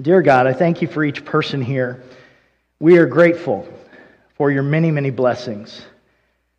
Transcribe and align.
Dear 0.00 0.22
God, 0.22 0.46
I 0.46 0.54
thank 0.54 0.80
you 0.80 0.88
for 0.88 1.04
each 1.04 1.22
person 1.22 1.60
here. 1.60 2.02
We 2.80 2.96
are 2.96 3.04
grateful 3.04 3.68
for 4.38 4.50
your 4.50 4.62
many, 4.62 4.90
many 4.90 5.10
blessings. 5.10 5.84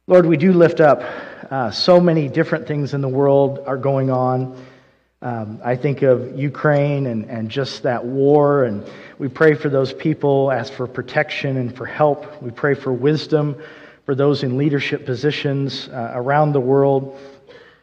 Lord, 0.06 0.28
we 0.28 0.38
do 0.38 0.54
lift 0.54 0.80
up 0.80 1.02
uh, 1.50 1.72
so 1.72 2.00
many 2.00 2.28
different 2.28 2.68
things 2.68 2.94
in 2.94 3.02
the 3.02 3.10
world 3.10 3.64
are 3.66 3.76
going 3.76 4.12
on. 4.12 4.64
Um, 5.24 5.60
I 5.66 5.76
think 5.76 6.04
of 6.04 6.38
Ukraine 6.38 7.08
and, 7.08 7.26
and 7.26 7.50
just 7.50 7.82
that 7.84 8.06
war, 8.06 8.66
and 8.66 8.88
we 9.18 9.30
pray 9.30 9.56
for 9.56 9.70
those 9.70 9.92
people, 9.94 10.52
ask 10.52 10.72
for 10.72 10.86
protection 10.86 11.58
and 11.58 11.76
for 11.76 11.88
help. 11.88 12.40
We 12.40 12.52
pray 12.52 12.76
for 12.76 12.94
wisdom 12.94 13.60
for 14.06 14.14
those 14.14 14.44
in 14.44 14.60
leadership 14.60 15.08
positions 15.08 15.88
uh, 15.88 16.12
around 16.14 16.52
the 16.52 16.62
world, 16.62 17.20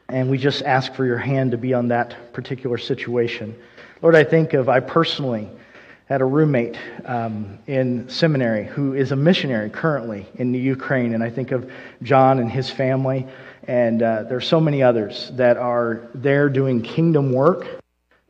and 0.08 0.30
we 0.30 0.38
just 0.38 0.62
ask 0.62 0.94
for 0.94 1.04
your 1.04 1.18
hand 1.18 1.50
to 1.50 1.58
be 1.58 1.74
on 1.74 1.88
that 1.88 2.32
particular 2.32 2.78
situation. 2.78 3.56
Lord, 4.02 4.16
I 4.16 4.24
think 4.24 4.54
of, 4.54 4.70
I 4.70 4.80
personally 4.80 5.46
had 6.06 6.22
a 6.22 6.24
roommate 6.24 6.78
um, 7.04 7.58
in 7.66 8.08
seminary 8.08 8.64
who 8.64 8.94
is 8.94 9.12
a 9.12 9.16
missionary 9.16 9.68
currently 9.68 10.26
in 10.36 10.52
the 10.52 10.58
Ukraine, 10.58 11.12
and 11.12 11.22
I 11.22 11.28
think 11.28 11.52
of 11.52 11.70
John 12.02 12.38
and 12.38 12.50
his 12.50 12.70
family, 12.70 13.26
and 13.68 14.02
uh, 14.02 14.22
there 14.22 14.38
are 14.38 14.40
so 14.40 14.58
many 14.58 14.82
others 14.82 15.30
that 15.34 15.58
are 15.58 16.08
there 16.14 16.48
doing 16.48 16.80
kingdom 16.80 17.32
work. 17.32 17.66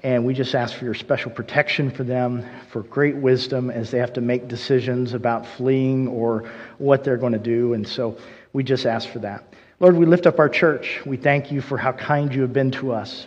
And 0.03 0.25
we 0.25 0.35
just 0.35 0.57
ask 0.57 0.75
for 0.75 0.87
your 0.87 0.95
special 0.95 1.31
protection 1.31 1.91
for 1.91 2.03
them, 2.03 2.45
for 2.71 2.83
great 2.83 3.15
wisdom 3.15 3.71
as 3.71 3.93
they 3.93 3.99
have 3.99 4.15
to 4.15 4.21
make 4.21 4.49
decisions 4.49 5.15
about 5.15 5.47
fleeing 5.47 6.09
or 6.09 6.51
what 6.79 7.05
they're 7.05 7.19
going 7.19 7.35
to 7.35 7.39
do. 7.39 7.75
And 7.75 7.87
so 7.87 8.19
we 8.53 8.65
just 8.65 8.87
ask 8.87 9.09
for 9.09 9.21
that. 9.21 9.45
Lord, 9.79 9.97
we 9.97 10.07
lift 10.07 10.27
up 10.27 10.39
our 10.41 10.49
church. 10.49 11.01
We 11.07 11.17
thank 11.17 11.53
you 11.53 11.61
for 11.61 11.79
how 11.79 11.93
kind 11.93 12.35
you 12.35 12.41
have 12.43 12.53
been 12.53 12.73
to 12.73 12.93
us. 12.93 13.27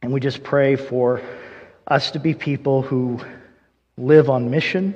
And 0.00 0.12
we 0.12 0.20
just 0.20 0.42
pray 0.42 0.76
for 0.76 1.20
us 1.88 2.10
to 2.12 2.20
be 2.20 2.34
people 2.34 2.82
who 2.82 3.18
live 3.96 4.30
on 4.30 4.50
mission, 4.50 4.94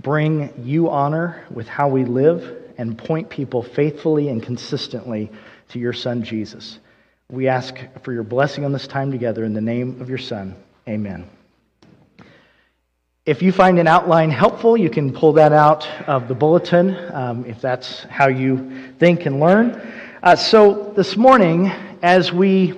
bring 0.00 0.52
you 0.62 0.90
honor 0.90 1.44
with 1.50 1.66
how 1.66 1.88
we 1.88 2.04
live, 2.04 2.58
and 2.78 2.96
point 2.96 3.28
people 3.28 3.62
faithfully 3.62 4.28
and 4.28 4.42
consistently 4.42 5.30
to 5.70 5.78
your 5.78 5.92
Son, 5.92 6.22
Jesus. 6.22 6.78
We 7.30 7.48
ask 7.48 7.76
for 8.02 8.12
your 8.12 8.22
blessing 8.22 8.64
on 8.64 8.72
this 8.72 8.86
time 8.86 9.10
together 9.10 9.44
in 9.44 9.54
the 9.54 9.60
name 9.60 10.00
of 10.00 10.08
your 10.08 10.18
Son. 10.18 10.54
Amen. 10.88 11.28
If 13.26 13.42
you 13.42 13.52
find 13.52 13.78
an 13.78 13.86
outline 13.86 14.30
helpful, 14.30 14.76
you 14.76 14.90
can 14.90 15.12
pull 15.12 15.34
that 15.34 15.52
out 15.52 15.86
of 16.08 16.26
the 16.26 16.34
bulletin 16.34 16.96
um, 17.12 17.44
if 17.44 17.60
that's 17.60 18.02
how 18.04 18.28
you 18.28 18.92
think 18.98 19.26
and 19.26 19.40
learn. 19.40 19.80
Uh, 20.22 20.36
so, 20.36 20.92
this 20.96 21.16
morning, 21.16 21.70
as 22.02 22.32
we 22.32 22.74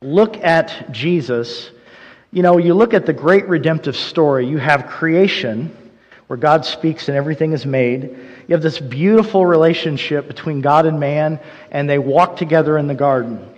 look 0.00 0.36
at 0.36 0.92
Jesus, 0.92 1.70
you 2.32 2.42
know, 2.42 2.58
you 2.58 2.74
look 2.74 2.94
at 2.94 3.06
the 3.06 3.12
great 3.12 3.48
redemptive 3.48 3.96
story, 3.96 4.46
you 4.46 4.58
have 4.58 4.86
creation, 4.86 5.74
where 6.26 6.36
God 6.36 6.64
speaks 6.64 7.08
and 7.08 7.16
everything 7.16 7.52
is 7.52 7.64
made. 7.64 8.02
You 8.48 8.52
have 8.52 8.62
this 8.62 8.78
beautiful 8.78 9.46
relationship 9.46 10.26
between 10.26 10.60
God 10.60 10.86
and 10.86 10.98
man, 10.98 11.40
and 11.70 11.88
they 11.88 11.98
walk 11.98 12.36
together 12.36 12.78
in 12.78 12.88
the 12.88 12.94
garden. 12.94 13.48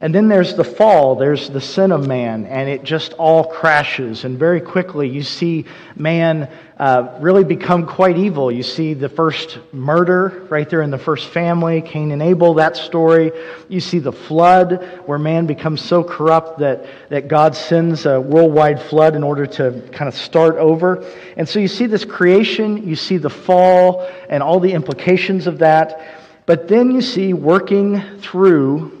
And 0.00 0.14
then 0.14 0.28
there's 0.28 0.54
the 0.54 0.62
fall, 0.62 1.16
there's 1.16 1.50
the 1.50 1.60
sin 1.60 1.90
of 1.90 2.06
man, 2.06 2.46
and 2.46 2.68
it 2.68 2.84
just 2.84 3.14
all 3.14 3.42
crashes. 3.42 4.22
And 4.22 4.38
very 4.38 4.60
quickly, 4.60 5.08
you 5.08 5.24
see 5.24 5.64
man 5.96 6.48
uh, 6.78 7.18
really 7.20 7.42
become 7.42 7.84
quite 7.84 8.16
evil. 8.16 8.52
You 8.52 8.62
see 8.62 8.94
the 8.94 9.08
first 9.08 9.58
murder 9.72 10.46
right 10.50 10.70
there 10.70 10.82
in 10.82 10.92
the 10.92 10.98
first 10.98 11.30
family, 11.30 11.82
Cain 11.82 12.12
and 12.12 12.22
Abel, 12.22 12.54
that 12.54 12.76
story. 12.76 13.32
You 13.68 13.80
see 13.80 13.98
the 13.98 14.12
flood, 14.12 15.02
where 15.06 15.18
man 15.18 15.46
becomes 15.46 15.84
so 15.84 16.04
corrupt 16.04 16.60
that, 16.60 16.86
that 17.08 17.26
God 17.26 17.56
sends 17.56 18.06
a 18.06 18.20
worldwide 18.20 18.80
flood 18.80 19.16
in 19.16 19.24
order 19.24 19.46
to 19.46 19.82
kind 19.90 20.06
of 20.06 20.14
start 20.14 20.58
over. 20.58 21.04
And 21.36 21.48
so 21.48 21.58
you 21.58 21.66
see 21.66 21.86
this 21.86 22.04
creation, 22.04 22.86
you 22.86 22.94
see 22.94 23.16
the 23.16 23.30
fall, 23.30 24.08
and 24.30 24.44
all 24.44 24.60
the 24.60 24.74
implications 24.74 25.48
of 25.48 25.58
that. 25.58 26.00
But 26.46 26.68
then 26.68 26.92
you 26.92 27.00
see 27.00 27.32
working 27.32 28.00
through 28.20 28.97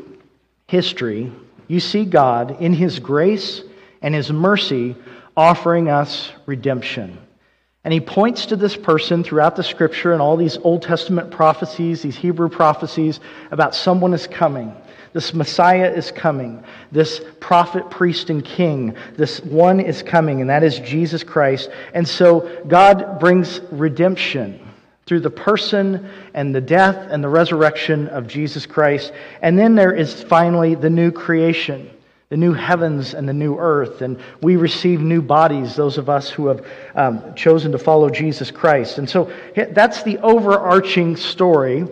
history, 0.68 1.32
you 1.66 1.80
see 1.80 2.04
God 2.04 2.60
in 2.60 2.72
His 2.72 3.00
grace 3.00 3.62
and 4.00 4.14
His 4.14 4.30
mercy 4.30 4.94
offering 5.36 5.88
us 5.88 6.30
redemption. 6.46 7.18
And 7.84 7.94
he 7.94 8.00
points 8.00 8.46
to 8.46 8.56
this 8.56 8.76
person 8.76 9.24
throughout 9.24 9.56
the 9.56 9.62
scripture 9.62 10.12
and 10.12 10.20
all 10.20 10.36
these 10.36 10.58
Old 10.58 10.82
Testament 10.82 11.30
prophecies, 11.30 12.02
these 12.02 12.16
Hebrew 12.16 12.48
prophecies 12.48 13.20
about 13.50 13.74
someone 13.74 14.12
is 14.12 14.26
coming. 14.26 14.74
This 15.14 15.32
Messiah 15.32 15.90
is 15.90 16.10
coming. 16.10 16.62
This 16.92 17.22
prophet, 17.40 17.88
priest, 17.88 18.28
and 18.28 18.44
king. 18.44 18.94
This 19.16 19.40
one 19.40 19.80
is 19.80 20.02
coming, 20.02 20.40
and 20.42 20.50
that 20.50 20.64
is 20.64 20.80
Jesus 20.80 21.22
Christ. 21.22 21.70
And 21.94 22.06
so 22.06 22.62
God 22.66 23.18
brings 23.18 23.60
redemption 23.70 24.67
through 25.08 25.20
the 25.20 25.30
person 25.30 26.06
and 26.34 26.54
the 26.54 26.60
death 26.60 27.08
and 27.10 27.24
the 27.24 27.28
resurrection 27.28 28.08
of 28.08 28.28
Jesus 28.28 28.66
Christ. 28.66 29.10
And 29.40 29.58
then 29.58 29.74
there 29.74 29.92
is 29.92 30.22
finally 30.22 30.74
the 30.74 30.90
new 30.90 31.10
creation, 31.10 31.90
the 32.28 32.36
new 32.36 32.52
heavens 32.52 33.14
and 33.14 33.26
the 33.26 33.32
new 33.32 33.56
earth. 33.56 34.02
And 34.02 34.20
we 34.42 34.56
receive 34.56 35.00
new 35.00 35.22
bodies, 35.22 35.74
those 35.74 35.96
of 35.96 36.10
us 36.10 36.28
who 36.28 36.48
have 36.48 36.66
um, 36.94 37.34
chosen 37.34 37.72
to 37.72 37.78
follow 37.78 38.10
Jesus 38.10 38.50
Christ. 38.50 38.98
And 38.98 39.08
so 39.08 39.32
that's 39.54 40.02
the 40.02 40.18
overarching 40.18 41.16
story. 41.16 41.86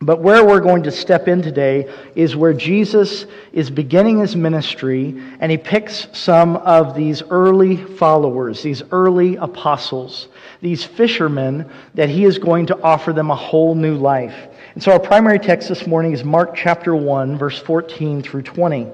But 0.00 0.22
where 0.22 0.44
we're 0.44 0.60
going 0.60 0.84
to 0.84 0.92
step 0.92 1.26
in 1.26 1.42
today 1.42 1.92
is 2.14 2.36
where 2.36 2.52
Jesus 2.52 3.26
is 3.52 3.68
beginning 3.68 4.20
his 4.20 4.36
ministry, 4.36 5.20
and 5.40 5.50
he 5.50 5.58
picks 5.58 6.06
some 6.16 6.56
of 6.58 6.94
these 6.94 7.20
early 7.22 7.76
followers, 7.76 8.62
these 8.62 8.84
early 8.92 9.34
apostles, 9.36 10.28
these 10.60 10.84
fishermen, 10.84 11.68
that 11.94 12.08
he 12.08 12.24
is 12.24 12.38
going 12.38 12.66
to 12.66 12.80
offer 12.80 13.12
them 13.12 13.32
a 13.32 13.34
whole 13.34 13.74
new 13.74 13.96
life. 13.96 14.48
And 14.74 14.82
so 14.82 14.92
our 14.92 15.00
primary 15.00 15.40
text 15.40 15.68
this 15.68 15.84
morning 15.84 16.12
is 16.12 16.22
Mark 16.22 16.54
chapter 16.54 16.94
1, 16.94 17.36
verse 17.36 17.58
14 17.58 18.22
through 18.22 18.42
20. 18.42 18.86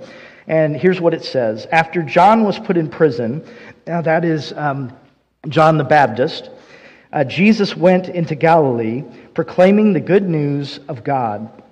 And 0.47 0.75
here's 0.75 1.03
what 1.03 1.13
it 1.13 1.23
says 1.23 1.67
After 1.71 2.03
John 2.03 2.45
was 2.45 2.59
put 2.59 2.79
in 2.79 2.89
prison, 2.89 3.47
now 3.87 4.01
that 4.01 4.25
is 4.25 4.55
um, 4.55 4.91
John 5.49 5.77
the 5.77 5.85
Baptist 5.85 6.49
uh, 7.15 7.23
Jesus 7.23 7.77
went 7.77 8.09
into 8.09 8.35
Galilee 8.35 9.05
proclaiming 9.35 9.93
the 9.93 10.01
good 10.01 10.29
news 10.29 10.81
of 10.89 11.05
God. 11.05 11.63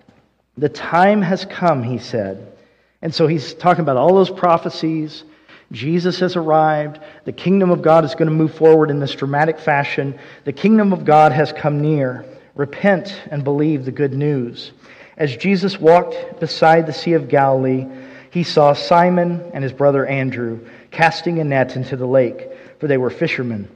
The 0.57 0.69
time 0.69 1.21
has 1.21 1.45
come, 1.45 1.83
he 1.83 1.99
said. 1.99 2.57
And 3.03 3.13
so 3.13 3.27
he's 3.27 3.53
talking 3.53 3.83
about 3.83 3.97
all 3.97 4.15
those 4.15 4.31
prophecies. 4.31 5.25
Jesus 5.73 6.21
has 6.21 6.37
arrived. 6.37 7.01
The 7.25 7.33
kingdom 7.33 7.71
of 7.73 7.83
God 7.83 8.05
is 8.05 8.15
going 8.15 8.29
to 8.29 8.35
move 8.35 8.55
forward 8.55 8.89
in 8.89 9.01
this 9.01 9.17
dramatic 9.17 9.59
fashion. 9.59 10.17
The 10.45 10.53
kingdom 10.53 10.93
of 10.93 11.05
God 11.05 11.33
has 11.33 11.53
come 11.53 11.81
near. 11.81 12.25
Repent 12.55 13.21
and 13.29 13.43
believe 13.43 13.85
the 13.85 13.91
good 13.91 14.13
news. 14.13 14.71
As 15.17 15.37
Jesus 15.37 15.77
walked 15.77 16.39
beside 16.39 16.87
the 16.87 16.93
Sea 16.93 17.15
of 17.15 17.29
Galilee, 17.29 17.89
he 18.31 18.45
saw 18.45 18.75
Simon 18.75 19.51
and 19.53 19.65
his 19.65 19.73
brother 19.73 20.07
Andrew 20.07 20.61
casting 20.93 21.41
a 21.41 21.45
net 21.45 21.75
into 21.75 21.97
the 21.97 22.07
lake, 22.07 22.49
for 22.79 22.87
they 22.87 22.97
were 22.97 23.11
fishermen. 23.11 23.69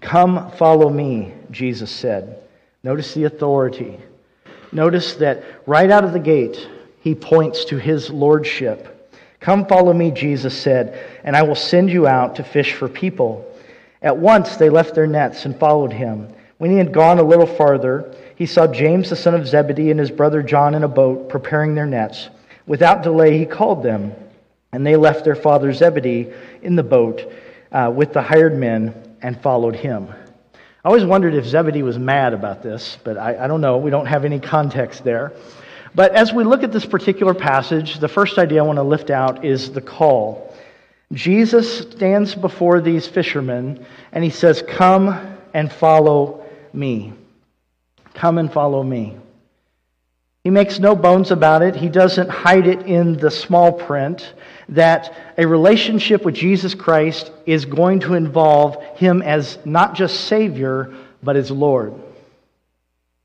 Come, 0.00 0.50
follow 0.52 0.88
me, 0.88 1.32
Jesus 1.50 1.90
said. 1.90 2.42
Notice 2.82 3.14
the 3.14 3.24
authority. 3.24 3.98
Notice 4.72 5.14
that 5.14 5.44
right 5.66 5.90
out 5.90 6.04
of 6.04 6.12
the 6.12 6.18
gate, 6.18 6.68
he 7.00 7.14
points 7.14 7.64
to 7.66 7.76
his 7.76 8.10
lordship. 8.10 8.88
Come, 9.38 9.66
follow 9.66 9.92
me, 9.92 10.10
Jesus 10.10 10.58
said, 10.58 11.20
and 11.24 11.36
I 11.36 11.42
will 11.42 11.54
send 11.54 11.90
you 11.90 12.06
out 12.06 12.36
to 12.36 12.44
fish 12.44 12.72
for 12.72 12.88
people. 12.88 13.48
At 14.00 14.16
once 14.16 14.56
they 14.56 14.70
left 14.70 14.94
their 14.94 15.06
nets 15.06 15.44
and 15.44 15.58
followed 15.58 15.92
him. 15.92 16.32
When 16.58 16.70
he 16.70 16.78
had 16.78 16.92
gone 16.92 17.18
a 17.18 17.24
little 17.24 17.46
farther, 17.46 18.14
he 18.36 18.46
saw 18.46 18.66
James 18.66 19.10
the 19.10 19.16
son 19.16 19.34
of 19.34 19.46
Zebedee 19.46 19.90
and 19.90 20.00
his 20.00 20.10
brother 20.10 20.42
John 20.42 20.74
in 20.74 20.84
a 20.84 20.88
boat 20.88 21.28
preparing 21.28 21.74
their 21.74 21.86
nets. 21.86 22.28
Without 22.66 23.02
delay, 23.02 23.36
he 23.36 23.46
called 23.46 23.82
them, 23.82 24.12
and 24.72 24.86
they 24.86 24.96
left 24.96 25.24
their 25.24 25.34
father 25.34 25.72
Zebedee 25.72 26.32
in 26.62 26.76
the 26.76 26.82
boat 26.82 27.30
uh, 27.72 27.92
with 27.94 28.12
the 28.12 28.22
hired 28.22 28.56
men 28.56 29.11
and 29.22 29.40
followed 29.40 29.76
him. 29.76 30.08
I 30.84 30.88
always 30.88 31.04
wondered 31.04 31.34
if 31.34 31.46
Zebedee 31.46 31.84
was 31.84 31.98
mad 31.98 32.34
about 32.34 32.62
this, 32.62 32.98
but 33.04 33.16
I, 33.16 33.44
I, 33.44 33.46
don't 33.46 33.60
know. 33.60 33.78
We 33.78 33.90
don't 33.90 34.06
have 34.06 34.24
any 34.24 34.40
context 34.40 35.04
there. 35.04 35.32
But 35.94 36.12
as 36.16 36.32
we 36.32 36.42
look 36.42 36.64
at 36.64 36.72
this 36.72 36.84
particular 36.84 37.34
passage, 37.34 37.98
the 38.00 38.08
first 38.08 38.36
idea 38.36 38.64
I 38.64 38.66
want 38.66 38.78
to 38.78 38.82
lift 38.82 39.10
out 39.10 39.44
is 39.44 39.70
the 39.70 39.80
call. 39.80 40.52
Jesus 41.12 41.80
stands 41.80 42.34
before 42.34 42.80
these 42.80 43.06
fishermen 43.06 43.86
and 44.10 44.24
he 44.24 44.30
says, 44.30 44.62
Come 44.66 45.38
and 45.54 45.70
follow 45.70 46.44
me. 46.72 47.12
Come 48.14 48.38
and 48.38 48.52
follow 48.52 48.82
me. 48.82 49.16
He 50.42 50.50
makes 50.50 50.80
no 50.80 50.96
bones 50.96 51.30
about 51.30 51.62
it. 51.62 51.76
He 51.76 51.88
doesn't 51.88 52.28
hide 52.28 52.66
it 52.66 52.82
in 52.86 53.16
the 53.16 53.30
small 53.30 53.72
print 53.72 54.34
that 54.70 55.14
a 55.36 55.46
relationship 55.46 56.24
with 56.24 56.34
Jesus 56.34 56.74
Christ 56.74 57.30
is 57.46 57.64
going 57.64 58.00
to 58.00 58.14
involve 58.14 58.82
him 58.96 59.22
as 59.22 59.58
not 59.64 59.94
just 59.94 60.22
Savior, 60.22 60.94
but 61.22 61.36
as 61.36 61.50
Lord. 61.50 61.94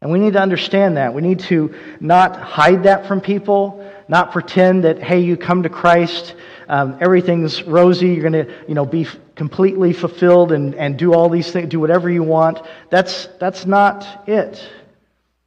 And 0.01 0.11
we 0.11 0.19
need 0.19 0.33
to 0.33 0.41
understand 0.41 0.97
that. 0.97 1.13
We 1.13 1.21
need 1.21 1.39
to 1.41 1.73
not 1.99 2.39
hide 2.39 2.83
that 2.83 3.07
from 3.07 3.19
people, 3.19 3.83
not 4.07 4.31
pretend 4.31 4.83
that, 4.83 5.01
hey, 5.01 5.21
you 5.21 5.37
come 5.37 5.63
to 5.63 5.69
Christ, 5.69 6.35
um, 6.69 6.97
everything's 7.01 7.63
rosy, 7.63 8.09
you're 8.09 8.29
going 8.29 8.45
to 8.45 8.53
you 8.67 8.75
know, 8.75 8.85
be 8.85 9.07
completely 9.35 9.93
fulfilled 9.93 10.51
and, 10.51 10.75
and 10.75 10.97
do 10.99 11.13
all 11.13 11.29
these 11.29 11.51
things, 11.51 11.69
do 11.69 11.79
whatever 11.79 12.09
you 12.09 12.23
want. 12.23 12.59
That's, 12.91 13.27
that's 13.39 13.65
not 13.65 14.23
it. 14.27 14.63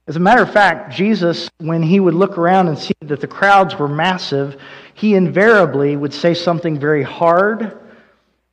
As 0.09 0.17
a 0.17 0.21
matter 0.21 0.43
of 0.43 0.53
fact, 0.53 0.93
Jesus, 0.93 1.49
when 1.59 1.85
he 1.85 2.01
would 2.01 2.15
look 2.15 2.37
around 2.37 2.67
and 2.67 2.77
see 2.77 2.95
that 3.03 3.21
the 3.21 3.29
crowds 3.29 3.79
were 3.79 3.87
massive, 3.87 4.61
he 5.01 5.15
invariably 5.15 5.97
would 5.97 6.13
say 6.13 6.35
something 6.35 6.79
very 6.79 7.03
hard 7.03 7.79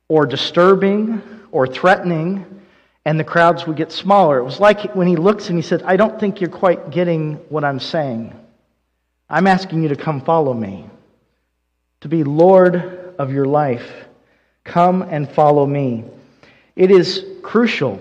or 0.08 0.24
disturbing 0.24 1.20
or 1.52 1.66
threatening, 1.66 2.62
and 3.04 3.20
the 3.20 3.24
crowds 3.24 3.66
would 3.66 3.76
get 3.76 3.92
smaller. 3.92 4.38
It 4.38 4.44
was 4.44 4.58
like 4.58 4.94
when 4.96 5.06
he 5.06 5.16
looks 5.16 5.50
and 5.50 5.58
he 5.58 5.62
said, 5.62 5.82
I 5.82 5.98
don't 5.98 6.18
think 6.18 6.40
you're 6.40 6.48
quite 6.48 6.88
getting 6.88 7.34
what 7.50 7.64
I'm 7.64 7.78
saying. 7.78 8.34
I'm 9.28 9.46
asking 9.46 9.82
you 9.82 9.90
to 9.90 9.96
come 9.96 10.22
follow 10.22 10.54
me, 10.54 10.88
to 12.00 12.08
be 12.08 12.24
Lord 12.24 13.14
of 13.18 13.30
your 13.30 13.44
life. 13.44 14.06
Come 14.64 15.02
and 15.02 15.30
follow 15.30 15.66
me. 15.66 16.04
It 16.76 16.90
is 16.90 17.26
crucial 17.42 18.00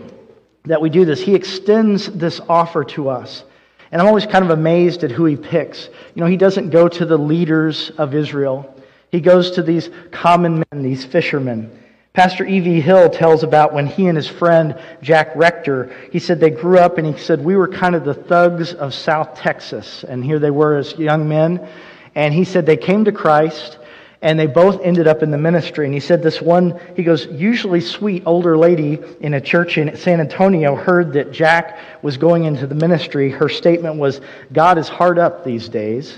that 0.64 0.80
we 0.80 0.90
do 0.90 1.04
this. 1.04 1.20
He 1.20 1.36
extends 1.36 2.08
this 2.08 2.40
offer 2.48 2.86
to 2.96 3.10
us. 3.10 3.44
And 3.92 4.02
I'm 4.02 4.08
always 4.08 4.26
kind 4.26 4.44
of 4.44 4.52
amazed 4.52 5.04
at 5.04 5.12
who 5.12 5.26
he 5.26 5.36
picks. 5.36 5.90
You 6.16 6.22
know, 6.22 6.26
he 6.26 6.38
doesn't 6.38 6.70
go 6.70 6.88
to 6.88 7.06
the 7.06 7.18
leaders 7.18 7.92
of 7.98 8.14
Israel, 8.14 8.74
he 9.12 9.22
goes 9.22 9.52
to 9.52 9.64
these 9.64 9.90
common 10.12 10.64
men, 10.72 10.84
these 10.84 11.06
fishermen. 11.06 11.72
Pastor 12.14 12.46
E.V. 12.46 12.82
Hill 12.82 13.12
tells 13.12 13.44
about 13.44 13.74
when 13.74 13.86
he 13.86 14.08
and 14.08 14.18
his 14.18 14.28
friend 14.28 14.76
Jack 15.04 15.36
Rector, 15.36 15.96
he 16.12 16.18
said 16.18 16.40
they 16.40 16.50
grew 16.50 16.80
up 16.80 16.98
and 16.98 17.06
he 17.06 17.16
said 17.22 17.46
we 17.46 17.56
were 17.56 17.68
kind 17.68 17.94
of 17.94 18.06
the 18.06 18.16
thugs 18.16 18.74
of 18.74 18.96
South 18.96 19.36
Texas. 19.36 20.04
And 20.04 20.26
here 20.26 20.40
they 20.40 20.50
were 20.50 20.78
as 20.78 20.98
young 20.98 21.30
men. 21.30 21.70
And 22.16 22.34
he 22.34 22.44
said 22.44 22.66
they 22.66 22.76
came 22.76 23.06
to 23.06 23.12
Christ 23.12 23.78
and 24.22 24.40
they 24.40 24.48
both 24.48 24.82
ended 24.82 25.08
up 25.08 25.22
in 25.22 25.30
the 25.30 25.38
ministry. 25.38 25.86
And 25.86 25.94
he 25.94 26.00
said 26.00 26.24
this 26.24 26.42
one, 26.42 26.80
he 26.96 27.04
goes, 27.04 27.28
usually 27.28 27.82
sweet 27.82 28.24
older 28.26 28.58
lady 28.58 29.00
in 29.22 29.36
a 29.36 29.42
church 29.42 29.78
in 29.78 29.96
San 29.96 30.20
Antonio 30.20 30.76
heard 30.76 31.14
that 31.14 31.32
Jack 31.32 31.80
was 32.02 32.18
going 32.18 32.46
into 32.46 32.66
the 32.66 32.76
ministry. 32.76 33.30
Her 33.30 33.50
statement 33.50 33.96
was, 33.96 34.22
God 34.52 34.78
is 34.78 34.88
hard 34.88 35.20
up 35.20 35.44
these 35.44 35.70
days. 35.70 36.18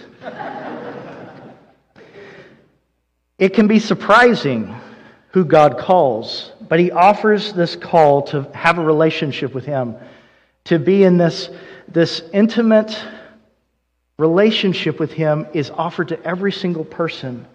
it 3.37 3.49
can 3.49 3.67
be 3.67 3.79
surprising 3.79 4.73
who 5.31 5.43
God 5.43 5.77
calls, 5.77 6.53
but 6.69 6.79
He 6.79 6.91
offers 6.91 7.53
this 7.53 7.75
call 7.75 8.21
to 8.23 8.43
have 8.53 8.77
a 8.77 8.83
relationship 8.83 9.53
with 9.53 9.65
Him, 9.65 9.95
to 10.65 10.79
be 10.79 11.03
in 11.03 11.17
this, 11.17 11.49
this 11.89 12.21
intimate 12.31 12.97
relationship 14.17 14.99
with 14.99 15.11
Him 15.11 15.47
is 15.53 15.69
offered 15.69 16.07
to 16.09 16.23
every 16.23 16.51
single 16.51 16.85
person. 16.85 17.45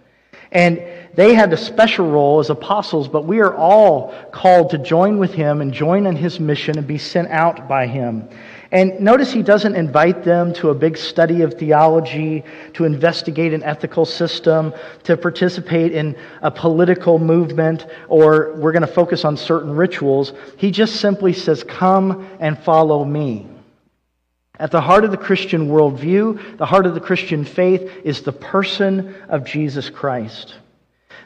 And 0.51 0.81
they 1.15 1.33
had 1.33 1.51
a 1.53 1.57
special 1.57 2.09
role 2.09 2.39
as 2.39 2.49
apostles, 2.49 3.07
but 3.07 3.25
we 3.25 3.39
are 3.39 3.55
all 3.55 4.13
called 4.31 4.69
to 4.71 4.77
join 4.77 5.17
with 5.17 5.33
him 5.33 5.61
and 5.61 5.73
join 5.73 6.05
in 6.05 6.15
his 6.15 6.39
mission 6.39 6.77
and 6.77 6.85
be 6.85 6.97
sent 6.97 7.29
out 7.29 7.67
by 7.67 7.87
him. 7.87 8.27
And 8.71 8.99
notice 8.99 9.31
he 9.31 9.43
doesn't 9.43 9.75
invite 9.75 10.23
them 10.23 10.53
to 10.55 10.69
a 10.69 10.75
big 10.75 10.97
study 10.97 11.41
of 11.43 11.53
theology, 11.53 12.43
to 12.73 12.83
investigate 12.83 13.53
an 13.53 13.63
ethical 13.63 14.05
system, 14.05 14.73
to 15.03 15.15
participate 15.15 15.93
in 15.93 16.17
a 16.41 16.51
political 16.51 17.17
movement, 17.17 17.85
or 18.09 18.55
we're 18.57 18.73
going 18.73 18.81
to 18.81 18.87
focus 18.87 19.23
on 19.23 19.37
certain 19.37 19.71
rituals. 19.71 20.33
He 20.57 20.71
just 20.71 20.97
simply 20.97 21.31
says, 21.31 21.63
Come 21.63 22.27
and 22.39 22.59
follow 22.59 23.05
me. 23.05 23.47
At 24.59 24.71
the 24.71 24.81
heart 24.81 25.03
of 25.03 25.11
the 25.11 25.17
Christian 25.17 25.67
worldview, 25.67 26.57
the 26.57 26.65
heart 26.65 26.85
of 26.85 26.93
the 26.93 27.01
Christian 27.01 27.43
faith, 27.45 27.91
is 28.03 28.21
the 28.21 28.31
person 28.31 29.15
of 29.27 29.45
Jesus 29.45 29.89
Christ. 29.89 30.55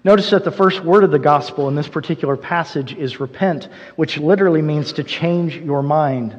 Notice 0.03 0.29
that 0.29 0.43
the 0.43 0.51
first 0.51 0.83
word 0.83 1.03
of 1.03 1.11
the 1.11 1.19
gospel 1.19 1.67
in 1.67 1.75
this 1.75 1.87
particular 1.87 2.37
passage 2.37 2.93
is 2.93 3.19
repent, 3.19 3.67
which 3.95 4.17
literally 4.17 4.61
means 4.61 4.93
to 4.93 5.03
change 5.03 5.57
your 5.57 5.83
mind. 5.83 6.37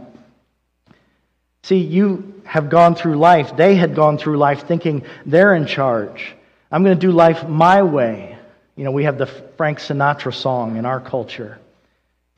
See, 1.62 1.78
you 1.78 2.42
have 2.44 2.70
gone 2.70 2.94
through 2.94 3.16
life, 3.16 3.56
they 3.56 3.74
had 3.74 3.94
gone 3.94 4.18
through 4.18 4.38
life 4.38 4.66
thinking 4.66 5.04
they're 5.26 5.54
in 5.54 5.66
charge. 5.66 6.34
I'm 6.72 6.82
going 6.82 6.98
to 6.98 7.06
do 7.06 7.12
life 7.12 7.46
my 7.46 7.82
way. 7.82 8.38
You 8.76 8.84
know, 8.84 8.92
we 8.92 9.04
have 9.04 9.18
the 9.18 9.26
Frank 9.26 9.78
Sinatra 9.78 10.32
song 10.32 10.76
in 10.76 10.86
our 10.86 11.00
culture. 11.00 11.58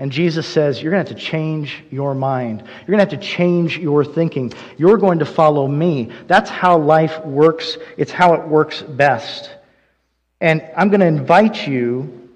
And 0.02 0.10
Jesus 0.10 0.48
says, 0.48 0.82
You're 0.82 0.90
going 0.90 1.04
to 1.04 1.10
have 1.10 1.16
to 1.16 1.24
change 1.24 1.84
your 1.92 2.12
mind. 2.12 2.62
You're 2.62 2.96
going 2.96 3.06
to 3.06 3.14
have 3.14 3.22
to 3.22 3.24
change 3.24 3.78
your 3.78 4.04
thinking. 4.04 4.52
You're 4.76 4.98
going 4.98 5.20
to 5.20 5.24
follow 5.24 5.68
me. 5.68 6.10
That's 6.26 6.50
how 6.50 6.78
life 6.78 7.24
works, 7.24 7.78
it's 7.96 8.10
how 8.10 8.34
it 8.34 8.48
works 8.48 8.82
best. 8.82 9.54
And 10.40 10.68
I'm 10.76 10.88
going 10.88 11.02
to 11.02 11.06
invite 11.06 11.68
you 11.68 12.28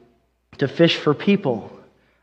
to 0.59 0.69
fish 0.69 0.95
for 0.95 1.13
people. 1.13 1.77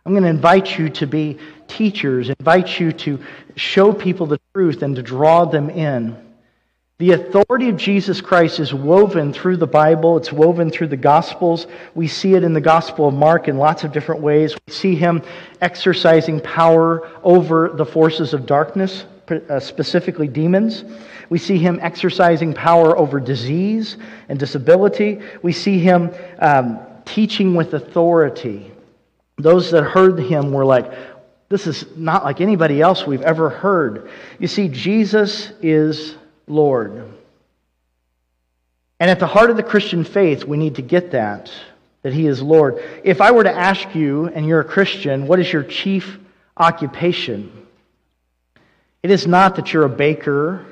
I'm 0.06 0.14
going 0.14 0.24
to 0.24 0.30
invite 0.30 0.80
you 0.80 0.88
to 0.92 1.08
be 1.08 1.40
teachers, 1.68 2.30
invite 2.30 2.80
you 2.80 2.94
to 2.94 3.20
show 3.58 3.92
people 3.92 4.28
the 4.28 4.40
truth 4.54 4.82
and 4.82 4.96
to 4.96 5.04
draw 5.04 5.44
them 5.44 5.70
in. 5.70 6.16
The 7.00 7.14
authority 7.14 7.70
of 7.70 7.78
Jesus 7.78 8.22
Christ 8.22 8.60
is 8.60 8.72
woven 8.72 9.34
through 9.34 9.58
the 9.58 9.66
Bible, 9.66 10.16
it's 10.16 10.32
woven 10.32 10.70
through 10.70 10.88
the 10.88 10.98
Gospels. 10.98 11.66
We 11.96 12.08
see 12.08 12.36
it 12.36 12.44
in 12.44 12.54
the 12.54 12.62
Gospel 12.62 13.08
of 13.08 13.16
Mark 13.16 13.48
in 13.48 13.58
lots 13.58 13.84
of 13.84 13.92
different 13.92 14.22
ways. 14.22 14.56
We 14.68 14.74
see 14.74 14.96
him 14.96 15.24
exercising 15.60 16.40
power 16.42 17.10
over 17.24 17.70
the 17.70 17.86
forces 17.86 18.36
of 18.36 18.46
darkness, 18.46 19.06
uh, 19.28 19.60
specifically 19.60 20.28
demons. 20.28 20.86
We 21.30 21.40
see 21.40 21.58
him 21.58 21.80
exercising 21.82 22.54
power 22.54 22.96
over 22.96 23.20
disease 23.20 23.98
and 24.30 24.38
disability. 24.38 25.20
We 25.42 25.52
see 25.52 25.80
him 25.80 26.12
um, 26.38 26.80
teaching 27.06 27.56
with 27.56 27.74
authority. 27.74 28.72
Those 29.38 29.72
that 29.72 29.84
heard 29.84 30.20
him 30.20 30.52
were 30.52 30.64
like, 30.64 30.94
this 31.50 31.66
is 31.66 31.86
not 31.96 32.24
like 32.24 32.40
anybody 32.40 32.82
else 32.82 33.08
we've 33.08 33.24
ever 33.24 33.50
heard. 33.50 34.12
You 34.38 34.48
see, 34.48 34.68
Jesus 34.68 35.52
is 35.60 36.18
Lord. 36.48 37.12
And 39.00 39.10
at 39.10 39.20
the 39.20 39.28
heart 39.28 39.50
of 39.50 39.58
the 39.58 39.64
Christian 39.64 40.04
faith, 40.04 40.46
we 40.46 40.58
need 40.58 40.76
to 40.76 40.82
get 40.82 41.12
that, 41.12 41.52
that 42.04 42.14
He 42.14 42.28
is 42.28 42.42
Lord. 42.42 42.82
If 43.04 43.22
I 43.22 43.32
were 43.32 43.44
to 43.44 43.54
ask 43.54 43.94
you, 43.96 44.28
and 44.28 44.46
you're 44.48 44.62
a 44.62 44.66
Christian, 44.66 45.28
what 45.28 45.40
is 45.40 45.52
your 45.52 45.64
chief 45.64 46.20
occupation? 46.56 47.52
It 49.02 49.12
is 49.12 49.28
not 49.28 49.58
that 49.58 49.74
you're 49.74 49.84
a 49.84 49.90
baker 49.90 50.66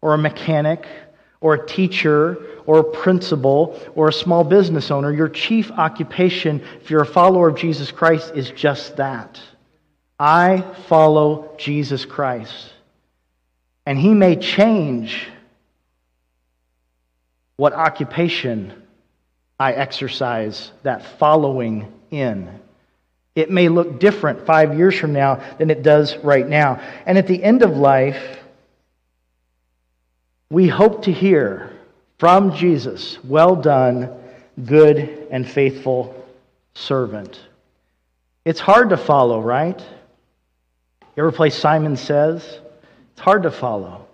or 0.00 0.14
a 0.14 0.18
mechanic 0.18 0.86
or 1.40 1.54
a 1.54 1.66
teacher 1.66 2.38
or 2.64 2.78
a 2.78 2.84
principal 2.84 3.78
or 3.94 4.08
a 4.08 4.12
small 4.12 4.44
business 4.44 4.90
owner. 4.90 5.12
Your 5.12 5.28
chief 5.28 5.70
occupation, 5.70 6.62
if 6.80 6.90
you're 6.90 7.02
a 7.02 7.06
follower 7.06 7.48
of 7.48 7.56
Jesus 7.56 7.92
Christ, 7.92 8.32
is 8.34 8.50
just 8.50 8.96
that. 8.96 9.40
I 10.18 10.62
follow 10.88 11.54
Jesus 11.58 12.04
Christ. 12.06 12.72
And 13.86 13.98
He 13.98 14.12
may 14.12 14.36
change 14.36 15.28
what 17.56 17.72
occupation 17.72 18.82
I 19.58 19.72
exercise 19.72 20.70
that 20.82 21.18
following 21.18 21.92
in. 22.10 22.60
It 23.34 23.50
may 23.50 23.68
look 23.68 24.00
different 24.00 24.46
five 24.46 24.76
years 24.76 24.98
from 24.98 25.12
now 25.12 25.42
than 25.58 25.70
it 25.70 25.82
does 25.82 26.16
right 26.18 26.46
now. 26.46 26.82
And 27.06 27.16
at 27.16 27.26
the 27.26 27.42
end 27.42 27.62
of 27.62 27.76
life, 27.76 28.38
we 30.50 30.68
hope 30.68 31.04
to 31.04 31.12
hear 31.12 31.70
from 32.18 32.54
Jesus, 32.54 33.22
Well 33.24 33.56
done, 33.56 34.14
good 34.64 35.28
and 35.30 35.48
faithful 35.48 36.26
servant. 36.74 37.40
It's 38.44 38.60
hard 38.60 38.90
to 38.90 38.96
follow, 38.96 39.40
right? 39.40 39.78
You 41.16 41.22
ever 41.22 41.32
play 41.32 41.50
Simon 41.50 41.96
Says? 41.96 42.60
It's 43.16 43.22
hard 43.22 43.44
to 43.44 43.50
follow. 43.50 44.06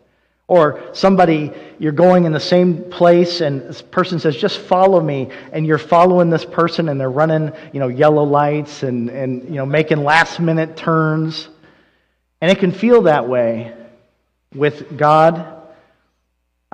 Or 0.47 0.81
somebody, 0.93 1.53
you're 1.81 1.91
going 1.91 2.25
in 2.25 2.31
the 2.31 2.39
same 2.39 2.85
place 2.89 3.41
and 3.41 3.63
this 3.63 3.83
person 3.83 4.21
says, 4.21 4.37
just 4.37 4.61
follow 4.61 5.01
me. 5.01 5.31
And 5.51 5.67
you're 5.67 5.77
following 5.77 6.31
this 6.31 6.45
person 6.45 6.89
and 6.89 7.01
they're 7.01 7.11
running, 7.11 7.51
you 7.73 7.81
know, 7.81 7.89
yellow 7.89 8.23
lights 8.23 8.85
and, 8.85 9.11
and 9.11 9.43
you 9.45 9.57
know, 9.57 9.67
making 9.67 10.05
last 10.05 10.39
minute 10.39 10.77
turns. 10.77 11.49
And 12.41 12.49
it 12.49 12.61
can 12.61 12.71
feel 12.71 13.03
that 13.03 13.29
way 13.29 13.75
with 14.55 14.97
God 14.97 15.62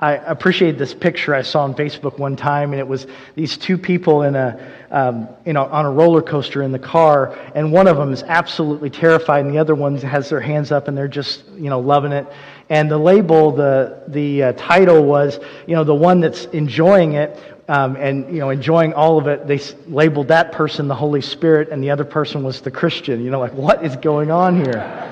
I 0.01 0.13
appreciate 0.13 0.77
this 0.77 0.93
picture 0.93 1.35
I 1.35 1.41
saw 1.41 1.65
on 1.65 1.75
Facebook 1.75 2.17
one 2.17 2.37
time, 2.37 2.71
and 2.71 2.79
it 2.79 2.87
was 2.87 3.05
these 3.35 3.57
two 3.57 3.77
people 3.77 4.21
in 4.21 4.33
a, 4.33 4.57
um, 4.91 5.27
you 5.45 5.51
know, 5.51 5.65
on 5.65 5.85
a 5.85 5.91
roller 5.91 6.21
coaster 6.21 6.63
in 6.63 6.71
the 6.71 6.79
car, 6.79 7.37
and 7.53 7.69
one 7.69 7.85
of 7.85 7.97
them 7.97 8.13
is 8.13 8.23
absolutely 8.23 8.89
terrified, 8.89 9.43
and 9.43 9.53
the 9.53 9.59
other 9.59 9.75
one 9.75 9.97
has 9.97 10.29
their 10.29 10.39
hands 10.39 10.71
up 10.71 10.87
and 10.87 10.97
they're 10.97 11.09
just, 11.09 11.43
you 11.49 11.69
know, 11.69 11.81
loving 11.81 12.13
it. 12.13 12.25
And 12.69 12.89
the 12.89 12.97
label, 12.97 13.51
the 13.51 14.03
the 14.07 14.43
uh, 14.43 14.53
title 14.53 15.03
was, 15.03 15.37
you 15.67 15.75
know, 15.75 15.83
the 15.83 15.95
one 15.95 16.21
that's 16.21 16.45
enjoying 16.45 17.13
it 17.13 17.37
um, 17.67 17.97
and 17.97 18.33
you 18.33 18.39
know 18.39 18.51
enjoying 18.51 18.93
all 18.93 19.17
of 19.17 19.27
it. 19.27 19.47
They 19.47 19.59
labeled 19.87 20.29
that 20.29 20.53
person 20.53 20.87
the 20.87 20.95
Holy 20.95 21.21
Spirit, 21.21 21.69
and 21.69 21.83
the 21.83 21.91
other 21.91 22.05
person 22.05 22.41
was 22.41 22.61
the 22.61 22.71
Christian. 22.71 23.21
You 23.21 23.31
know, 23.31 23.39
like 23.39 23.53
what 23.53 23.85
is 23.85 23.97
going 23.97 24.31
on 24.31 24.55
here? 24.55 25.07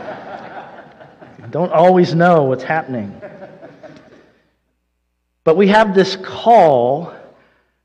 Don't 1.52 1.72
always 1.72 2.16
know 2.16 2.44
what's 2.44 2.64
happening. 2.64 3.22
But 5.48 5.56
we 5.56 5.70
have 5.70 5.96
this 5.96 6.18
call 6.18 7.14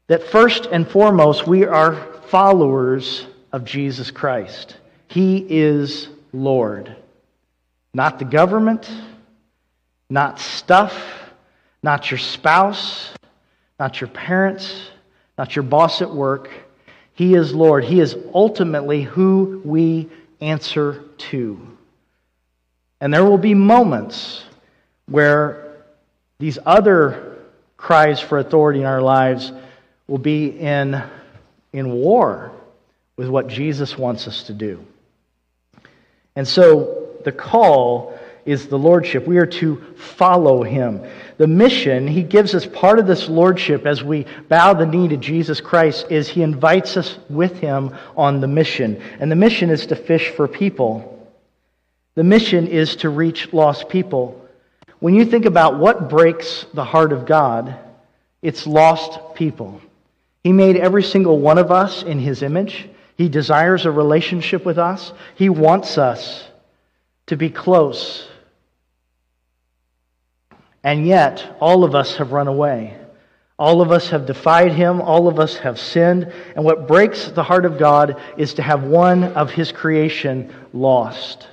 that 0.08 0.24
first 0.24 0.66
and 0.66 0.84
foremost, 0.84 1.46
we 1.46 1.64
are 1.64 1.94
followers 2.26 3.24
of 3.52 3.64
Jesus 3.64 4.10
Christ. 4.10 4.76
He 5.06 5.46
is 5.48 6.08
Lord. 6.32 6.96
Not 7.94 8.18
the 8.18 8.24
government, 8.24 8.90
not 10.10 10.40
stuff, 10.40 10.92
not 11.84 12.10
your 12.10 12.18
spouse, 12.18 13.14
not 13.78 14.00
your 14.00 14.10
parents, 14.10 14.90
not 15.38 15.54
your 15.54 15.62
boss 15.62 16.02
at 16.02 16.12
work. 16.12 16.50
He 17.14 17.36
is 17.36 17.54
Lord. 17.54 17.84
He 17.84 18.00
is 18.00 18.16
ultimately 18.34 19.02
who 19.02 19.62
we 19.64 20.10
answer 20.40 21.04
to. 21.30 21.60
And 23.00 23.14
there 23.14 23.24
will 23.24 23.38
be 23.38 23.54
moments 23.54 24.42
where 25.06 25.76
these 26.40 26.58
other 26.66 27.31
cries 27.82 28.20
for 28.20 28.38
authority 28.38 28.78
in 28.78 28.86
our 28.86 29.02
lives 29.02 29.50
will 30.06 30.16
be 30.16 30.46
in, 30.46 31.02
in 31.72 31.90
war 31.90 32.52
with 33.16 33.28
what 33.28 33.48
Jesus 33.48 33.98
wants 33.98 34.28
us 34.28 34.44
to 34.44 34.52
do. 34.52 34.86
And 36.36 36.46
so 36.46 37.08
the 37.24 37.32
call 37.32 38.16
is 38.44 38.68
the 38.68 38.78
lordship. 38.78 39.26
We 39.26 39.38
are 39.38 39.46
to 39.46 39.82
follow 39.96 40.62
him. 40.62 41.04
The 41.38 41.48
mission, 41.48 42.06
he 42.06 42.22
gives 42.22 42.54
us 42.54 42.66
part 42.66 43.00
of 43.00 43.08
this 43.08 43.28
lordship 43.28 43.84
as 43.84 44.00
we 44.00 44.26
bow 44.48 44.74
the 44.74 44.86
knee 44.86 45.08
to 45.08 45.16
Jesus 45.16 45.60
Christ, 45.60 46.06
is 46.08 46.28
he 46.28 46.42
invites 46.42 46.96
us 46.96 47.18
with 47.28 47.58
him 47.58 47.96
on 48.16 48.40
the 48.40 48.46
mission. 48.46 49.02
And 49.18 49.28
the 49.28 49.36
mission 49.36 49.70
is 49.70 49.86
to 49.86 49.96
fish 49.96 50.30
for 50.30 50.46
people. 50.46 51.28
The 52.14 52.24
mission 52.24 52.68
is 52.68 52.94
to 52.96 53.10
reach 53.10 53.52
lost 53.52 53.88
people. 53.88 54.41
When 55.02 55.14
you 55.14 55.24
think 55.24 55.46
about 55.46 55.80
what 55.80 56.08
breaks 56.08 56.64
the 56.74 56.84
heart 56.84 57.12
of 57.12 57.26
God, 57.26 57.76
it's 58.40 58.68
lost 58.68 59.34
people. 59.34 59.80
He 60.44 60.52
made 60.52 60.76
every 60.76 61.02
single 61.02 61.40
one 61.40 61.58
of 61.58 61.72
us 61.72 62.04
in 62.04 62.20
his 62.20 62.40
image. 62.40 62.88
He 63.16 63.28
desires 63.28 63.84
a 63.84 63.90
relationship 63.90 64.64
with 64.64 64.78
us. 64.78 65.12
He 65.34 65.48
wants 65.48 65.98
us 65.98 66.46
to 67.26 67.36
be 67.36 67.50
close. 67.50 68.28
And 70.84 71.04
yet, 71.04 71.56
all 71.58 71.82
of 71.82 71.96
us 71.96 72.14
have 72.18 72.30
run 72.30 72.46
away. 72.46 72.96
All 73.58 73.80
of 73.80 73.90
us 73.90 74.10
have 74.10 74.24
defied 74.24 74.70
him. 74.70 75.00
All 75.00 75.26
of 75.26 75.40
us 75.40 75.56
have 75.56 75.80
sinned. 75.80 76.32
And 76.54 76.64
what 76.64 76.86
breaks 76.86 77.26
the 77.26 77.42
heart 77.42 77.64
of 77.64 77.76
God 77.76 78.22
is 78.36 78.54
to 78.54 78.62
have 78.62 78.84
one 78.84 79.24
of 79.24 79.50
his 79.50 79.72
creation 79.72 80.54
lost. 80.72 81.48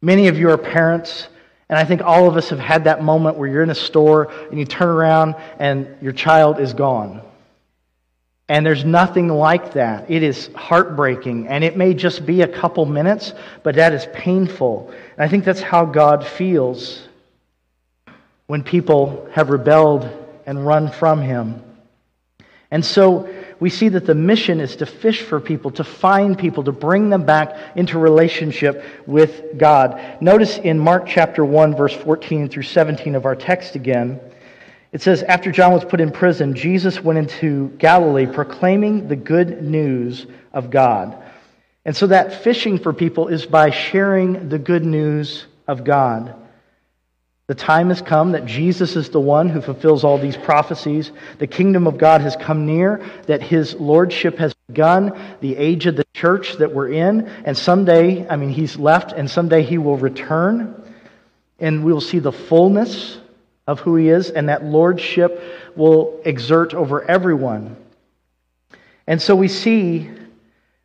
Many 0.00 0.28
of 0.28 0.38
you 0.38 0.50
are 0.50 0.56
parents, 0.56 1.26
and 1.68 1.78
I 1.78 1.84
think 1.84 2.00
all 2.02 2.28
of 2.28 2.36
us 2.36 2.50
have 2.50 2.60
had 2.60 2.84
that 2.84 3.02
moment 3.02 3.36
where 3.36 3.48
you're 3.48 3.62
in 3.62 3.70
a 3.70 3.74
store 3.74 4.30
and 4.50 4.58
you 4.58 4.64
turn 4.64 4.88
around 4.88 5.34
and 5.58 5.96
your 6.00 6.12
child 6.12 6.60
is 6.60 6.74
gone. 6.74 7.22
And 8.48 8.64
there's 8.64 8.84
nothing 8.84 9.26
like 9.26 9.72
that. 9.72 10.08
It 10.08 10.22
is 10.22 10.48
heartbreaking, 10.54 11.48
and 11.48 11.64
it 11.64 11.76
may 11.76 11.94
just 11.94 12.24
be 12.24 12.42
a 12.42 12.48
couple 12.48 12.86
minutes, 12.86 13.34
but 13.64 13.74
that 13.74 13.92
is 13.92 14.06
painful. 14.14 14.94
And 15.16 15.24
I 15.24 15.26
think 15.26 15.44
that's 15.44 15.60
how 15.60 15.84
God 15.84 16.24
feels 16.24 17.02
when 18.46 18.62
people 18.62 19.28
have 19.32 19.50
rebelled 19.50 20.08
and 20.46 20.64
run 20.64 20.92
from 20.92 21.20
Him. 21.20 21.60
And 22.70 22.84
so 22.84 23.28
we 23.58 23.70
see 23.70 23.88
that 23.88 24.06
the 24.06 24.14
mission 24.14 24.60
is 24.60 24.76
to 24.76 24.86
fish 24.86 25.22
for 25.22 25.40
people, 25.40 25.70
to 25.72 25.84
find 25.84 26.38
people, 26.38 26.64
to 26.64 26.72
bring 26.72 27.08
them 27.08 27.24
back 27.24 27.56
into 27.74 27.98
relationship 27.98 28.84
with 29.06 29.56
God. 29.56 30.00
Notice 30.20 30.58
in 30.58 30.78
Mark 30.78 31.06
chapter 31.06 31.44
1, 31.44 31.74
verse 31.74 31.94
14 31.94 32.48
through 32.48 32.64
17 32.64 33.14
of 33.14 33.24
our 33.24 33.34
text 33.34 33.74
again. 33.74 34.20
It 34.92 35.02
says, 35.02 35.22
After 35.22 35.50
John 35.50 35.72
was 35.72 35.84
put 35.84 36.00
in 36.00 36.10
prison, 36.10 36.54
Jesus 36.54 37.02
went 37.02 37.18
into 37.18 37.68
Galilee 37.78 38.26
proclaiming 38.26 39.08
the 39.08 39.16
good 39.16 39.62
news 39.62 40.26
of 40.52 40.70
God. 40.70 41.22
And 41.84 41.96
so 41.96 42.08
that 42.08 42.42
fishing 42.42 42.78
for 42.78 42.92
people 42.92 43.28
is 43.28 43.46
by 43.46 43.70
sharing 43.70 44.48
the 44.48 44.58
good 44.58 44.84
news 44.84 45.46
of 45.68 45.84
God. 45.84 46.34
The 47.48 47.54
time 47.54 47.90
has 47.90 48.02
come 48.02 48.32
that 48.32 48.44
Jesus 48.44 48.96
is 48.96 49.10
the 49.10 49.20
one 49.20 49.48
who 49.48 49.60
fulfills 49.60 50.02
all 50.02 50.18
these 50.18 50.36
prophecies. 50.36 51.12
The 51.38 51.46
kingdom 51.46 51.86
of 51.86 51.96
God 51.96 52.20
has 52.20 52.34
come 52.34 52.66
near, 52.66 53.04
that 53.26 53.40
his 53.40 53.74
lordship 53.74 54.38
has 54.38 54.52
begun, 54.66 55.16
the 55.40 55.56
age 55.56 55.86
of 55.86 55.94
the 55.94 56.06
church 56.12 56.54
that 56.54 56.74
we're 56.74 56.88
in, 56.88 57.28
and 57.44 57.56
someday, 57.56 58.28
I 58.28 58.34
mean, 58.34 58.50
he's 58.50 58.76
left, 58.76 59.12
and 59.12 59.30
someday 59.30 59.62
he 59.62 59.78
will 59.78 59.96
return, 59.96 60.74
and 61.60 61.84
we 61.84 61.92
will 61.92 62.00
see 62.00 62.18
the 62.18 62.32
fullness 62.32 63.18
of 63.68 63.78
who 63.78 63.94
he 63.94 64.08
is, 64.08 64.30
and 64.30 64.48
that 64.48 64.64
lordship 64.64 65.40
will 65.76 66.20
exert 66.24 66.74
over 66.74 67.08
everyone. 67.08 67.76
And 69.06 69.22
so 69.22 69.36
we 69.36 69.46
see 69.46 70.10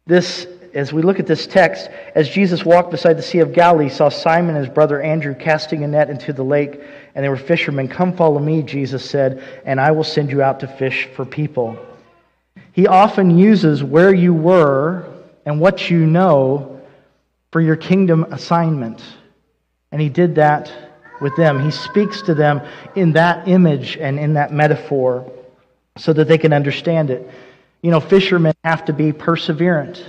this 0.06 0.46
as 0.74 0.94
we 0.94 1.02
look 1.02 1.20
at 1.20 1.28
this 1.28 1.48
text, 1.48 1.90
as 2.16 2.30
Jesus 2.30 2.66
walked 2.66 2.92
beside 2.92 3.18
the 3.18 3.22
Sea 3.22 3.40
of 3.40 3.54
Galilee, 3.54 3.90
saw 3.90 4.10
Simon 4.10 4.56
and 4.56 4.66
his 4.66 4.74
brother 4.74 5.02
Andrew 5.02 5.36
casting 5.36 5.84
a 5.84 5.88
net 5.88 6.10
into 6.10 6.34
the 6.34 6.44
lake, 6.44 6.80
and 7.16 7.24
they 7.24 7.30
were 7.30 7.38
fishermen. 7.38 7.88
Come 7.88 8.16
follow 8.16 8.40
me, 8.40 8.62
Jesus 8.62 9.08
said, 9.08 9.44
and 9.66 9.80
I 9.80 9.92
will 9.92 10.04
send 10.04 10.32
you 10.32 10.42
out 10.42 10.60
to 10.62 10.68
fish 10.68 11.10
for 11.16 11.26
people. 11.26 11.78
He 12.74 12.88
often 12.88 13.38
uses 13.38 13.84
where 13.84 14.14
you 14.14 14.34
were 14.34 15.06
and 15.46 15.60
what 15.60 15.90
you 15.90 16.06
know 16.06 16.82
for 17.52 17.60
your 17.60 17.76
kingdom 17.76 18.24
assignment. 18.32 19.04
And 19.92 20.00
he 20.02 20.10
did 20.10 20.36
that 20.36 20.72
with 21.20 21.36
them. 21.36 21.64
He 21.64 21.72
speaks 21.72 22.22
to 22.24 22.34
them 22.34 22.62
in 22.96 23.14
that 23.14 23.48
image 23.48 23.98
and 23.98 24.18
in 24.18 24.34
that 24.34 24.52
metaphor 24.54 25.32
so 25.98 26.14
that 26.14 26.28
they 26.28 26.38
can 26.38 26.54
understand 26.54 27.10
it. 27.10 27.30
You 27.82 27.92
know, 27.92 28.00
fishermen 28.00 28.54
have 28.64 28.86
to 28.86 28.94
be 28.94 29.12
perseverant, 29.12 30.04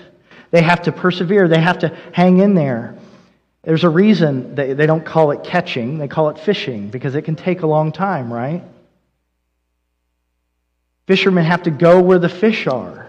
they 0.53 0.63
have 0.63 0.83
to 0.83 0.93
persevere, 0.93 1.49
they 1.49 1.61
have 1.61 1.81
to 1.81 1.89
hang 2.13 2.39
in 2.39 2.55
there. 2.55 2.95
There's 3.63 3.85
a 3.85 3.89
reason 3.89 4.55
they, 4.55 4.75
they 4.75 4.87
don't 4.87 5.05
call 5.05 5.33
it 5.33 5.43
catching, 5.43 5.99
they 5.99 6.09
call 6.09 6.29
it 6.29 6.39
fishing 6.39 6.89
because 6.89 7.15
it 7.17 7.23
can 7.23 7.35
take 7.35 7.63
a 7.63 7.67
long 7.67 7.91
time, 7.91 8.33
right? 8.33 8.63
Fishermen 11.07 11.45
have 11.45 11.65
to 11.65 11.71
go 11.71 12.01
where 12.01 12.19
the 12.19 12.29
fish 12.29 12.67
are. 12.67 13.09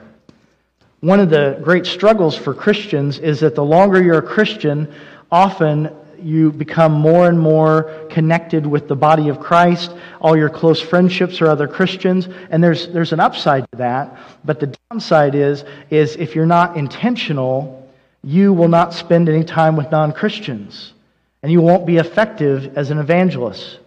One 1.01 1.19
of 1.19 1.29
the 1.29 1.59
great 1.61 1.85
struggles 1.85 2.35
for 2.35 2.53
Christians 2.53 3.19
is 3.19 3.41
that 3.41 3.55
the 3.55 3.63
longer 3.63 4.01
you're 4.01 4.19
a 4.19 4.21
Christian, 4.21 4.93
often 5.29 5.93
you 6.23 6.51
become 6.51 6.91
more 6.91 7.27
and 7.27 7.39
more 7.39 8.07
connected 8.09 8.65
with 8.65 8.87
the 8.87 8.95
body 8.95 9.29
of 9.29 9.39
Christ. 9.39 9.93
All 10.21 10.35
your 10.37 10.49
close 10.49 10.81
friendships 10.81 11.41
are 11.41 11.47
other 11.47 11.67
Christians, 11.67 12.27
and 12.49 12.63
there's 12.63 12.87
there's 12.89 13.13
an 13.13 13.19
upside 13.19 13.69
to 13.71 13.77
that. 13.77 14.17
But 14.43 14.59
the 14.59 14.75
downside 14.89 15.35
is 15.35 15.65
is 15.89 16.15
if 16.15 16.35
you're 16.35 16.45
not 16.45 16.77
intentional, 16.77 17.89
you 18.23 18.53
will 18.53 18.69
not 18.69 18.93
spend 18.93 19.29
any 19.29 19.43
time 19.43 19.75
with 19.75 19.91
non-Christians, 19.91 20.93
and 21.41 21.51
you 21.51 21.61
won't 21.61 21.85
be 21.85 21.97
effective 21.97 22.77
as 22.77 22.89
an 22.89 22.97
evangelist. 22.97 23.79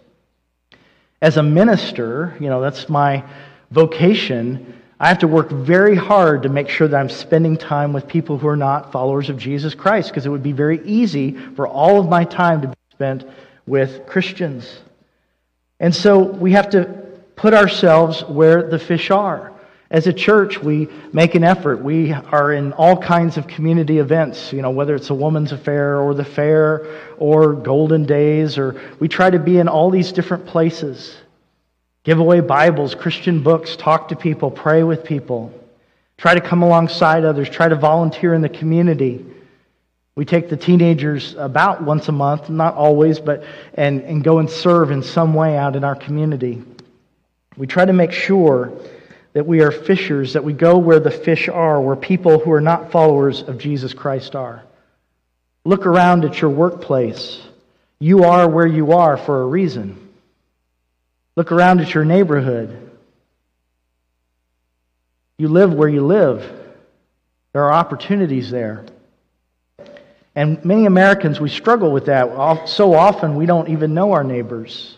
As 1.21 1.37
a 1.37 1.43
minister, 1.43 2.37
you 2.39 2.47
know 2.47 2.61
that's 2.61 2.87
my 2.89 3.23
vocation. 3.71 4.76
I 4.99 5.09
have 5.09 5.19
to 5.19 5.27
work 5.27 5.51
very 5.51 5.95
hard 5.95 6.43
to 6.43 6.49
make 6.49 6.69
sure 6.69 6.87
that 6.87 6.97
I'm 6.97 7.09
spending 7.09 7.55
time 7.55 7.93
with 7.93 8.07
people 8.07 8.37
who 8.37 8.47
are 8.47 8.57
not 8.57 8.91
followers 8.91 9.29
of 9.29 9.37
Jesus 9.37 9.75
Christ 9.75 10.09
because 10.09 10.25
it 10.25 10.29
would 10.29 10.41
be 10.41 10.53
very 10.53 10.83
easy 10.87 11.33
for 11.55 11.67
all 11.67 11.99
of 11.99 12.09
my 12.09 12.23
time 12.23 12.61
to 12.61 12.67
be 12.69 12.75
spent 12.91 13.23
with 13.67 14.07
Christians. 14.07 14.79
And 15.79 15.93
so 15.93 16.23
we 16.23 16.53
have 16.53 16.71
to 16.71 16.85
put 17.35 17.53
ourselves 17.53 18.23
where 18.23 18.67
the 18.67 18.79
fish 18.79 19.11
are. 19.11 19.53
As 19.91 20.07
a 20.07 20.13
church, 20.13 20.61
we 20.61 20.89
make 21.13 21.35
an 21.35 21.43
effort. 21.43 21.81
We 21.81 22.11
are 22.11 22.51
in 22.51 22.73
all 22.73 22.97
kinds 22.97 23.37
of 23.37 23.47
community 23.47 23.99
events, 23.99 24.51
you 24.51 24.61
know, 24.61 24.71
whether 24.71 24.95
it's 24.95 25.11
a 25.11 25.13
woman's 25.13 25.51
affair 25.51 25.99
or 26.01 26.13
the 26.13 26.25
fair 26.25 26.87
or 27.17 27.53
golden 27.53 28.05
days, 28.05 28.57
or 28.57 28.81
we 28.99 29.07
try 29.07 29.29
to 29.29 29.39
be 29.39 29.59
in 29.59 29.69
all 29.69 29.89
these 29.89 30.11
different 30.11 30.45
places. 30.45 31.15
Give 32.07 32.19
away 32.19 32.39
Bibles, 32.39 32.95
Christian 32.95 33.43
books, 33.43 33.75
talk 33.75 34.07
to 34.07 34.15
people, 34.15 34.49
pray 34.49 34.81
with 34.81 35.03
people. 35.03 35.51
Try 36.15 36.35
to 36.35 36.39
come 36.39 36.63
alongside 36.63 37.25
others, 37.25 37.49
try 37.49 37.67
to 37.67 37.75
volunteer 37.75 38.33
in 38.33 38.41
the 38.41 38.47
community. 38.47 39.25
We 40.15 40.23
take 40.23 40.47
the 40.47 40.55
teenagers 40.55 41.35
about 41.37 41.83
once 41.83 42.07
a 42.07 42.13
month, 42.13 42.49
not 42.49 42.75
always, 42.75 43.19
but 43.19 43.43
and, 43.73 44.03
and 44.03 44.23
go 44.23 44.39
and 44.39 44.49
serve 44.49 44.91
in 44.91 45.03
some 45.03 45.33
way 45.33 45.57
out 45.57 45.75
in 45.75 45.83
our 45.83 45.95
community. 45.95 46.63
We 47.57 47.67
try 47.67 47.83
to 47.83 47.91
make 47.91 48.13
sure 48.13 48.71
that 49.33 49.45
we 49.45 49.59
are 49.59 49.71
fishers, 49.71 50.31
that 50.31 50.45
we 50.45 50.53
go 50.53 50.77
where 50.77 51.01
the 51.01 51.11
fish 51.11 51.49
are, 51.49 51.81
where 51.81 51.97
people 51.97 52.39
who 52.39 52.53
are 52.53 52.61
not 52.61 52.89
followers 52.89 53.41
of 53.41 53.57
Jesus 53.57 53.93
Christ 53.93 54.33
are. 54.33 54.63
Look 55.65 55.85
around 55.85 56.23
at 56.23 56.39
your 56.39 56.51
workplace. 56.51 57.41
You 57.99 58.23
are 58.23 58.47
where 58.47 58.65
you 58.65 58.93
are 58.93 59.17
for 59.17 59.41
a 59.41 59.45
reason. 59.45 60.06
Look 61.37 61.51
around 61.51 61.81
at 61.81 61.93
your 61.93 62.03
neighborhood. 62.03 62.89
You 65.37 65.49
live 65.49 65.71
where 65.71 65.87
you 65.87 66.03
live. 66.03 66.43
There 67.53 67.63
are 67.63 67.71
opportunities 67.71 68.49
there. 68.49 68.85
And 70.35 70.65
many 70.65 70.87
Americans, 70.87 71.39
we 71.39 71.49
struggle 71.49 71.91
with 71.91 72.07
that. 72.07 72.67
So 72.67 72.95
often 72.95 73.35
we 73.35 73.45
don't 73.45 73.69
even 73.69 73.93
know 73.93 74.13
our 74.13 74.23
neighbors. 74.23 74.97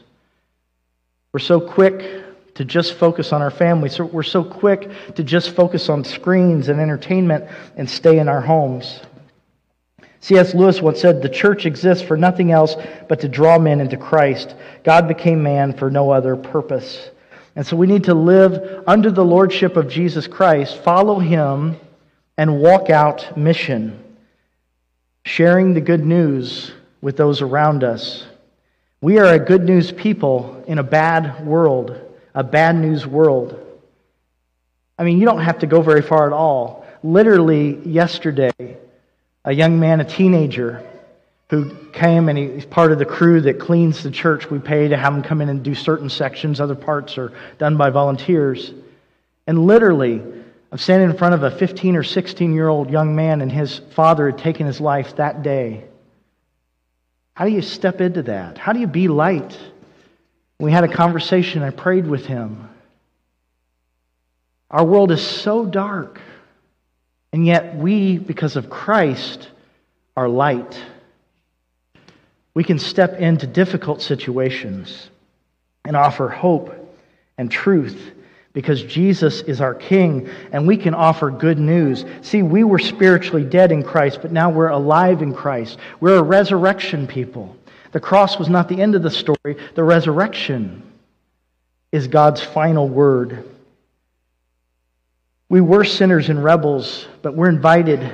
We're 1.33 1.41
so 1.41 1.59
quick 1.59 2.23
to 2.55 2.63
just 2.63 2.93
focus 2.93 3.33
on 3.33 3.41
our 3.41 3.51
family. 3.51 3.89
So 3.89 4.05
we're 4.05 4.23
so 4.23 4.41
quick 4.41 4.89
to 5.15 5.23
just 5.25 5.49
focus 5.49 5.89
on 5.89 6.05
screens 6.05 6.69
and 6.69 6.79
entertainment 6.79 7.49
and 7.75 7.89
stay 7.89 8.17
in 8.17 8.29
our 8.29 8.41
homes. 8.41 9.01
C.S. 10.21 10.53
Lewis 10.53 10.81
once 10.81 10.99
said, 10.99 11.21
The 11.21 11.29
church 11.29 11.65
exists 11.65 12.03
for 12.03 12.17
nothing 12.17 12.51
else 12.51 12.75
but 13.07 13.21
to 13.21 13.29
draw 13.29 13.57
men 13.57 13.79
into 13.79 13.97
Christ. 13.97 14.55
God 14.83 15.07
became 15.07 15.41
man 15.41 15.73
for 15.73 15.89
no 15.89 16.11
other 16.11 16.35
purpose. 16.35 17.09
And 17.55 17.65
so 17.65 17.75
we 17.75 17.87
need 17.87 18.05
to 18.05 18.13
live 18.13 18.83
under 18.87 19.11
the 19.11 19.25
lordship 19.25 19.75
of 19.75 19.89
Jesus 19.89 20.27
Christ, 20.27 20.77
follow 20.77 21.19
him, 21.19 21.77
and 22.37 22.61
walk 22.61 22.89
out 22.89 23.37
mission, 23.37 24.01
sharing 25.25 25.73
the 25.73 25.81
good 25.81 26.05
news 26.05 26.71
with 27.01 27.17
those 27.17 27.41
around 27.41 27.83
us. 27.83 28.25
We 29.01 29.19
are 29.19 29.33
a 29.33 29.39
good 29.39 29.63
news 29.63 29.91
people 29.91 30.63
in 30.67 30.77
a 30.77 30.83
bad 30.83 31.45
world, 31.45 31.97
a 32.35 32.43
bad 32.43 32.75
news 32.75 33.07
world. 33.07 33.57
I 34.97 35.03
mean, 35.03 35.19
you 35.19 35.25
don't 35.25 35.41
have 35.41 35.59
to 35.59 35.67
go 35.67 35.81
very 35.81 36.01
far 36.01 36.27
at 36.27 36.33
all. 36.33 36.85
Literally, 37.01 37.77
yesterday, 37.87 38.68
a 39.45 39.53
young 39.53 39.79
man, 39.79 40.01
a 40.01 40.05
teenager, 40.05 40.85
who 41.49 41.73
came 41.91 42.29
and 42.29 42.37
he's 42.37 42.65
part 42.65 42.91
of 42.91 42.99
the 42.99 43.05
crew 43.05 43.41
that 43.41 43.59
cleans 43.59 44.03
the 44.03 44.11
church. 44.11 44.49
We 44.49 44.59
pay 44.59 44.87
to 44.87 44.97
have 44.97 45.13
him 45.13 45.23
come 45.23 45.41
in 45.41 45.49
and 45.49 45.63
do 45.63 45.73
certain 45.73 46.09
sections, 46.09 46.59
other 46.59 46.75
parts 46.75 47.17
are 47.17 47.33
done 47.57 47.75
by 47.75 47.89
volunteers. 47.89 48.71
And 49.47 49.65
literally, 49.65 50.21
I'm 50.71 50.77
standing 50.77 51.09
in 51.09 51.17
front 51.17 51.33
of 51.33 51.43
a 51.43 51.49
15 51.49 51.95
or 51.95 52.03
16 52.03 52.53
year 52.53 52.67
old 52.67 52.91
young 52.91 53.15
man, 53.15 53.41
and 53.41 53.51
his 53.51 53.79
father 53.95 54.29
had 54.29 54.37
taken 54.37 54.67
his 54.67 54.79
life 54.79 55.15
that 55.15 55.41
day. 55.41 55.85
How 57.33 57.45
do 57.45 57.51
you 57.51 57.61
step 57.61 58.01
into 58.01 58.23
that? 58.23 58.57
How 58.57 58.73
do 58.73 58.79
you 58.79 58.87
be 58.87 59.07
light? 59.07 59.57
We 60.59 60.71
had 60.71 60.83
a 60.83 60.93
conversation, 60.93 61.63
I 61.63 61.71
prayed 61.71 62.05
with 62.05 62.25
him. 62.25 62.69
Our 64.69 64.85
world 64.85 65.11
is 65.11 65.25
so 65.25 65.65
dark. 65.65 66.21
And 67.31 67.45
yet, 67.45 67.75
we, 67.75 68.17
because 68.17 68.55
of 68.55 68.69
Christ, 68.69 69.49
are 70.17 70.27
light. 70.27 70.81
We 72.53 72.63
can 72.63 72.79
step 72.79 73.19
into 73.19 73.47
difficult 73.47 74.01
situations 74.01 75.09
and 75.85 75.95
offer 75.95 76.27
hope 76.27 76.75
and 77.37 77.49
truth 77.49 78.13
because 78.53 78.83
Jesus 78.83 79.41
is 79.41 79.61
our 79.61 79.73
King 79.75 80.29
and 80.51 80.67
we 80.67 80.75
can 80.75 80.93
offer 80.93 81.29
good 81.29 81.59
news. 81.59 82.03
See, 82.21 82.41
we 82.41 82.63
were 82.63 82.79
spiritually 82.79 83.45
dead 83.45 83.71
in 83.71 83.83
Christ, 83.83 84.19
but 84.21 84.31
now 84.31 84.49
we're 84.49 84.69
alive 84.69 85.21
in 85.21 85.33
Christ. 85.33 85.77
We're 85.99 86.17
a 86.17 86.23
resurrection 86.23 87.07
people. 87.07 87.55
The 87.91 87.99
cross 87.99 88.37
was 88.37 88.49
not 88.49 88.67
the 88.67 88.81
end 88.81 88.95
of 88.95 89.03
the 89.03 89.11
story, 89.11 89.55
the 89.75 89.83
resurrection 89.83 90.83
is 91.91 92.07
God's 92.07 92.41
final 92.41 92.87
word. 92.87 93.45
We 95.49 95.61
were 95.61 95.83
sinners 95.83 96.29
and 96.29 96.43
rebels, 96.43 97.07
but 97.23 97.35
we're 97.35 97.49
invited 97.49 98.13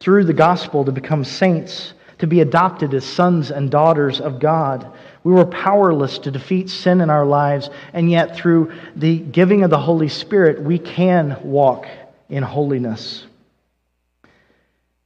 through 0.00 0.24
the 0.24 0.32
gospel 0.32 0.86
to 0.86 0.92
become 0.92 1.24
saints, 1.24 1.92
to 2.18 2.26
be 2.26 2.40
adopted 2.40 2.94
as 2.94 3.04
sons 3.04 3.50
and 3.50 3.70
daughters 3.70 4.18
of 4.18 4.40
God. 4.40 4.90
We 5.22 5.32
were 5.32 5.44
powerless 5.44 6.18
to 6.20 6.30
defeat 6.30 6.70
sin 6.70 7.02
in 7.02 7.10
our 7.10 7.26
lives, 7.26 7.68
and 7.92 8.10
yet 8.10 8.34
through 8.34 8.72
the 8.96 9.18
giving 9.18 9.62
of 9.62 9.68
the 9.68 9.78
Holy 9.78 10.08
Spirit, 10.08 10.62
we 10.62 10.78
can 10.78 11.38
walk 11.44 11.86
in 12.30 12.42
holiness. 12.42 13.26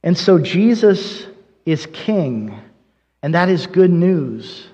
And 0.01 0.17
so 0.17 0.39
Jesus 0.39 1.27
is 1.65 1.87
King, 1.91 2.57
and 3.21 3.33
that 3.33 3.49
is 3.49 3.67
good 3.67 3.91
news. 3.91 4.67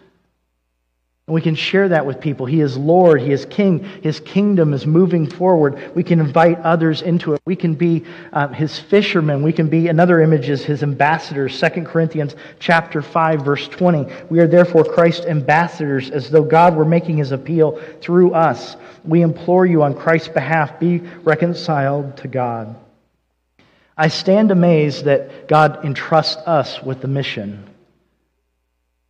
And 1.31 1.35
we 1.35 1.41
can 1.41 1.55
share 1.55 1.88
that 1.88 2.05
with 2.05 2.19
people. 2.19 2.45
He 2.45 2.59
is 2.59 2.75
Lord, 2.77 3.21
He 3.21 3.31
is 3.31 3.45
King, 3.45 3.85
His 4.03 4.19
kingdom 4.19 4.73
is 4.73 4.85
moving 4.85 5.29
forward. 5.29 5.95
We 5.95 6.03
can 6.03 6.19
invite 6.19 6.59
others 6.59 7.01
into 7.01 7.31
it. 7.31 7.41
We 7.45 7.55
can 7.55 7.73
be 7.73 8.03
uh, 8.33 8.50
His 8.50 8.77
fishermen. 8.77 9.41
We 9.41 9.53
can 9.53 9.69
be, 9.69 9.88
another 9.88 10.19
image 10.19 10.50
is 10.50 10.65
His 10.65 10.83
ambassadors. 10.83 11.57
2 11.57 11.85
Corinthians 11.85 12.35
chapter 12.59 13.01
5, 13.01 13.45
verse 13.45 13.65
20. 13.69 14.07
We 14.29 14.39
are 14.41 14.47
therefore 14.47 14.83
Christ's 14.83 15.25
ambassadors, 15.25 16.09
as 16.09 16.29
though 16.29 16.44
God 16.44 16.75
were 16.75 16.83
making 16.83 17.15
His 17.15 17.31
appeal 17.31 17.81
through 18.01 18.33
us. 18.33 18.75
We 19.05 19.22
implore 19.22 19.65
you 19.65 19.83
on 19.83 19.94
Christ's 19.94 20.27
behalf, 20.27 20.81
be 20.81 20.98
reconciled 21.24 22.17
to 22.17 22.27
God. 22.27 22.75
I 23.96 24.09
stand 24.09 24.51
amazed 24.51 25.05
that 25.05 25.48
God 25.48 25.85
entrusts 25.85 26.35
us 26.46 26.83
with 26.83 27.00
the 27.00 27.07
mission. 27.07 27.70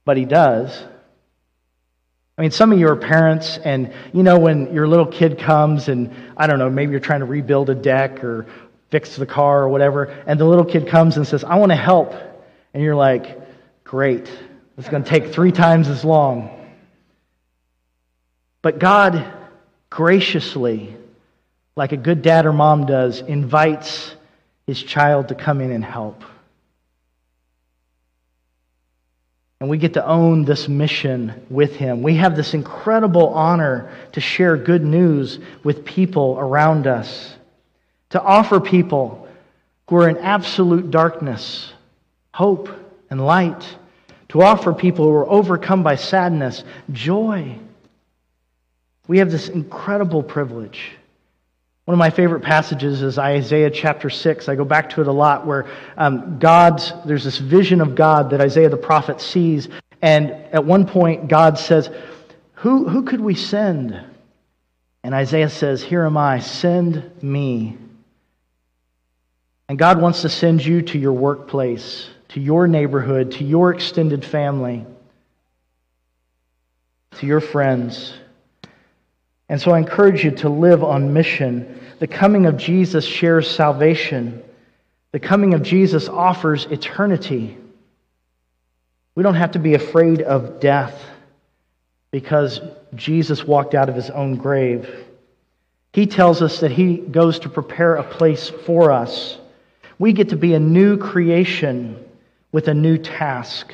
But 0.06 0.18
He 0.18 0.26
does. 0.26 0.84
I 2.42 2.44
mean, 2.44 2.50
some 2.50 2.72
of 2.72 2.80
you 2.80 2.88
are 2.88 2.96
parents, 2.96 3.60
and 3.64 3.94
you 4.14 4.24
know 4.24 4.40
when 4.40 4.74
your 4.74 4.88
little 4.88 5.06
kid 5.06 5.38
comes, 5.38 5.90
and 5.90 6.12
I 6.36 6.48
don't 6.48 6.58
know, 6.58 6.72
maybe 6.72 6.90
you're 6.90 7.00
trying 7.00 7.20
to 7.20 7.28
rebuild 7.28 7.70
a 7.70 7.76
deck 7.76 8.24
or 8.24 8.48
fix 8.90 9.16
the 9.16 9.28
car 9.28 9.62
or 9.62 9.70
whatever, 9.70 10.06
and 10.26 10.40
the 10.40 10.46
little 10.46 10.66
kid 10.66 10.88
comes 10.88 11.18
and 11.18 11.28
says, 11.28 11.44
I 11.44 11.58
want 11.58 11.72
to 11.72 11.76
help. 11.76 12.16
And 12.74 12.82
you're 12.82 12.96
like, 12.96 13.40
great, 13.84 14.28
it's 14.76 14.90
going 14.90 15.04
to 15.04 15.08
take 15.08 15.32
three 15.36 15.52
times 15.52 15.88
as 15.88 16.04
long. 16.04 16.50
But 18.64 18.80
God 18.80 19.32
graciously, 19.92 20.98
like 21.76 21.92
a 21.92 21.98
good 21.98 22.24
dad 22.24 22.48
or 22.48 22.54
mom 22.54 22.88
does, 22.88 23.22
invites 23.22 24.16
his 24.66 24.82
child 24.82 25.28
to 25.28 25.36
come 25.36 25.62
in 25.62 25.72
and 25.72 25.86
help. 25.86 26.24
And 29.62 29.70
we 29.70 29.78
get 29.78 29.94
to 29.94 30.04
own 30.04 30.44
this 30.44 30.68
mission 30.68 31.46
with 31.52 31.76
him. 31.76 32.02
We 32.02 32.16
have 32.16 32.36
this 32.36 32.56
incredible 32.56 33.28
honor 33.28 33.92
to 34.14 34.20
share 34.20 34.58
good 34.58 34.84
news 34.84 35.38
with 35.64 35.86
people 35.86 36.36
around 36.40 36.88
us, 36.88 37.36
to 38.10 38.20
offer 38.20 38.60
people 38.60 39.28
who 39.88 39.98
are 39.98 40.10
in 40.10 40.18
absolute 40.18 40.90
darkness 40.90 41.72
hope 42.34 42.70
and 43.12 43.24
light, 43.24 43.78
to 44.30 44.42
offer 44.42 44.74
people 44.74 45.06
who 45.06 45.14
are 45.14 45.30
overcome 45.30 45.84
by 45.84 45.96
sadness 45.96 46.64
joy. 46.92 47.56
We 49.08 49.20
have 49.20 49.30
this 49.30 49.48
incredible 49.48 50.24
privilege. 50.24 50.98
One 51.86 51.96
of 51.96 52.00
my 52.00 52.12
favorite 52.12 52.42
passages 52.42 53.02
is 53.02 53.18
Isaiah 53.18 53.72
chapter 53.72 54.10
6. 54.10 54.48
I 54.48 54.56
go 54.56 54.64
back 54.64 54.92
to 54.92 55.02
it 55.02 55.08
a 55.08 55.12
lot, 55.12 55.48
where 55.48 55.68
um, 55.98 56.38
God's, 56.38 56.94
there's 57.06 57.24
this 57.24 57.40
vision 57.40 57.82
of 57.82 57.96
God 57.96 58.30
that 58.30 58.42
Isaiah 58.42 58.70
the 58.70 58.78
prophet 58.78 59.20
sees. 59.20 59.68
And 60.02 60.32
at 60.32 60.64
one 60.64 60.86
point, 60.86 61.28
God 61.28 61.58
says, 61.58 61.90
Who, 62.56 62.88
who 62.88 63.04
could 63.04 63.20
we 63.20 63.34
send? 63.34 64.00
And 65.04 65.16
Isaiah 65.16 65.50
says, 65.50 65.82
Here 65.82 66.06
am 66.06 66.18
I, 66.18 66.40
send 66.40 67.24
me. 67.24 67.78
And 69.68 69.80
God 69.80 70.00
wants 70.00 70.22
to 70.22 70.30
send 70.30 70.64
you 70.64 70.84
to 70.84 71.00
your 71.00 71.14
workplace, 71.14 72.10
to 72.30 72.40
your 72.40 72.68
neighborhood, 72.68 73.32
to 73.34 73.44
your 73.44 73.72
extended 73.72 74.24
family, 74.24 74.86
to 77.18 77.26
your 77.26 77.42
friends. 77.42 78.14
And 79.52 79.62
so 79.62 79.72
I 79.72 79.80
encourage 79.80 80.24
you 80.24 80.32
to 80.32 80.48
live 80.50 80.82
on 80.82 81.12
mission. 81.12 81.82
The 82.00 82.08
coming 82.08 82.46
of 82.46 82.56
Jesus 82.56 83.04
shares 83.04 83.52
salvation. 83.52 84.42
The 85.12 85.20
coming 85.20 85.54
of 85.54 85.62
Jesus 85.62 86.08
offers 86.08 86.64
eternity. 86.68 87.58
We 89.14 89.24
don't 89.24 89.36
have 89.36 89.52
to 89.52 89.60
be 89.60 89.74
afraid 89.74 90.22
of 90.22 90.62
death 90.62 90.98
because 92.12 92.62
Jesus 92.96 93.44
walked 93.44 93.76
out 93.76 93.90
of 93.90 93.96
his 93.96 94.10
own 94.10 94.38
grave. 94.38 94.90
He 95.92 96.08
tells 96.08 96.42
us 96.42 96.62
that 96.62 96.72
he 96.72 96.96
goes 96.96 97.40
to 97.40 97.50
prepare 97.50 97.96
a 97.96 98.04
place 98.06 98.50
for 98.66 98.94
us. 98.94 99.38
We 100.00 100.14
get 100.14 100.30
to 100.30 100.38
be 100.38 100.54
a 100.54 100.62
new 100.62 100.96
creation 100.96 102.02
with 102.54 102.70
a 102.70 102.74
new 102.74 102.98
task. 102.98 103.74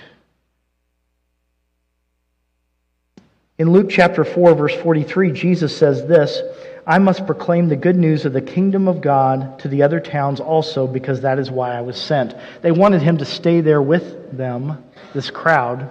In 3.60 3.72
Luke 3.72 3.89
chapter 3.89 4.24
4, 4.24 4.54
verse 4.54 4.76
43, 4.76 5.32
Jesus 5.32 5.76
says 5.76 6.06
this 6.06 6.41
I 6.86 7.00
must 7.00 7.26
proclaim 7.26 7.67
the 7.67 7.76
good 7.76 7.96
news 7.96 8.26
of 8.26 8.34
the 8.34 8.41
kingdom 8.41 8.88
of 8.88 9.02
God 9.02 9.60
to 9.60 9.67
the 9.67 9.82
other 9.82 10.00
towns 10.00 10.39
also, 10.39 10.86
because 10.86 11.22
that 11.22 11.39
is 11.39 11.50
why 11.50 11.76
I 11.76 11.82
was 11.82 12.00
sent. 12.00 12.36
They 12.62 12.72
wanted 12.72 13.02
him 13.02 13.17
to 13.17 13.26
stay 13.26 13.62
there 13.62 13.82
with 13.82 14.38
them, 14.38 14.84
this 15.13 15.32
crowd. 15.32 15.89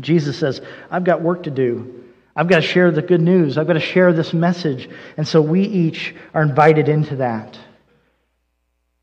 Jesus 0.00 0.38
says, 0.38 0.60
I've 0.90 1.04
got 1.04 1.20
work 1.20 1.42
to 1.44 1.50
do. 1.50 2.04
I've 2.34 2.48
got 2.48 2.56
to 2.56 2.62
share 2.62 2.90
the 2.90 3.02
good 3.02 3.20
news. 3.20 3.58
I've 3.58 3.68
got 3.68 3.74
to 3.74 3.80
share 3.80 4.12
this 4.12 4.32
message. 4.32 4.88
And 5.16 5.28
so 5.28 5.40
we 5.40 5.62
each 5.62 6.14
are 6.32 6.42
invited 6.42 6.88
into 6.88 7.16
that. 7.16 7.56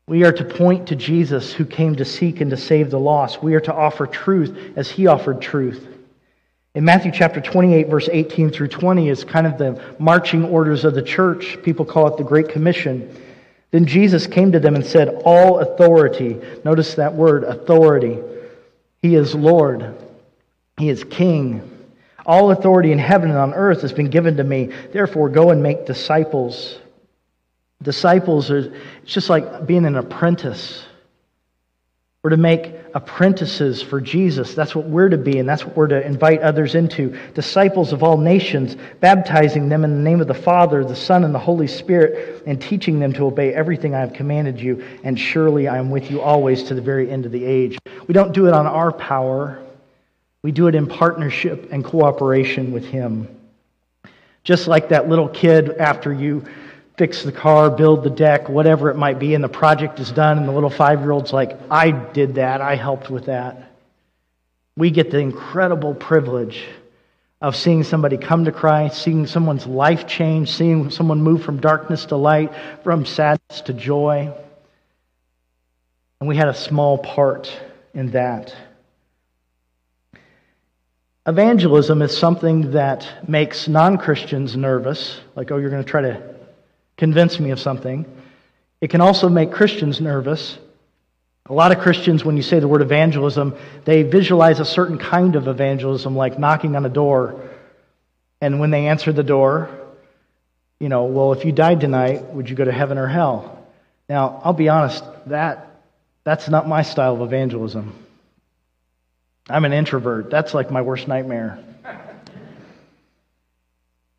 We 0.06 0.24
are 0.24 0.32
to 0.32 0.44
point 0.44 0.88
to 0.88 0.96
Jesus 0.96 1.52
who 1.52 1.64
came 1.64 1.96
to 1.96 2.04
seek 2.04 2.40
and 2.40 2.50
to 2.50 2.56
save 2.56 2.90
the 2.90 2.98
lost. 2.98 3.42
We 3.42 3.54
are 3.54 3.60
to 3.60 3.72
offer 3.72 4.06
truth 4.06 4.74
as 4.76 4.90
he 4.90 5.06
offered 5.06 5.40
truth. 5.40 5.91
In 6.74 6.86
Matthew 6.86 7.12
chapter 7.12 7.38
28, 7.38 7.88
verse 7.88 8.08
18 8.10 8.50
through 8.50 8.68
20, 8.68 9.10
is 9.10 9.24
kind 9.24 9.46
of 9.46 9.58
the 9.58 9.94
marching 9.98 10.44
orders 10.44 10.86
of 10.86 10.94
the 10.94 11.02
church. 11.02 11.58
People 11.62 11.84
call 11.84 12.06
it 12.08 12.16
the 12.16 12.24
Great 12.24 12.48
Commission. 12.48 13.14
Then 13.72 13.84
Jesus 13.84 14.26
came 14.26 14.52
to 14.52 14.60
them 14.60 14.74
and 14.74 14.84
said, 14.84 15.22
All 15.26 15.58
authority, 15.60 16.40
notice 16.64 16.94
that 16.94 17.14
word, 17.14 17.44
authority. 17.44 18.18
He 19.02 19.16
is 19.16 19.34
Lord, 19.34 19.94
He 20.78 20.88
is 20.88 21.04
King. 21.04 21.68
All 22.24 22.52
authority 22.52 22.92
in 22.92 22.98
heaven 22.98 23.28
and 23.28 23.38
on 23.38 23.52
earth 23.52 23.82
has 23.82 23.92
been 23.92 24.08
given 24.08 24.36
to 24.38 24.44
me. 24.44 24.70
Therefore, 24.92 25.28
go 25.28 25.50
and 25.50 25.62
make 25.62 25.86
disciples. 25.86 26.78
Disciples 27.82 28.50
are 28.50 28.72
it's 29.02 29.12
just 29.12 29.28
like 29.28 29.66
being 29.66 29.84
an 29.84 29.96
apprentice. 29.96 30.84
We're 32.22 32.30
to 32.30 32.36
make 32.36 32.76
apprentices 32.94 33.82
for 33.82 34.00
Jesus. 34.00 34.54
That's 34.54 34.76
what 34.76 34.86
we're 34.86 35.08
to 35.08 35.18
be, 35.18 35.40
and 35.40 35.48
that's 35.48 35.66
what 35.66 35.76
we're 35.76 35.88
to 35.88 36.06
invite 36.06 36.40
others 36.40 36.76
into. 36.76 37.18
Disciples 37.34 37.92
of 37.92 38.04
all 38.04 38.16
nations, 38.16 38.76
baptizing 39.00 39.68
them 39.68 39.82
in 39.82 39.90
the 39.90 40.08
name 40.08 40.20
of 40.20 40.28
the 40.28 40.34
Father, 40.34 40.84
the 40.84 40.94
Son, 40.94 41.24
and 41.24 41.34
the 41.34 41.40
Holy 41.40 41.66
Spirit, 41.66 42.44
and 42.46 42.62
teaching 42.62 43.00
them 43.00 43.12
to 43.14 43.26
obey 43.26 43.52
everything 43.52 43.96
I 43.96 43.98
have 43.98 44.12
commanded 44.12 44.60
you. 44.60 44.84
And 45.02 45.18
surely 45.18 45.66
I 45.66 45.78
am 45.78 45.90
with 45.90 46.12
you 46.12 46.20
always 46.20 46.62
to 46.64 46.74
the 46.74 46.80
very 46.80 47.10
end 47.10 47.26
of 47.26 47.32
the 47.32 47.44
age. 47.44 47.76
We 48.06 48.14
don't 48.14 48.32
do 48.32 48.46
it 48.46 48.54
on 48.54 48.68
our 48.68 48.92
power, 48.92 49.60
we 50.42 50.52
do 50.52 50.68
it 50.68 50.76
in 50.76 50.86
partnership 50.86 51.72
and 51.72 51.84
cooperation 51.84 52.70
with 52.70 52.84
Him. 52.84 53.26
Just 54.44 54.68
like 54.68 54.90
that 54.90 55.08
little 55.08 55.28
kid 55.28 55.70
after 55.70 56.12
you 56.12 56.44
fix 56.96 57.22
the 57.22 57.32
car, 57.32 57.70
build 57.70 58.04
the 58.04 58.10
deck, 58.10 58.48
whatever 58.48 58.90
it 58.90 58.96
might 58.96 59.18
be, 59.18 59.34
and 59.34 59.42
the 59.42 59.48
project 59.48 59.98
is 59.98 60.10
done, 60.10 60.38
and 60.38 60.46
the 60.46 60.52
little 60.52 60.70
five 60.70 61.00
year 61.00 61.10
old's 61.10 61.32
like, 61.32 61.58
I 61.70 61.90
did 61.90 62.34
that, 62.36 62.60
I 62.60 62.76
helped 62.76 63.10
with 63.10 63.26
that. 63.26 63.72
We 64.76 64.90
get 64.90 65.10
the 65.10 65.18
incredible 65.18 65.94
privilege 65.94 66.64
of 67.40 67.56
seeing 67.56 67.82
somebody 67.82 68.16
come 68.16 68.44
to 68.44 68.52
Christ, 68.52 69.02
seeing 69.02 69.26
someone's 69.26 69.66
life 69.66 70.06
change, 70.06 70.50
seeing 70.50 70.90
someone 70.90 71.22
move 71.22 71.42
from 71.42 71.60
darkness 71.60 72.06
to 72.06 72.16
light, 72.16 72.52
from 72.84 73.04
sadness 73.04 73.62
to 73.62 73.72
joy. 73.72 74.32
And 76.20 76.28
we 76.28 76.36
had 76.36 76.48
a 76.48 76.54
small 76.54 76.98
part 76.98 77.52
in 77.94 78.12
that. 78.12 78.54
Evangelism 81.26 82.02
is 82.02 82.16
something 82.16 82.72
that 82.72 83.28
makes 83.28 83.68
non 83.68 83.98
Christians 83.98 84.56
nervous, 84.56 85.20
like, 85.34 85.50
oh, 85.50 85.56
you're 85.56 85.70
going 85.70 85.82
to 85.82 85.88
try 85.88 86.02
to 86.02 86.31
convince 86.96 87.38
me 87.40 87.50
of 87.50 87.60
something. 87.60 88.04
It 88.80 88.90
can 88.90 89.00
also 89.00 89.28
make 89.28 89.52
Christians 89.52 90.00
nervous. 90.00 90.58
A 91.46 91.52
lot 91.52 91.72
of 91.72 91.78
Christians, 91.78 92.24
when 92.24 92.36
you 92.36 92.42
say 92.42 92.60
the 92.60 92.68
word 92.68 92.82
evangelism, 92.82 93.56
they 93.84 94.02
visualize 94.02 94.60
a 94.60 94.64
certain 94.64 94.98
kind 94.98 95.36
of 95.36 95.48
evangelism, 95.48 96.16
like 96.16 96.38
knocking 96.38 96.76
on 96.76 96.86
a 96.86 96.88
door. 96.88 97.48
And 98.40 98.60
when 98.60 98.70
they 98.70 98.86
answer 98.86 99.12
the 99.12 99.22
door, 99.22 99.70
you 100.78 100.88
know, 100.88 101.04
well, 101.04 101.32
if 101.32 101.44
you 101.44 101.52
died 101.52 101.80
tonight, 101.80 102.24
would 102.34 102.50
you 102.50 102.56
go 102.56 102.64
to 102.64 102.72
heaven 102.72 102.98
or 102.98 103.06
hell? 103.06 103.66
Now, 104.08 104.40
I'll 104.44 104.52
be 104.52 104.68
honest, 104.68 105.04
that, 105.26 105.80
that's 106.24 106.48
not 106.48 106.68
my 106.68 106.82
style 106.82 107.14
of 107.14 107.22
evangelism. 107.22 107.94
I'm 109.48 109.64
an 109.64 109.72
introvert. 109.72 110.30
That's 110.30 110.54
like 110.54 110.70
my 110.70 110.82
worst 110.82 111.08
nightmare. 111.08 111.58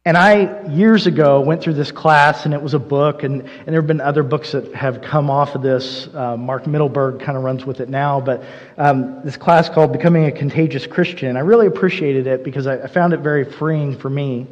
And 0.05 0.17
I, 0.17 0.67
years 0.67 1.07
ago, 1.07 1.39
went 1.39 1.63
through 1.63 1.75
this 1.75 1.93
class, 1.93 2.43
and 2.43 2.53
it 2.53 2.61
was 2.61 2.73
a 2.73 2.79
book, 2.79 3.23
and, 3.23 3.41
and 3.41 3.67
there 3.67 3.79
have 3.79 3.87
been 3.87 4.01
other 4.01 4.21
books 4.21 4.51
that 4.51 4.75
have 4.75 5.01
come 5.01 5.29
off 5.29 5.55
of 5.55 5.61
this. 5.61 6.09
Uh, 6.13 6.35
Mark 6.35 6.65
Mittelberg 6.65 7.21
kind 7.21 7.37
of 7.37 7.43
runs 7.45 7.65
with 7.65 7.79
it 7.79 7.87
now, 7.87 8.19
but 8.19 8.43
um, 8.77 9.21
this 9.23 9.37
class 9.37 9.69
called 9.69 9.93
Becoming 9.93 10.25
a 10.25 10.31
Contagious 10.33 10.85
Christian. 10.85 11.37
I 11.37 11.39
really 11.39 11.67
appreciated 11.67 12.27
it 12.27 12.43
because 12.43 12.67
I, 12.67 12.79
I 12.81 12.87
found 12.87 13.13
it 13.13 13.21
very 13.21 13.45
freeing 13.45 13.97
for 13.97 14.09
me. 14.09 14.45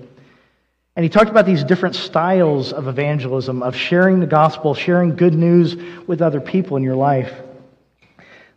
And 0.96 1.04
he 1.04 1.10
talked 1.10 1.30
about 1.30 1.46
these 1.46 1.66
different 1.66 1.96
styles 1.96 2.72
of 2.72 2.88
evangelism, 2.88 3.62
of 3.62 3.76
sharing 3.76 4.22
the 4.22 4.28
gospel, 4.28 4.74
sharing 4.74 5.18
good 5.18 5.34
news 5.34 5.76
with 6.08 6.22
other 6.22 6.40
people 6.40 6.78
in 6.78 6.84
your 6.84 6.96
life. 6.96 7.34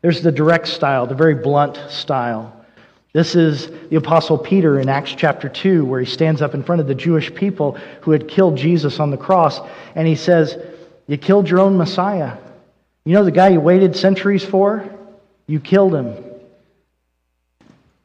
There's 0.01 0.23
the 0.23 0.31
direct 0.31 0.69
style, 0.69 1.09
the 1.09 1.17
very 1.17 1.35
blunt 1.35 1.77
style. 1.91 2.54
This 3.15 3.37
is 3.37 3.71
the 3.91 3.97
Apostle 3.97 4.37
Peter 4.37 4.81
in 4.81 4.89
Acts 4.89 5.15
chapter 5.17 5.49
2, 5.49 5.85
where 5.85 6.01
he 6.01 6.07
stands 6.07 6.43
up 6.43 6.53
in 6.53 6.65
front 6.65 6.81
of 6.81 6.89
the 6.89 6.97
Jewish 6.97 7.33
people 7.33 7.79
who 8.01 8.11
had 8.11 8.27
killed 8.27 8.57
Jesus 8.57 8.99
on 8.99 9.13
the 9.13 9.17
cross, 9.17 9.61
and 9.95 10.09
he 10.09 10.17
says, 10.17 10.59
You 11.07 11.17
killed 11.17 11.49
your 11.49 11.61
own 11.61 11.79
Messiah. 11.79 12.37
You 13.05 13.15
know 13.15 13.25
the 13.25 13.31
guy 13.31 13.51
you 13.51 13.61
waited 13.61 13.95
centuries 13.95 14.45
for? 14.45 14.93
You 15.47 15.61
killed 15.61 15.95
him. 15.95 16.17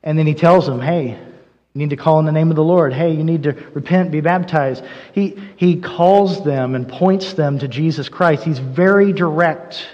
And 0.03 0.15
then 0.15 0.27
he 0.27 0.35
tells 0.35 0.67
them, 0.67 0.79
Hey, 0.79 1.07
you 1.07 1.79
need 1.79 1.89
to 1.89 1.97
call 1.97 2.19
in 2.19 2.27
the 2.27 2.31
name 2.31 2.51
of 2.51 2.55
the 2.55 2.63
Lord. 2.63 2.93
Hey, 2.93 3.11
you 3.15 3.23
need 3.23 3.43
to 3.43 3.53
repent, 3.73 4.11
be 4.11 4.21
baptized. 4.21 4.83
He, 5.13 5.39
he 5.55 5.81
calls 5.81 6.43
them 6.43 6.75
and 6.75 6.87
points 6.87 7.33
them 7.33 7.57
to 7.59 7.67
Jesus 7.67 8.09
Christ. 8.09 8.43
He's 8.43 8.59
very 8.59 9.11
direct 9.11 9.87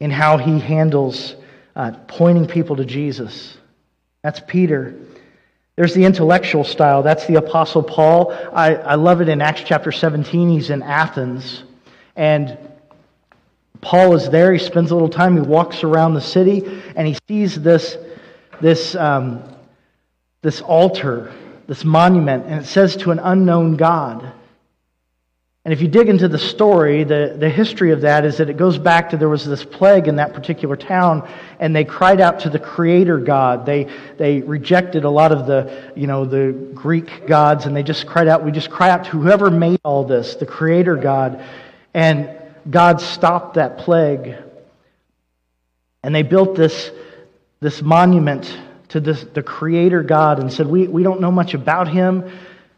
in 0.00 0.10
how 0.10 0.38
he 0.38 0.58
handles 0.58 1.34
uh, 1.74 1.92
pointing 2.08 2.46
people 2.46 2.76
to 2.76 2.84
Jesus. 2.84 3.56
That's 4.22 4.40
Peter. 4.46 4.94
There's 5.76 5.94
the 5.94 6.04
intellectual 6.04 6.64
style. 6.64 7.02
That's 7.02 7.26
the 7.26 7.36
Apostle 7.36 7.82
Paul. 7.82 8.32
I, 8.52 8.74
I 8.74 8.94
love 8.96 9.20
it 9.20 9.28
in 9.28 9.40
Acts 9.40 9.62
chapter 9.64 9.90
17. 9.90 10.50
He's 10.50 10.70
in 10.70 10.82
Athens. 10.82 11.64
And 12.14 12.58
Paul 13.80 14.14
is 14.14 14.28
there. 14.28 14.52
He 14.52 14.58
spends 14.58 14.90
a 14.90 14.94
little 14.94 15.08
time. 15.08 15.34
He 15.34 15.40
walks 15.40 15.82
around 15.82 16.14
the 16.14 16.20
city 16.20 16.62
and 16.94 17.06
he 17.06 17.16
sees 17.26 17.60
this, 17.60 17.96
this, 18.60 18.94
um, 18.94 19.42
this 20.42 20.60
altar, 20.60 21.32
this 21.66 21.84
monument, 21.84 22.46
and 22.46 22.62
it 22.62 22.66
says 22.66 22.96
to 22.96 23.10
an 23.10 23.18
unknown 23.18 23.76
God. 23.76 24.32
And 25.64 25.72
if 25.72 25.80
you 25.80 25.86
dig 25.86 26.08
into 26.08 26.26
the 26.26 26.38
story, 26.38 27.04
the, 27.04 27.36
the 27.38 27.48
history 27.48 27.92
of 27.92 28.00
that 28.00 28.24
is 28.24 28.38
that 28.38 28.50
it 28.50 28.56
goes 28.56 28.78
back 28.78 29.10
to 29.10 29.16
there 29.16 29.28
was 29.28 29.46
this 29.46 29.64
plague 29.64 30.08
in 30.08 30.16
that 30.16 30.34
particular 30.34 30.74
town, 30.74 31.28
and 31.60 31.74
they 31.74 31.84
cried 31.84 32.20
out 32.20 32.40
to 32.40 32.50
the 32.50 32.58
creator 32.58 33.18
God. 33.18 33.64
They, 33.64 33.86
they 34.18 34.40
rejected 34.40 35.04
a 35.04 35.10
lot 35.10 35.30
of 35.30 35.46
the, 35.46 35.92
you 35.94 36.08
know, 36.08 36.24
the 36.24 36.50
Greek 36.74 37.28
gods, 37.28 37.66
and 37.66 37.76
they 37.76 37.84
just 37.84 38.08
cried 38.08 38.26
out, 38.26 38.44
we 38.44 38.50
just 38.50 38.70
cry 38.70 38.90
out 38.90 39.04
to 39.04 39.10
whoever 39.10 39.52
made 39.52 39.80
all 39.84 40.02
this, 40.02 40.34
the 40.34 40.46
creator 40.46 40.96
God. 40.96 41.44
And 41.94 42.36
God 42.68 43.00
stopped 43.00 43.54
that 43.54 43.78
plague. 43.78 44.34
And 46.02 46.12
they 46.12 46.24
built 46.24 46.56
this, 46.56 46.90
this 47.60 47.80
monument 47.82 48.58
to 48.88 48.98
this, 48.98 49.22
the 49.32 49.44
creator 49.44 50.02
God 50.02 50.40
and 50.40 50.52
said, 50.52 50.66
we, 50.66 50.88
we 50.88 51.04
don't 51.04 51.20
know 51.20 51.30
much 51.30 51.54
about 51.54 51.86
him, 51.86 52.28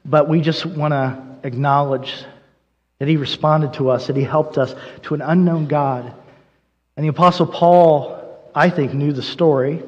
but 0.04 0.28
we 0.28 0.42
just 0.42 0.66
want 0.66 0.92
to 0.92 1.38
acknowledge 1.44 2.14
that 3.04 3.10
he 3.10 3.18
responded 3.18 3.74
to 3.74 3.90
us, 3.90 4.06
that 4.06 4.16
he 4.16 4.22
helped 4.22 4.56
us 4.56 4.74
to 5.02 5.12
an 5.12 5.20
unknown 5.20 5.66
God. 5.66 6.10
And 6.96 7.04
the 7.04 7.10
Apostle 7.10 7.44
Paul, 7.44 8.50
I 8.54 8.70
think, 8.70 8.94
knew 8.94 9.12
the 9.12 9.22
story 9.22 9.82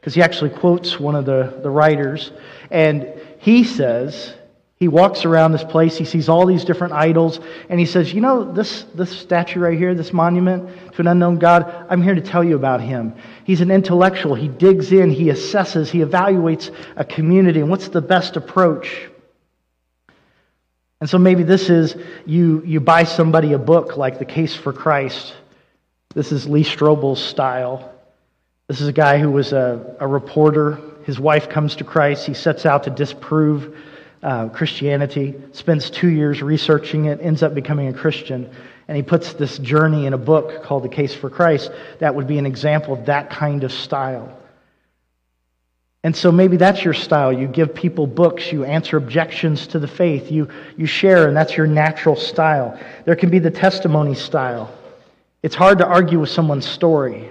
because 0.00 0.14
he 0.14 0.22
actually 0.22 0.48
quotes 0.48 0.98
one 0.98 1.14
of 1.14 1.26
the, 1.26 1.60
the 1.62 1.68
writers. 1.68 2.32
And 2.70 3.06
he 3.40 3.64
says, 3.64 4.32
he 4.76 4.88
walks 4.88 5.26
around 5.26 5.52
this 5.52 5.62
place, 5.62 5.98
he 5.98 6.06
sees 6.06 6.30
all 6.30 6.46
these 6.46 6.64
different 6.64 6.94
idols, 6.94 7.38
and 7.68 7.78
he 7.78 7.84
says, 7.84 8.14
You 8.14 8.22
know, 8.22 8.50
this, 8.50 8.84
this 8.94 9.10
statue 9.10 9.60
right 9.60 9.76
here, 9.76 9.94
this 9.94 10.14
monument 10.14 10.94
to 10.94 11.02
an 11.02 11.06
unknown 11.06 11.38
God, 11.38 11.86
I'm 11.90 12.02
here 12.02 12.14
to 12.14 12.22
tell 12.22 12.42
you 12.42 12.56
about 12.56 12.80
him. 12.80 13.14
He's 13.44 13.60
an 13.60 13.70
intellectual. 13.70 14.34
He 14.34 14.48
digs 14.48 14.90
in, 14.90 15.10
he 15.10 15.26
assesses, 15.26 15.90
he 15.90 15.98
evaluates 15.98 16.74
a 16.96 17.04
community, 17.04 17.60
and 17.60 17.68
what's 17.68 17.88
the 17.88 18.00
best 18.00 18.38
approach? 18.38 19.10
And 21.00 21.10
so 21.10 21.18
maybe 21.18 21.42
this 21.42 21.70
is 21.70 21.96
you, 22.24 22.62
you 22.64 22.80
buy 22.80 23.04
somebody 23.04 23.52
a 23.52 23.58
book 23.58 23.96
like 23.96 24.18
The 24.18 24.24
Case 24.24 24.54
for 24.54 24.72
Christ. 24.72 25.34
This 26.14 26.32
is 26.32 26.48
Lee 26.48 26.64
Strobel's 26.64 27.22
style. 27.22 27.92
This 28.68 28.80
is 28.80 28.88
a 28.88 28.92
guy 28.92 29.18
who 29.18 29.30
was 29.30 29.52
a, 29.52 29.96
a 30.00 30.06
reporter. 30.06 30.80
His 31.04 31.20
wife 31.20 31.48
comes 31.48 31.76
to 31.76 31.84
Christ. 31.84 32.26
He 32.26 32.34
sets 32.34 32.64
out 32.64 32.84
to 32.84 32.90
disprove 32.90 33.76
uh, 34.22 34.48
Christianity, 34.48 35.34
spends 35.52 35.90
two 35.90 36.08
years 36.08 36.40
researching 36.40 37.04
it, 37.06 37.20
ends 37.20 37.42
up 37.42 37.54
becoming 37.54 37.88
a 37.88 37.92
Christian. 37.92 38.50
And 38.88 38.96
he 38.96 39.02
puts 39.02 39.34
this 39.34 39.58
journey 39.58 40.06
in 40.06 40.14
a 40.14 40.18
book 40.18 40.62
called 40.62 40.84
The 40.84 40.88
Case 40.88 41.14
for 41.14 41.28
Christ 41.28 41.70
that 41.98 42.14
would 42.14 42.26
be 42.26 42.38
an 42.38 42.46
example 42.46 42.94
of 42.94 43.06
that 43.06 43.28
kind 43.28 43.64
of 43.64 43.72
style. 43.72 44.34
And 46.04 46.14
so 46.14 46.30
maybe 46.30 46.58
that's 46.58 46.84
your 46.84 46.92
style. 46.92 47.32
You 47.32 47.48
give 47.48 47.74
people 47.74 48.06
books, 48.06 48.52
you 48.52 48.62
answer 48.64 48.98
objections 48.98 49.66
to 49.68 49.78
the 49.78 49.88
faith, 49.88 50.30
you, 50.30 50.50
you 50.76 50.84
share, 50.84 51.28
and 51.28 51.36
that's 51.36 51.56
your 51.56 51.66
natural 51.66 52.14
style. 52.14 52.78
There 53.06 53.16
can 53.16 53.30
be 53.30 53.38
the 53.38 53.50
testimony 53.50 54.14
style. 54.14 54.70
It's 55.42 55.54
hard 55.54 55.78
to 55.78 55.86
argue 55.86 56.20
with 56.20 56.28
someone's 56.28 56.66
story. 56.66 57.30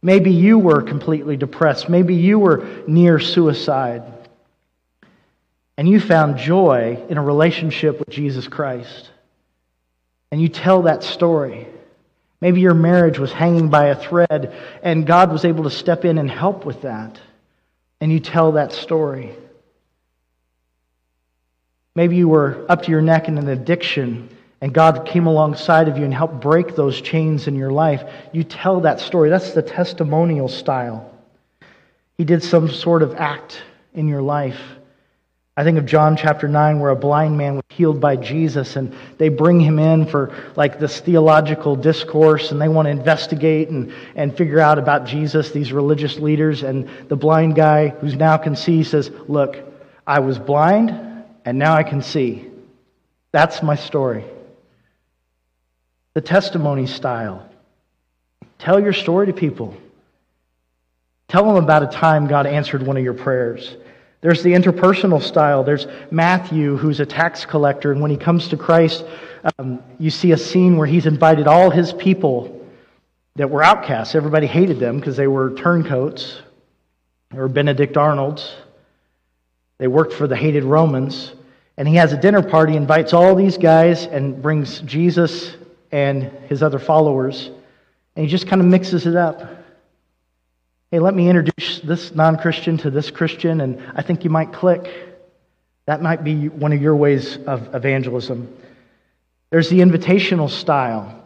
Maybe 0.00 0.30
you 0.30 0.58
were 0.58 0.80
completely 0.80 1.36
depressed. 1.36 1.90
Maybe 1.90 2.14
you 2.14 2.38
were 2.38 2.66
near 2.86 3.20
suicide. 3.20 4.04
And 5.76 5.86
you 5.86 6.00
found 6.00 6.38
joy 6.38 7.04
in 7.10 7.18
a 7.18 7.22
relationship 7.22 7.98
with 7.98 8.08
Jesus 8.08 8.48
Christ. 8.48 9.10
And 10.30 10.40
you 10.40 10.48
tell 10.48 10.82
that 10.82 11.02
story. 11.02 11.68
Maybe 12.40 12.62
your 12.62 12.74
marriage 12.74 13.18
was 13.18 13.32
hanging 13.32 13.68
by 13.68 13.88
a 13.88 13.96
thread, 13.96 14.56
and 14.82 15.06
God 15.06 15.30
was 15.30 15.44
able 15.44 15.64
to 15.64 15.70
step 15.70 16.06
in 16.06 16.16
and 16.16 16.30
help 16.30 16.64
with 16.64 16.82
that 16.82 17.20
and 18.00 18.12
you 18.12 18.20
tell 18.20 18.52
that 18.52 18.72
story. 18.72 19.34
Maybe 21.94 22.16
you 22.16 22.28
were 22.28 22.64
up 22.68 22.82
to 22.82 22.90
your 22.90 23.02
neck 23.02 23.28
in 23.28 23.38
an 23.38 23.48
addiction 23.48 24.28
and 24.60 24.72
God 24.72 25.06
came 25.06 25.26
alongside 25.26 25.88
of 25.88 25.98
you 25.98 26.04
and 26.04 26.12
helped 26.12 26.40
break 26.40 26.74
those 26.74 27.00
chains 27.00 27.46
in 27.46 27.54
your 27.54 27.70
life. 27.70 28.02
You 28.32 28.42
tell 28.42 28.80
that 28.80 29.00
story. 29.00 29.30
That's 29.30 29.52
the 29.52 29.62
testimonial 29.62 30.48
style. 30.48 31.12
He 32.16 32.24
did 32.24 32.42
some 32.42 32.68
sort 32.68 33.02
of 33.02 33.14
act 33.14 33.62
in 33.94 34.08
your 34.08 34.22
life. 34.22 34.60
I 35.58 35.64
think 35.64 35.76
of 35.76 35.86
John 35.86 36.16
chapter 36.16 36.46
9, 36.46 36.78
where 36.78 36.92
a 36.92 36.96
blind 36.96 37.36
man 37.36 37.56
was 37.56 37.64
healed 37.70 38.00
by 38.00 38.14
Jesus, 38.14 38.76
and 38.76 38.94
they 39.16 39.28
bring 39.28 39.58
him 39.58 39.80
in 39.80 40.06
for 40.06 40.32
like 40.54 40.78
this 40.78 41.00
theological 41.00 41.74
discourse, 41.74 42.52
and 42.52 42.62
they 42.62 42.68
want 42.68 42.86
to 42.86 42.90
investigate 42.90 43.68
and, 43.68 43.92
and 44.14 44.36
figure 44.36 44.60
out 44.60 44.78
about 44.78 45.04
Jesus, 45.04 45.50
these 45.50 45.72
religious 45.72 46.16
leaders. 46.20 46.62
And 46.62 46.88
the 47.08 47.16
blind 47.16 47.56
guy, 47.56 47.88
who's 47.88 48.14
now 48.14 48.36
can 48.36 48.54
see, 48.54 48.84
says, 48.84 49.10
Look, 49.26 49.56
I 50.06 50.20
was 50.20 50.38
blind, 50.38 51.24
and 51.44 51.58
now 51.58 51.74
I 51.74 51.82
can 51.82 52.02
see. 52.02 52.46
That's 53.32 53.60
my 53.60 53.74
story. 53.74 54.24
The 56.14 56.20
testimony 56.20 56.86
style. 56.86 57.50
Tell 58.60 58.78
your 58.78 58.92
story 58.92 59.26
to 59.26 59.32
people. 59.32 59.76
Tell 61.26 61.52
them 61.52 61.56
about 61.56 61.82
a 61.82 61.88
time 61.88 62.28
God 62.28 62.46
answered 62.46 62.84
one 62.84 62.96
of 62.96 63.02
your 63.02 63.14
prayers. 63.14 63.76
There's 64.20 64.42
the 64.42 64.52
interpersonal 64.52 65.22
style. 65.22 65.62
There's 65.62 65.86
Matthew, 66.10 66.76
who's 66.76 67.00
a 67.00 67.06
tax 67.06 67.44
collector, 67.44 67.92
and 67.92 68.00
when 68.00 68.10
he 68.10 68.16
comes 68.16 68.48
to 68.48 68.56
Christ, 68.56 69.04
um, 69.58 69.82
you 69.98 70.10
see 70.10 70.32
a 70.32 70.36
scene 70.36 70.76
where 70.76 70.86
he's 70.86 71.06
invited 71.06 71.46
all 71.46 71.70
his 71.70 71.92
people 71.92 72.66
that 73.36 73.48
were 73.48 73.62
outcasts. 73.62 74.16
Everybody 74.16 74.48
hated 74.48 74.80
them 74.80 74.98
because 74.98 75.16
they 75.16 75.28
were 75.28 75.54
turncoats. 75.54 76.40
Were 77.32 77.48
Benedict 77.48 77.96
Arnolds. 77.96 78.56
They 79.78 79.86
worked 79.86 80.14
for 80.14 80.26
the 80.26 80.36
hated 80.36 80.64
Romans. 80.64 81.32
And 81.76 81.86
he 81.86 81.94
has 81.94 82.12
a 82.12 82.16
dinner 82.20 82.42
party, 82.42 82.74
invites 82.74 83.12
all 83.12 83.36
these 83.36 83.56
guys, 83.56 84.06
and 84.06 84.42
brings 84.42 84.80
Jesus 84.80 85.56
and 85.92 86.24
his 86.48 86.62
other 86.62 86.78
followers. 86.78 87.50
And 88.16 88.24
he 88.24 88.30
just 88.30 88.48
kind 88.48 88.60
of 88.60 88.66
mixes 88.66 89.06
it 89.06 89.14
up. 89.14 89.57
Hey, 90.90 91.00
let 91.00 91.14
me 91.14 91.28
introduce 91.28 91.80
this 91.80 92.14
non 92.14 92.38
Christian 92.38 92.78
to 92.78 92.90
this 92.90 93.10
Christian, 93.10 93.60
and 93.60 93.82
I 93.94 94.00
think 94.00 94.24
you 94.24 94.30
might 94.30 94.54
click. 94.54 94.90
That 95.84 96.00
might 96.00 96.24
be 96.24 96.48
one 96.48 96.72
of 96.72 96.80
your 96.80 96.96
ways 96.96 97.36
of 97.46 97.74
evangelism. 97.74 98.56
There's 99.50 99.68
the 99.68 99.80
invitational 99.80 100.48
style. 100.48 101.22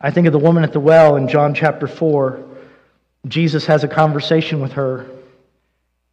I 0.00 0.10
think 0.10 0.26
of 0.26 0.32
the 0.32 0.40
woman 0.40 0.64
at 0.64 0.72
the 0.72 0.80
well 0.80 1.14
in 1.14 1.28
John 1.28 1.54
chapter 1.54 1.86
4. 1.86 2.44
Jesus 3.28 3.66
has 3.66 3.84
a 3.84 3.88
conversation 3.88 4.60
with 4.60 4.72
her, 4.72 5.06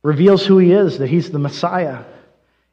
reveals 0.03 0.45
who 0.45 0.59
he 0.59 0.71
is, 0.71 0.99
that 0.99 1.09
he's 1.09 1.31
the 1.31 1.39
Messiah. 1.39 2.03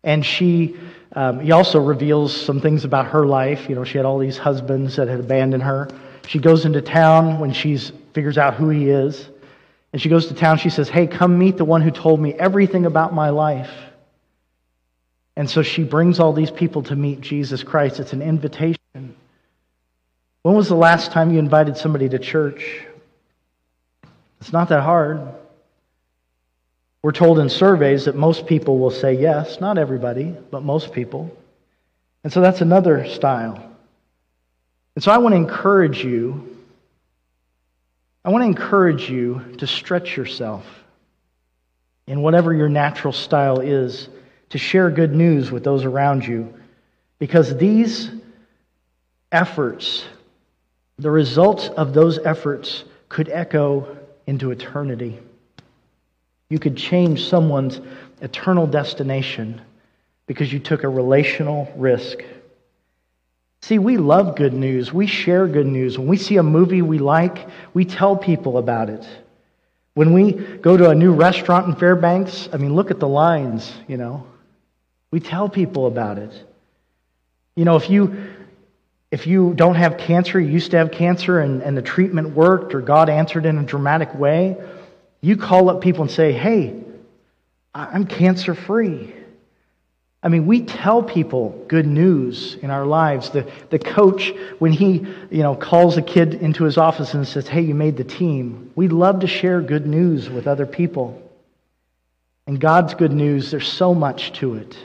And 0.04 0.24
she, 0.24 0.76
um, 1.14 1.40
he 1.40 1.52
also 1.52 1.80
reveals 1.80 2.38
some 2.38 2.60
things 2.60 2.84
about 2.84 3.06
her 3.06 3.24
life. 3.24 3.70
You 3.70 3.74
know, 3.74 3.84
she 3.84 3.96
had 3.96 4.04
all 4.04 4.18
these 4.18 4.36
husbands 4.36 4.96
that 4.96 5.08
had 5.08 5.20
abandoned 5.20 5.62
her. 5.62 5.88
She 6.26 6.38
goes 6.38 6.64
into 6.64 6.82
town 6.82 7.38
when 7.40 7.52
she 7.52 7.76
figures 8.12 8.38
out 8.38 8.54
who 8.54 8.68
he 8.68 8.88
is. 8.88 9.28
And 9.92 10.00
she 10.00 10.08
goes 10.08 10.26
to 10.26 10.34
town. 10.34 10.58
She 10.58 10.70
says, 10.70 10.88
Hey, 10.88 11.06
come 11.06 11.38
meet 11.38 11.56
the 11.56 11.64
one 11.64 11.82
who 11.82 11.90
told 11.90 12.20
me 12.20 12.34
everything 12.34 12.86
about 12.86 13.12
my 13.12 13.30
life. 13.30 13.70
And 15.36 15.48
so 15.48 15.62
she 15.62 15.84
brings 15.84 16.20
all 16.20 16.32
these 16.32 16.50
people 16.50 16.82
to 16.84 16.96
meet 16.96 17.20
Jesus 17.20 17.62
Christ. 17.62 17.98
It's 17.98 18.12
an 18.12 18.22
invitation. 18.22 19.16
When 20.42 20.54
was 20.54 20.68
the 20.68 20.76
last 20.76 21.12
time 21.12 21.32
you 21.32 21.38
invited 21.38 21.76
somebody 21.76 22.08
to 22.08 22.18
church? 22.18 22.86
It's 24.40 24.52
not 24.52 24.68
that 24.70 24.82
hard. 24.82 25.20
We're 27.02 27.12
told 27.12 27.38
in 27.38 27.48
surveys 27.48 28.04
that 28.04 28.14
most 28.14 28.46
people 28.46 28.78
will 28.78 28.90
say 28.90 29.14
yes. 29.14 29.60
Not 29.60 29.78
everybody, 29.78 30.34
but 30.50 30.62
most 30.62 30.92
people. 30.92 31.34
And 32.22 32.32
so 32.32 32.40
that's 32.40 32.60
another 32.60 33.06
style. 33.06 33.69
And 34.94 35.04
so 35.04 35.12
I 35.12 35.18
want 35.18 35.32
to 35.32 35.36
encourage 35.36 36.04
you. 36.04 36.56
I 38.24 38.30
want 38.30 38.42
to 38.42 38.46
encourage 38.46 39.08
you 39.08 39.54
to 39.58 39.66
stretch 39.66 40.16
yourself 40.16 40.64
in 42.06 42.22
whatever 42.22 42.52
your 42.52 42.68
natural 42.68 43.12
style 43.12 43.60
is 43.60 44.08
to 44.50 44.58
share 44.58 44.90
good 44.90 45.14
news 45.14 45.50
with 45.50 45.64
those 45.64 45.84
around 45.84 46.26
you 46.26 46.52
because 47.18 47.56
these 47.56 48.10
efforts, 49.32 50.04
the 50.98 51.10
results 51.10 51.68
of 51.68 51.94
those 51.94 52.18
efforts, 52.18 52.84
could 53.08 53.28
echo 53.28 53.96
into 54.26 54.50
eternity. 54.50 55.18
You 56.48 56.58
could 56.58 56.76
change 56.76 57.28
someone's 57.28 57.80
eternal 58.20 58.66
destination 58.66 59.60
because 60.26 60.52
you 60.52 60.58
took 60.58 60.82
a 60.82 60.88
relational 60.88 61.72
risk. 61.76 62.18
See, 63.62 63.78
we 63.78 63.98
love 63.98 64.36
good 64.36 64.54
news. 64.54 64.92
We 64.92 65.06
share 65.06 65.46
good 65.46 65.66
news. 65.66 65.98
When 65.98 66.08
we 66.08 66.16
see 66.16 66.36
a 66.38 66.42
movie 66.42 66.82
we 66.82 66.98
like, 66.98 67.48
we 67.74 67.84
tell 67.84 68.16
people 68.16 68.58
about 68.58 68.88
it. 68.88 69.06
When 69.94 70.12
we 70.12 70.32
go 70.32 70.76
to 70.76 70.88
a 70.88 70.94
new 70.94 71.12
restaurant 71.12 71.66
in 71.66 71.74
Fairbanks, 71.74 72.48
I 72.52 72.56
mean, 72.56 72.74
look 72.74 72.90
at 72.90 73.00
the 73.00 73.08
lines, 73.08 73.70
you 73.86 73.96
know. 73.96 74.26
We 75.10 75.20
tell 75.20 75.48
people 75.48 75.86
about 75.86 76.18
it. 76.18 76.32
You 77.56 77.64
know, 77.64 77.76
if 77.76 77.90
you 77.90 78.34
if 79.10 79.26
you 79.26 79.54
don't 79.54 79.74
have 79.74 79.98
cancer, 79.98 80.40
you 80.40 80.48
used 80.48 80.70
to 80.70 80.78
have 80.78 80.92
cancer 80.92 81.40
and, 81.40 81.62
and 81.62 81.76
the 81.76 81.82
treatment 81.82 82.30
worked 82.30 82.74
or 82.74 82.80
God 82.80 83.08
answered 83.08 83.44
in 83.44 83.58
a 83.58 83.64
dramatic 83.64 84.14
way, 84.14 84.56
you 85.20 85.36
call 85.36 85.68
up 85.68 85.80
people 85.80 86.02
and 86.02 86.10
say, 86.10 86.32
Hey, 86.32 86.80
I'm 87.74 88.06
cancer 88.06 88.54
free. 88.54 89.12
I 90.22 90.28
mean, 90.28 90.46
we 90.46 90.62
tell 90.62 91.02
people 91.02 91.64
good 91.66 91.86
news 91.86 92.56
in 92.56 92.70
our 92.70 92.84
lives. 92.84 93.30
The, 93.30 93.50
the 93.70 93.78
coach, 93.78 94.34
when 94.58 94.72
he 94.72 95.06
you 95.30 95.42
know, 95.42 95.54
calls 95.54 95.96
a 95.96 96.02
kid 96.02 96.34
into 96.34 96.64
his 96.64 96.76
office 96.76 97.14
and 97.14 97.26
says, 97.26 97.48
Hey, 97.48 97.62
you 97.62 97.74
made 97.74 97.96
the 97.96 98.04
team, 98.04 98.70
we 98.74 98.88
love 98.88 99.20
to 99.20 99.26
share 99.26 99.62
good 99.62 99.86
news 99.86 100.28
with 100.28 100.46
other 100.46 100.66
people. 100.66 101.22
And 102.46 102.60
God's 102.60 102.94
good 102.94 103.12
news, 103.12 103.50
there's 103.50 103.68
so 103.68 103.94
much 103.94 104.32
to 104.34 104.56
it. 104.56 104.76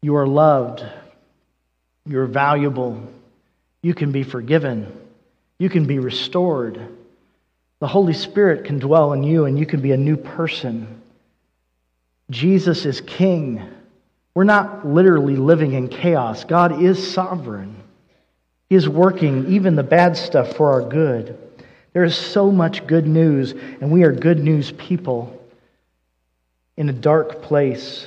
You 0.00 0.16
are 0.16 0.26
loved, 0.26 0.84
you're 2.06 2.26
valuable, 2.26 3.06
you 3.82 3.94
can 3.94 4.10
be 4.10 4.24
forgiven, 4.24 4.92
you 5.58 5.68
can 5.68 5.86
be 5.86 6.00
restored. 6.00 6.88
The 7.78 7.86
Holy 7.86 8.14
Spirit 8.14 8.64
can 8.64 8.80
dwell 8.80 9.12
in 9.12 9.22
you, 9.22 9.44
and 9.44 9.56
you 9.58 9.66
can 9.66 9.80
be 9.80 9.92
a 9.92 9.96
new 9.96 10.16
person. 10.16 11.02
Jesus 12.30 12.84
is 12.84 13.00
King. 13.00 13.62
We're 14.34 14.44
not 14.44 14.86
literally 14.86 15.36
living 15.36 15.72
in 15.72 15.88
chaos. 15.88 16.44
God 16.44 16.82
is 16.82 17.12
sovereign. 17.12 17.76
He 18.70 18.76
is 18.76 18.88
working 18.88 19.52
even 19.52 19.76
the 19.76 19.82
bad 19.82 20.16
stuff 20.16 20.56
for 20.56 20.72
our 20.72 20.88
good. 20.88 21.38
There 21.92 22.04
is 22.04 22.16
so 22.16 22.50
much 22.50 22.86
good 22.86 23.06
news, 23.06 23.52
and 23.52 23.90
we 23.90 24.04
are 24.04 24.12
good 24.12 24.38
news 24.38 24.72
people 24.72 25.38
in 26.76 26.88
a 26.88 26.92
dark 26.92 27.42
place. 27.42 28.06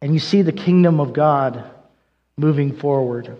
And 0.00 0.12
you 0.12 0.18
see 0.18 0.42
the 0.42 0.52
kingdom 0.52 0.98
of 0.98 1.12
God 1.12 1.64
moving 2.36 2.74
forward, 2.74 3.36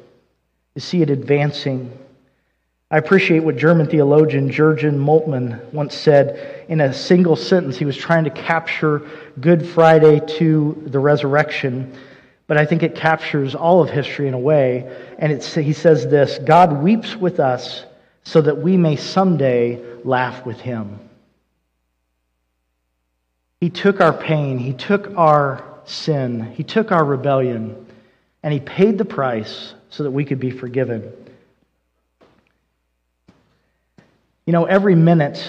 you 0.74 0.80
see 0.80 1.02
it 1.02 1.10
advancing. 1.10 1.98
I 2.92 2.98
appreciate 2.98 3.42
what 3.42 3.56
German 3.56 3.86
theologian 3.86 4.50
Jurgen 4.50 4.98
Moltmann 4.98 5.72
once 5.72 5.94
said 5.94 6.66
in 6.68 6.82
a 6.82 6.92
single 6.92 7.36
sentence. 7.36 7.78
He 7.78 7.86
was 7.86 7.96
trying 7.96 8.24
to 8.24 8.30
capture 8.30 9.08
Good 9.40 9.66
Friday 9.66 10.20
to 10.36 10.82
the 10.88 10.98
resurrection, 10.98 11.96
but 12.46 12.58
I 12.58 12.66
think 12.66 12.82
it 12.82 12.94
captures 12.94 13.54
all 13.54 13.82
of 13.82 13.88
history 13.88 14.28
in 14.28 14.34
a 14.34 14.38
way. 14.38 14.94
And 15.18 15.42
he 15.42 15.72
says 15.72 16.06
this 16.06 16.38
God 16.44 16.82
weeps 16.82 17.16
with 17.16 17.40
us 17.40 17.86
so 18.24 18.42
that 18.42 18.58
we 18.58 18.76
may 18.76 18.96
someday 18.96 19.82
laugh 20.04 20.44
with 20.44 20.60
him. 20.60 21.00
He 23.58 23.70
took 23.70 24.02
our 24.02 24.12
pain, 24.12 24.58
He 24.58 24.74
took 24.74 25.16
our 25.16 25.64
sin, 25.86 26.52
He 26.52 26.62
took 26.62 26.92
our 26.92 27.04
rebellion, 27.04 27.86
and 28.42 28.52
He 28.52 28.60
paid 28.60 28.98
the 28.98 29.06
price 29.06 29.72
so 29.88 30.02
that 30.02 30.10
we 30.10 30.26
could 30.26 30.40
be 30.40 30.50
forgiven. 30.50 31.10
You 34.44 34.52
know, 34.52 34.64
every 34.64 34.96
minute, 34.96 35.42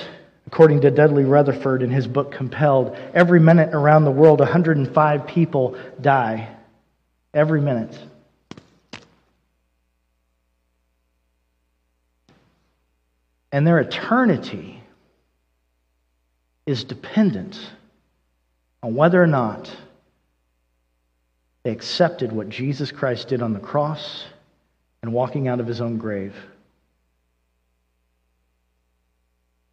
according 0.46 0.82
to 0.82 0.92
Dudley 0.92 1.24
Rutherford 1.24 1.82
in 1.82 1.90
his 1.90 2.06
book 2.06 2.32
Compelled, 2.32 2.96
every 3.14 3.40
minute 3.40 3.74
around 3.74 4.06
the 4.06 4.12
world, 4.12 4.40
105 4.40 5.28
people 5.28 5.78
die. 6.00 6.56
Every 7.34 7.60
minute. 7.60 7.98
And 13.52 13.66
their 13.66 13.80
eternity 13.80 14.82
is 16.66 16.84
dependent 16.84 17.60
on 18.82 18.96
whether 18.96 19.22
or 19.22 19.28
not 19.28 19.76
they 21.64 21.72
accepted 21.72 22.32
what 22.32 22.50
Jesus 22.50 22.92
Christ 22.92 23.28
did 23.30 23.42
on 23.42 23.54
the 23.54 23.60
cross 23.60 24.26
and 25.02 25.14
walking 25.14 25.48
out 25.48 25.60
of 25.60 25.68
his 25.68 25.82
own 25.82 25.98
grave. 25.98 26.36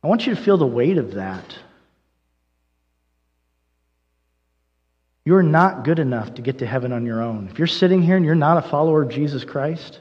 I 0.02 0.06
want 0.06 0.26
you 0.26 0.34
to 0.34 0.40
feel 0.40 0.56
the 0.56 0.66
weight 0.66 0.98
of 0.98 1.14
that. 1.14 1.56
You're 5.24 5.42
not 5.42 5.84
good 5.84 5.98
enough 5.98 6.34
to 6.34 6.42
get 6.42 6.58
to 6.58 6.66
heaven 6.66 6.92
on 6.92 7.04
your 7.04 7.22
own. 7.22 7.48
If 7.50 7.58
you're 7.58 7.66
sitting 7.66 8.02
here 8.02 8.16
and 8.16 8.24
you're 8.24 8.34
not 8.34 8.64
a 8.64 8.68
follower 8.68 9.02
of 9.02 9.10
Jesus 9.10 9.44
Christ, 9.44 10.00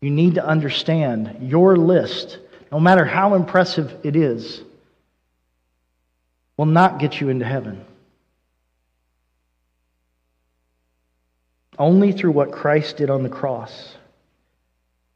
you 0.00 0.10
need 0.10 0.34
to 0.34 0.46
understand 0.46 1.38
your 1.40 1.76
list, 1.76 2.38
no 2.70 2.78
matter 2.78 3.04
how 3.04 3.34
impressive 3.34 3.94
it 4.04 4.16
is, 4.16 4.62
will 6.56 6.66
not 6.66 6.98
get 6.98 7.20
you 7.20 7.30
into 7.30 7.44
heaven. 7.44 7.84
Only 11.78 12.12
through 12.12 12.32
what 12.32 12.52
Christ 12.52 12.98
did 12.98 13.08
on 13.08 13.22
the 13.22 13.30
cross. 13.30 13.94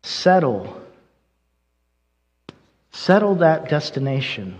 Settle. 0.03 0.84
Settle 2.95 3.35
that 3.37 3.69
destination. 3.69 4.57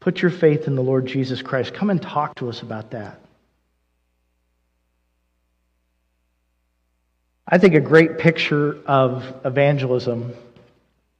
Put 0.00 0.20
your 0.20 0.30
faith 0.30 0.66
in 0.66 0.76
the 0.76 0.82
Lord 0.82 1.06
Jesus 1.06 1.40
Christ. 1.40 1.72
Come 1.72 1.88
and 1.88 2.00
talk 2.00 2.34
to 2.36 2.50
us 2.50 2.60
about 2.60 2.90
that. 2.90 3.18
I 7.46 7.56
think 7.56 7.74
a 7.74 7.80
great 7.80 8.18
picture 8.18 8.76
of 8.84 9.24
evangelism, 9.46 10.34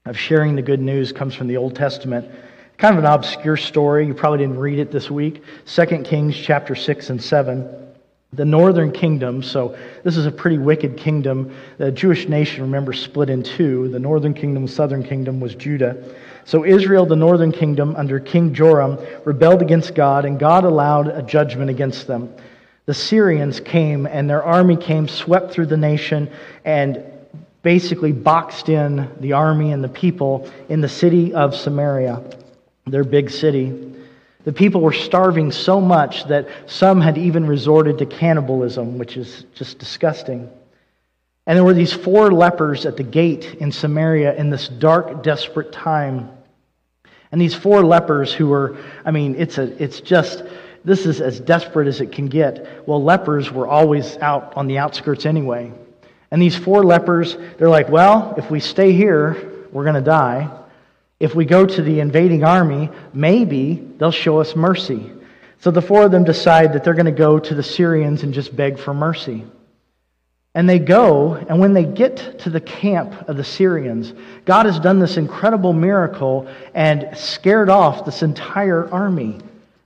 of 0.04 0.18
sharing 0.18 0.54
the 0.54 0.62
good 0.62 0.82
news, 0.82 1.12
comes 1.12 1.34
from 1.34 1.48
the 1.48 1.56
Old 1.56 1.74
Testament. 1.74 2.30
Kind 2.76 2.98
of 2.98 3.02
an 3.02 3.10
obscure 3.10 3.56
story. 3.56 4.06
You 4.06 4.12
probably 4.12 4.40
didn't 4.40 4.58
read 4.58 4.78
it 4.78 4.92
this 4.92 5.10
week. 5.10 5.42
2 5.64 5.86
Kings 6.04 6.36
chapter 6.36 6.74
6 6.74 7.08
and 7.08 7.22
7 7.22 7.87
the 8.32 8.44
northern 8.44 8.92
kingdom, 8.92 9.42
so 9.42 9.76
this 10.04 10.16
is 10.16 10.26
a 10.26 10.30
pretty 10.30 10.58
wicked 10.58 10.98
kingdom. 10.98 11.54
The 11.78 11.90
Jewish 11.90 12.28
nation, 12.28 12.62
remember, 12.62 12.92
split 12.92 13.30
in 13.30 13.42
two. 13.42 13.88
The 13.88 13.98
northern 13.98 14.34
kingdom, 14.34 14.66
the 14.66 14.72
southern 14.72 15.02
kingdom 15.02 15.40
was 15.40 15.54
Judah. 15.54 16.14
So 16.44 16.64
Israel, 16.64 17.06
the 17.06 17.16
northern 17.16 17.52
kingdom, 17.52 17.96
under 17.96 18.20
King 18.20 18.52
Joram, 18.52 18.98
rebelled 19.24 19.62
against 19.62 19.94
God, 19.94 20.26
and 20.26 20.38
God 20.38 20.64
allowed 20.64 21.08
a 21.08 21.22
judgment 21.22 21.70
against 21.70 22.06
them. 22.06 22.34
The 22.84 22.94
Syrians 22.94 23.60
came, 23.60 24.06
and 24.06 24.28
their 24.28 24.42
army 24.42 24.76
came, 24.76 25.08
swept 25.08 25.50
through 25.50 25.66
the 25.66 25.76
nation, 25.76 26.30
and 26.64 27.02
basically 27.62 28.12
boxed 28.12 28.68
in 28.68 29.10
the 29.20 29.32
army 29.32 29.72
and 29.72 29.82
the 29.82 29.88
people 29.88 30.50
in 30.68 30.80
the 30.80 30.88
city 30.88 31.34
of 31.34 31.54
Samaria, 31.54 32.22
their 32.86 33.04
big 33.04 33.30
city. 33.30 33.87
The 34.48 34.54
people 34.54 34.80
were 34.80 34.94
starving 34.94 35.52
so 35.52 35.78
much 35.78 36.24
that 36.28 36.48
some 36.64 37.02
had 37.02 37.18
even 37.18 37.46
resorted 37.46 37.98
to 37.98 38.06
cannibalism, 38.06 38.96
which 38.96 39.18
is 39.18 39.44
just 39.54 39.78
disgusting. 39.78 40.48
And 41.46 41.54
there 41.54 41.64
were 41.64 41.74
these 41.74 41.92
four 41.92 42.32
lepers 42.32 42.86
at 42.86 42.96
the 42.96 43.02
gate 43.02 43.56
in 43.60 43.70
Samaria 43.70 44.34
in 44.36 44.48
this 44.48 44.66
dark, 44.66 45.22
desperate 45.22 45.70
time. 45.70 46.30
And 47.30 47.38
these 47.38 47.54
four 47.54 47.84
lepers 47.84 48.32
who 48.32 48.46
were, 48.46 48.78
I 49.04 49.10
mean, 49.10 49.34
it's, 49.34 49.58
a, 49.58 49.64
it's 49.84 50.00
just, 50.00 50.42
this 50.82 51.04
is 51.04 51.20
as 51.20 51.40
desperate 51.40 51.86
as 51.86 52.00
it 52.00 52.12
can 52.12 52.24
get. 52.24 52.88
Well, 52.88 53.04
lepers 53.04 53.52
were 53.52 53.68
always 53.68 54.16
out 54.16 54.56
on 54.56 54.66
the 54.66 54.78
outskirts 54.78 55.26
anyway. 55.26 55.70
And 56.30 56.40
these 56.40 56.56
four 56.56 56.84
lepers, 56.84 57.36
they're 57.58 57.68
like, 57.68 57.90
well, 57.90 58.34
if 58.38 58.50
we 58.50 58.60
stay 58.60 58.94
here, 58.94 59.66
we're 59.72 59.84
going 59.84 59.94
to 59.96 60.00
die. 60.00 60.57
If 61.20 61.34
we 61.34 61.44
go 61.44 61.66
to 61.66 61.82
the 61.82 62.00
invading 62.00 62.44
army, 62.44 62.90
maybe 63.12 63.74
they'll 63.98 64.10
show 64.10 64.40
us 64.40 64.54
mercy. 64.54 65.12
So 65.60 65.70
the 65.70 65.82
four 65.82 66.04
of 66.04 66.12
them 66.12 66.24
decide 66.24 66.72
that 66.72 66.84
they're 66.84 66.94
going 66.94 67.06
to 67.06 67.12
go 67.12 67.38
to 67.38 67.54
the 67.54 67.62
Syrians 67.62 68.22
and 68.22 68.32
just 68.32 68.54
beg 68.54 68.78
for 68.78 68.94
mercy. 68.94 69.44
And 70.54 70.68
they 70.68 70.78
go, 70.78 71.34
and 71.34 71.60
when 71.60 71.72
they 71.72 71.84
get 71.84 72.38
to 72.40 72.50
the 72.50 72.60
camp 72.60 73.28
of 73.28 73.36
the 73.36 73.44
Syrians, 73.44 74.12
God 74.44 74.66
has 74.66 74.80
done 74.80 74.98
this 74.98 75.16
incredible 75.16 75.72
miracle 75.72 76.48
and 76.74 77.16
scared 77.16 77.68
off 77.68 78.04
this 78.04 78.22
entire 78.22 78.88
army. 78.92 79.38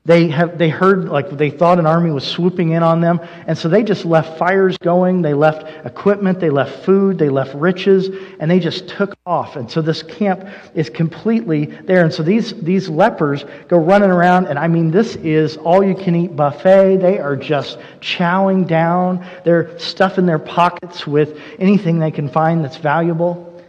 They, 0.04 0.28
have, 0.30 0.58
they 0.58 0.68
heard, 0.68 1.08
like, 1.08 1.30
they 1.30 1.50
thought 1.50 1.78
an 1.78 1.86
army 1.86 2.10
was 2.10 2.24
swooping 2.24 2.70
in 2.72 2.82
on 2.82 3.00
them. 3.00 3.20
And 3.46 3.56
so 3.56 3.68
they 3.68 3.84
just 3.84 4.04
left 4.04 4.36
fires 4.36 4.76
going. 4.78 5.22
They 5.22 5.32
left 5.32 5.86
equipment. 5.86 6.40
They 6.40 6.50
left 6.50 6.84
food. 6.84 7.18
They 7.18 7.28
left 7.28 7.54
riches. 7.54 8.10
And 8.40 8.50
they 8.50 8.58
just 8.58 8.88
took 8.88 9.16
off. 9.24 9.54
And 9.54 9.70
so 9.70 9.80
this 9.80 10.02
camp 10.02 10.48
is 10.74 10.90
completely 10.90 11.66
there. 11.66 12.02
And 12.02 12.12
so 12.12 12.24
these, 12.24 12.52
these 12.52 12.88
lepers 12.88 13.44
go 13.68 13.76
running 13.76 14.10
around. 14.10 14.46
And 14.46 14.58
I 14.58 14.66
mean, 14.66 14.90
this 14.90 15.14
is 15.14 15.56
all 15.56 15.84
you 15.84 15.94
can 15.94 16.16
eat 16.16 16.34
buffet. 16.34 16.96
They 16.96 17.20
are 17.20 17.36
just 17.36 17.78
chowing 18.00 18.66
down. 18.66 19.24
They're 19.44 19.78
stuffing 19.78 20.26
their 20.26 20.40
pockets 20.40 21.06
with 21.06 21.38
anything 21.60 22.00
they 22.00 22.10
can 22.10 22.28
find 22.28 22.64
that's 22.64 22.76
valuable. 22.76 23.64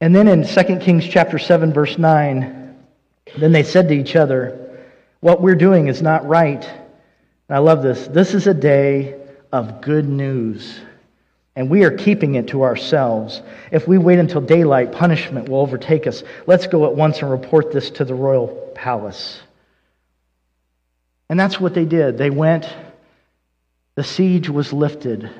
And 0.00 0.14
then 0.14 0.28
in 0.28 0.46
2 0.46 0.78
Kings 0.78 1.08
chapter 1.08 1.40
7, 1.40 1.72
verse 1.72 1.98
9, 1.98 2.76
then 3.36 3.50
they 3.50 3.64
said 3.64 3.88
to 3.88 3.94
each 3.94 4.14
other, 4.14 4.63
what 5.24 5.40
we're 5.40 5.54
doing 5.54 5.86
is 5.86 6.02
not 6.02 6.28
right. 6.28 6.62
And 6.62 7.56
I 7.56 7.56
love 7.56 7.82
this. 7.82 8.06
This 8.08 8.34
is 8.34 8.46
a 8.46 8.52
day 8.52 9.18
of 9.50 9.80
good 9.80 10.06
news, 10.06 10.78
and 11.56 11.70
we 11.70 11.84
are 11.84 11.96
keeping 11.96 12.34
it 12.34 12.48
to 12.48 12.62
ourselves. 12.62 13.40
If 13.72 13.88
we 13.88 13.96
wait 13.96 14.18
until 14.18 14.42
daylight, 14.42 14.92
punishment 14.92 15.48
will 15.48 15.60
overtake 15.60 16.06
us. 16.06 16.22
Let's 16.46 16.66
go 16.66 16.84
at 16.84 16.94
once 16.94 17.22
and 17.22 17.30
report 17.30 17.72
this 17.72 17.88
to 17.92 18.04
the 18.04 18.14
royal 18.14 18.48
palace. 18.74 19.40
And 21.30 21.40
that's 21.40 21.58
what 21.58 21.72
they 21.72 21.86
did. 21.86 22.18
They 22.18 22.28
went, 22.28 22.68
the 23.94 24.04
siege 24.04 24.50
was 24.50 24.74
lifted, 24.74 25.30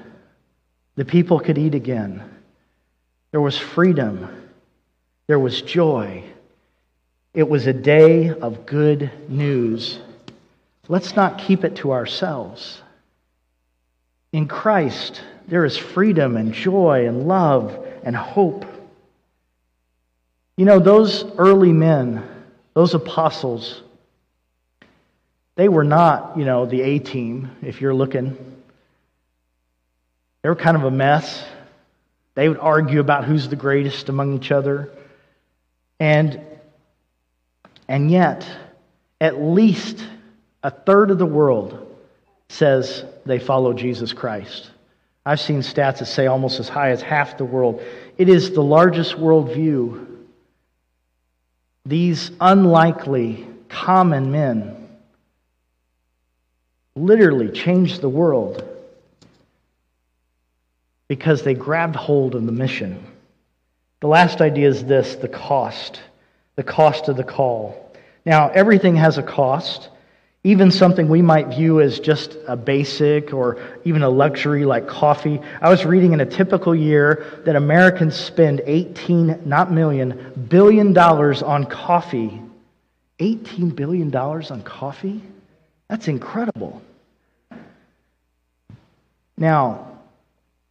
the 0.96 1.04
people 1.04 1.40
could 1.40 1.58
eat 1.58 1.74
again. 1.74 2.24
There 3.32 3.40
was 3.42 3.58
freedom, 3.58 4.50
there 5.26 5.38
was 5.38 5.60
joy. 5.60 6.24
It 7.34 7.48
was 7.48 7.66
a 7.66 7.72
day 7.72 8.30
of 8.30 8.64
good 8.64 9.10
news. 9.28 9.98
Let's 10.86 11.16
not 11.16 11.38
keep 11.38 11.64
it 11.64 11.76
to 11.76 11.92
ourselves. 11.92 12.80
In 14.32 14.46
Christ, 14.46 15.20
there 15.48 15.64
is 15.64 15.76
freedom 15.76 16.36
and 16.36 16.54
joy 16.54 17.08
and 17.08 17.26
love 17.26 17.86
and 18.04 18.14
hope. 18.14 18.64
You 20.56 20.64
know, 20.64 20.78
those 20.78 21.24
early 21.36 21.72
men, 21.72 22.22
those 22.72 22.94
apostles, 22.94 23.82
they 25.56 25.68
were 25.68 25.84
not, 25.84 26.38
you 26.38 26.44
know, 26.44 26.66
the 26.66 26.82
A 26.82 26.98
team, 27.00 27.50
if 27.62 27.80
you're 27.80 27.94
looking. 27.94 28.36
They 30.42 30.48
were 30.48 30.56
kind 30.56 30.76
of 30.76 30.84
a 30.84 30.90
mess. 30.90 31.44
They 32.34 32.48
would 32.48 32.58
argue 32.58 33.00
about 33.00 33.24
who's 33.24 33.48
the 33.48 33.56
greatest 33.56 34.08
among 34.08 34.34
each 34.34 34.52
other. 34.52 34.90
And 35.98 36.40
and 37.88 38.10
yet, 38.10 38.46
at 39.20 39.40
least 39.40 40.04
a 40.62 40.70
third 40.70 41.10
of 41.10 41.18
the 41.18 41.26
world 41.26 41.96
says 42.48 43.04
they 43.26 43.38
follow 43.38 43.72
Jesus 43.72 44.12
Christ. 44.12 44.70
I've 45.26 45.40
seen 45.40 45.60
stats 45.60 45.98
that 45.98 46.06
say 46.06 46.26
almost 46.26 46.60
as 46.60 46.68
high 46.68 46.90
as 46.90 47.00
half 47.00 47.38
the 47.38 47.44
world. 47.44 47.82
It 48.18 48.28
is 48.28 48.52
the 48.52 48.62
largest 48.62 49.14
worldview. 49.14 50.06
These 51.86 52.30
unlikely, 52.40 53.46
common 53.68 54.30
men 54.30 54.88
literally 56.94 57.50
changed 57.50 58.00
the 58.00 58.08
world 58.08 58.62
because 61.08 61.42
they 61.42 61.54
grabbed 61.54 61.96
hold 61.96 62.34
of 62.34 62.46
the 62.46 62.52
mission. 62.52 63.04
The 64.00 64.06
last 64.06 64.40
idea 64.40 64.68
is 64.68 64.84
this 64.84 65.16
the 65.16 65.28
cost 65.28 66.00
the 66.56 66.62
cost 66.62 67.08
of 67.08 67.16
the 67.16 67.24
call. 67.24 67.92
Now, 68.24 68.48
everything 68.48 68.96
has 68.96 69.18
a 69.18 69.22
cost. 69.22 69.88
Even 70.46 70.70
something 70.70 71.08
we 71.08 71.22
might 71.22 71.48
view 71.48 71.80
as 71.80 71.98
just 71.98 72.36
a 72.46 72.54
basic 72.54 73.32
or 73.32 73.62
even 73.84 74.02
a 74.02 74.10
luxury 74.10 74.66
like 74.66 74.86
coffee. 74.86 75.40
I 75.62 75.70
was 75.70 75.86
reading 75.86 76.12
in 76.12 76.20
a 76.20 76.26
typical 76.26 76.74
year 76.74 77.24
that 77.46 77.56
Americans 77.56 78.14
spend 78.14 78.60
18, 78.66 79.40
not 79.46 79.72
million, 79.72 80.46
billion 80.48 80.92
dollars 80.92 81.42
on 81.42 81.64
coffee. 81.64 82.42
18 83.20 83.70
billion 83.70 84.10
dollars 84.10 84.50
on 84.50 84.62
coffee? 84.62 85.22
That's 85.88 86.08
incredible. 86.08 86.82
Now, 89.36 89.98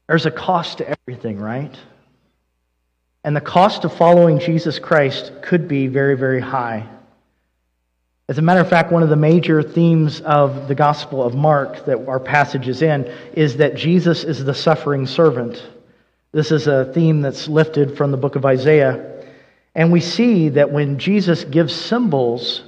there's 0.08 0.26
a 0.26 0.32
cost 0.32 0.80
to 0.80 0.88
everything, 0.88 1.40
right? 1.40 1.76
And 3.24 3.36
the 3.36 3.42
cost 3.42 3.86
of 3.86 3.96
following 3.96 4.40
Jesus 4.40 4.80
Christ 4.80 5.32
could 5.42 5.68
be 5.68 5.88
very, 5.88 6.18
very 6.18 6.42
high. 6.42 6.90
As 8.28 8.38
a 8.38 8.42
matter 8.42 8.60
of 8.60 8.70
fact, 8.70 8.92
one 8.92 9.04
of 9.04 9.10
the 9.10 9.16
major 9.16 9.62
themes 9.64 10.20
of 10.22 10.68
the 10.68 10.76
Gospel 10.76 11.24
of 11.24 11.34
Mark 11.34 11.86
that 11.86 12.06
our 12.08 12.20
passage 12.20 12.68
is 12.68 12.82
in 12.82 13.06
is 13.34 13.58
that 13.58 13.76
Jesus 13.76 14.24
is 14.24 14.44
the 14.44 14.54
suffering 14.54 15.08
servant. 15.08 15.66
This 16.34 16.52
is 16.52 16.68
a 16.68 16.92
theme 16.94 17.22
that's 17.22 17.48
lifted 17.48 17.96
from 17.96 18.12
the 18.12 18.18
book 18.18 18.36
of 18.36 18.46
Isaiah. 18.46 19.24
And 19.76 19.92
we 19.92 20.02
see 20.02 20.50
that 20.50 20.72
when 20.72 21.00
Jesus 21.00 21.44
gives 21.46 21.74
symbols 21.74 22.64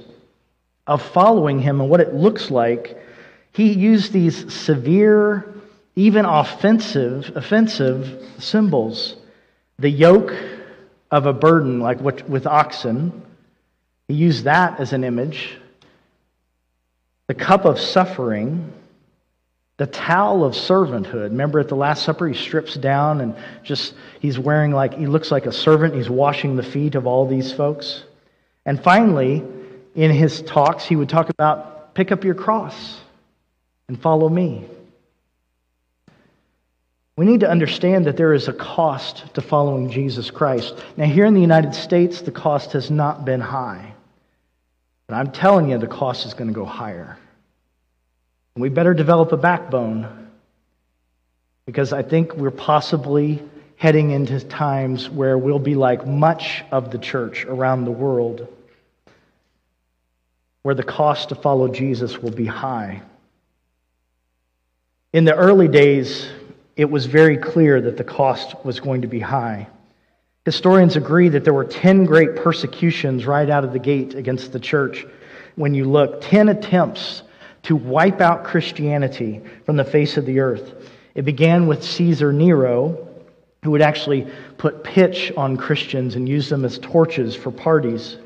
of 0.86 1.02
following 1.02 1.58
him 1.60 1.80
and 1.80 1.90
what 1.90 2.00
it 2.00 2.14
looks 2.14 2.50
like, 2.50 2.98
he 3.52 3.72
used 3.72 4.12
these 4.12 4.52
severe, 4.52 5.54
even 5.96 6.24
offensive, 6.24 7.32
offensive 7.34 8.22
symbols 8.38 9.16
the 9.78 9.90
yoke 9.90 10.34
of 11.10 11.26
a 11.26 11.32
burden, 11.32 11.80
like 11.80 12.00
with 12.00 12.46
oxen, 12.46 13.22
he 14.08 14.14
used 14.14 14.44
that 14.44 14.80
as 14.80 14.92
an 14.92 15.04
image. 15.04 15.56
The 17.26 17.34
cup 17.34 17.64
of 17.64 17.78
suffering, 17.78 18.72
the 19.78 19.86
towel 19.86 20.44
of 20.44 20.54
servanthood. 20.54 21.30
Remember 21.30 21.60
at 21.60 21.68
the 21.68 21.76
Last 21.76 22.04
Supper, 22.04 22.28
he 22.28 22.34
strips 22.34 22.74
down 22.74 23.20
and 23.20 23.36
just, 23.62 23.94
he's 24.20 24.38
wearing 24.38 24.72
like, 24.72 24.94
he 24.94 25.06
looks 25.06 25.30
like 25.30 25.46
a 25.46 25.52
servant. 25.52 25.94
He's 25.94 26.08
washing 26.08 26.56
the 26.56 26.62
feet 26.62 26.94
of 26.94 27.06
all 27.06 27.26
these 27.26 27.52
folks. 27.52 28.04
And 28.64 28.82
finally, 28.82 29.44
in 29.94 30.10
his 30.10 30.42
talks, 30.42 30.84
he 30.84 30.96
would 30.96 31.08
talk 31.08 31.28
about 31.30 31.94
pick 31.94 32.12
up 32.12 32.24
your 32.24 32.34
cross 32.34 33.00
and 33.88 34.00
follow 34.00 34.28
me. 34.28 34.66
We 37.16 37.24
need 37.24 37.40
to 37.40 37.50
understand 37.50 38.04
that 38.06 38.18
there 38.18 38.34
is 38.34 38.46
a 38.46 38.52
cost 38.52 39.34
to 39.34 39.40
following 39.40 39.90
Jesus 39.90 40.30
Christ. 40.30 40.74
Now, 40.98 41.06
here 41.06 41.24
in 41.24 41.32
the 41.32 41.40
United 41.40 41.74
States, 41.74 42.20
the 42.20 42.30
cost 42.30 42.72
has 42.72 42.90
not 42.90 43.24
been 43.24 43.40
high. 43.40 43.94
But 45.06 45.14
I'm 45.14 45.32
telling 45.32 45.70
you, 45.70 45.78
the 45.78 45.86
cost 45.86 46.26
is 46.26 46.34
going 46.34 46.48
to 46.48 46.54
go 46.54 46.66
higher. 46.66 47.16
And 48.54 48.62
we 48.62 48.68
better 48.68 48.92
develop 48.92 49.32
a 49.32 49.36
backbone 49.38 50.28
because 51.64 51.92
I 51.92 52.02
think 52.02 52.34
we're 52.34 52.50
possibly 52.50 53.42
heading 53.76 54.10
into 54.10 54.40
times 54.40 55.08
where 55.08 55.38
we'll 55.38 55.58
be 55.58 55.74
like 55.74 56.06
much 56.06 56.64
of 56.70 56.90
the 56.90 56.98
church 56.98 57.44
around 57.44 57.84
the 57.84 57.90
world, 57.90 58.46
where 60.62 60.74
the 60.74 60.82
cost 60.82 61.30
to 61.30 61.34
follow 61.34 61.68
Jesus 61.68 62.18
will 62.18 62.30
be 62.30 62.46
high. 62.46 63.02
In 65.12 65.24
the 65.24 65.34
early 65.34 65.68
days, 65.68 66.28
it 66.76 66.90
was 66.90 67.06
very 67.06 67.38
clear 67.38 67.80
that 67.80 67.96
the 67.96 68.04
cost 68.04 68.54
was 68.64 68.80
going 68.80 69.02
to 69.02 69.08
be 69.08 69.20
high. 69.20 69.66
Historians 70.44 70.94
agree 70.94 71.28
that 71.30 71.42
there 71.42 71.54
were 71.54 71.64
10 71.64 72.04
great 72.04 72.36
persecutions 72.36 73.26
right 73.26 73.50
out 73.50 73.64
of 73.64 73.72
the 73.72 73.78
gate 73.78 74.14
against 74.14 74.52
the 74.52 74.60
church. 74.60 75.04
When 75.56 75.74
you 75.74 75.86
look, 75.86 76.20
10 76.20 76.50
attempts 76.50 77.22
to 77.64 77.74
wipe 77.74 78.20
out 78.20 78.44
Christianity 78.44 79.42
from 79.64 79.76
the 79.76 79.84
face 79.84 80.16
of 80.16 80.26
the 80.26 80.38
earth. 80.38 80.92
It 81.16 81.24
began 81.24 81.66
with 81.66 81.82
Caesar 81.82 82.32
Nero, 82.32 83.08
who 83.64 83.72
would 83.72 83.82
actually 83.82 84.30
put 84.58 84.84
pitch 84.84 85.32
on 85.36 85.56
Christians 85.56 86.14
and 86.14 86.28
use 86.28 86.48
them 86.48 86.64
as 86.64 86.78
torches 86.78 87.34
for 87.34 87.50
parties. 87.50 88.18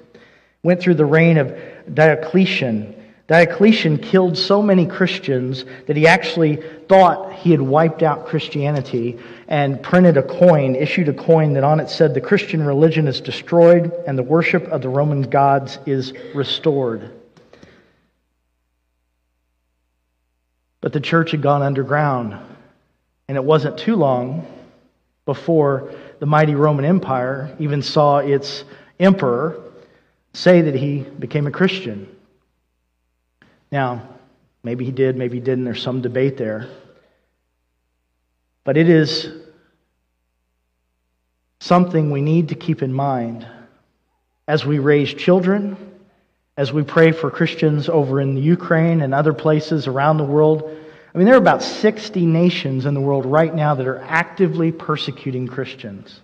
Went 0.62 0.82
through 0.82 0.96
the 0.96 1.06
reign 1.06 1.38
of 1.38 1.56
Diocletian. 1.94 2.99
Diocletian 3.30 3.98
killed 3.98 4.36
so 4.36 4.60
many 4.60 4.86
Christians 4.86 5.64
that 5.86 5.96
he 5.96 6.08
actually 6.08 6.56
thought 6.88 7.32
he 7.32 7.52
had 7.52 7.60
wiped 7.60 8.02
out 8.02 8.26
Christianity 8.26 9.20
and 9.46 9.80
printed 9.80 10.16
a 10.16 10.22
coin, 10.24 10.74
issued 10.74 11.08
a 11.08 11.12
coin 11.12 11.52
that 11.52 11.62
on 11.62 11.78
it 11.78 11.88
said, 11.88 12.12
The 12.12 12.20
Christian 12.20 12.66
religion 12.66 13.06
is 13.06 13.20
destroyed 13.20 13.92
and 14.04 14.18
the 14.18 14.24
worship 14.24 14.64
of 14.64 14.82
the 14.82 14.88
Roman 14.88 15.22
gods 15.22 15.78
is 15.86 16.12
restored. 16.34 17.08
But 20.80 20.92
the 20.92 21.00
church 21.00 21.30
had 21.30 21.40
gone 21.40 21.62
underground. 21.62 22.36
And 23.28 23.36
it 23.36 23.44
wasn't 23.44 23.78
too 23.78 23.94
long 23.94 24.44
before 25.24 25.94
the 26.18 26.26
mighty 26.26 26.56
Roman 26.56 26.84
Empire 26.84 27.54
even 27.60 27.80
saw 27.80 28.18
its 28.18 28.64
emperor 28.98 29.60
say 30.32 30.62
that 30.62 30.74
he 30.74 31.02
became 31.02 31.46
a 31.46 31.52
Christian. 31.52 32.08
Now, 33.70 34.08
maybe 34.62 34.84
he 34.84 34.90
did, 34.90 35.16
maybe 35.16 35.38
he 35.38 35.44
didn't. 35.44 35.64
There's 35.64 35.82
some 35.82 36.02
debate 36.02 36.36
there. 36.36 36.68
But 38.64 38.76
it 38.76 38.88
is 38.88 39.28
something 41.60 42.10
we 42.10 42.22
need 42.22 42.48
to 42.48 42.54
keep 42.54 42.82
in 42.82 42.92
mind 42.92 43.46
as 44.48 44.66
we 44.66 44.78
raise 44.78 45.12
children, 45.14 45.76
as 46.56 46.72
we 46.72 46.82
pray 46.82 47.12
for 47.12 47.30
Christians 47.30 47.88
over 47.88 48.20
in 48.20 48.34
the 48.34 48.40
Ukraine 48.40 49.02
and 49.02 49.14
other 49.14 49.32
places 49.32 49.86
around 49.86 50.16
the 50.16 50.24
world. 50.24 50.76
I 51.14 51.18
mean, 51.18 51.24
there 51.24 51.34
are 51.34 51.38
about 51.38 51.62
60 51.62 52.26
nations 52.26 52.86
in 52.86 52.94
the 52.94 53.00
world 53.00 53.26
right 53.26 53.54
now 53.54 53.74
that 53.74 53.86
are 53.86 54.00
actively 54.02 54.72
persecuting 54.72 55.46
Christians. 55.46 56.20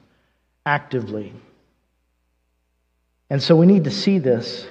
Actively. 0.65 1.33
And 3.31 3.43
so 3.43 3.57
we 3.57 3.67
need 3.67 3.85
to 3.85 3.91
see 3.91 4.19
this. 4.19 4.67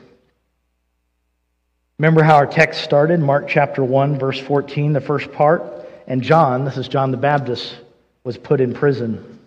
Remember 1.98 2.24
how 2.24 2.36
our 2.36 2.46
text 2.48 2.84
started, 2.84 3.22
Mark 3.22 3.48
chapter 3.48 3.82
1, 3.82 4.20
verse 4.20 4.40
14, 4.40 4.92
the 4.92 5.00
first 5.00 5.32
part? 5.32 5.64
And 6.08 6.22
John, 6.22 6.66
this 6.66 6.76
is 6.76 6.90
John 6.90 7.12
the 7.12 7.18
Baptist, 7.18 7.78
was 8.26 8.38
put 8.38 8.60
in 8.60 8.74
prison. 8.74 9.40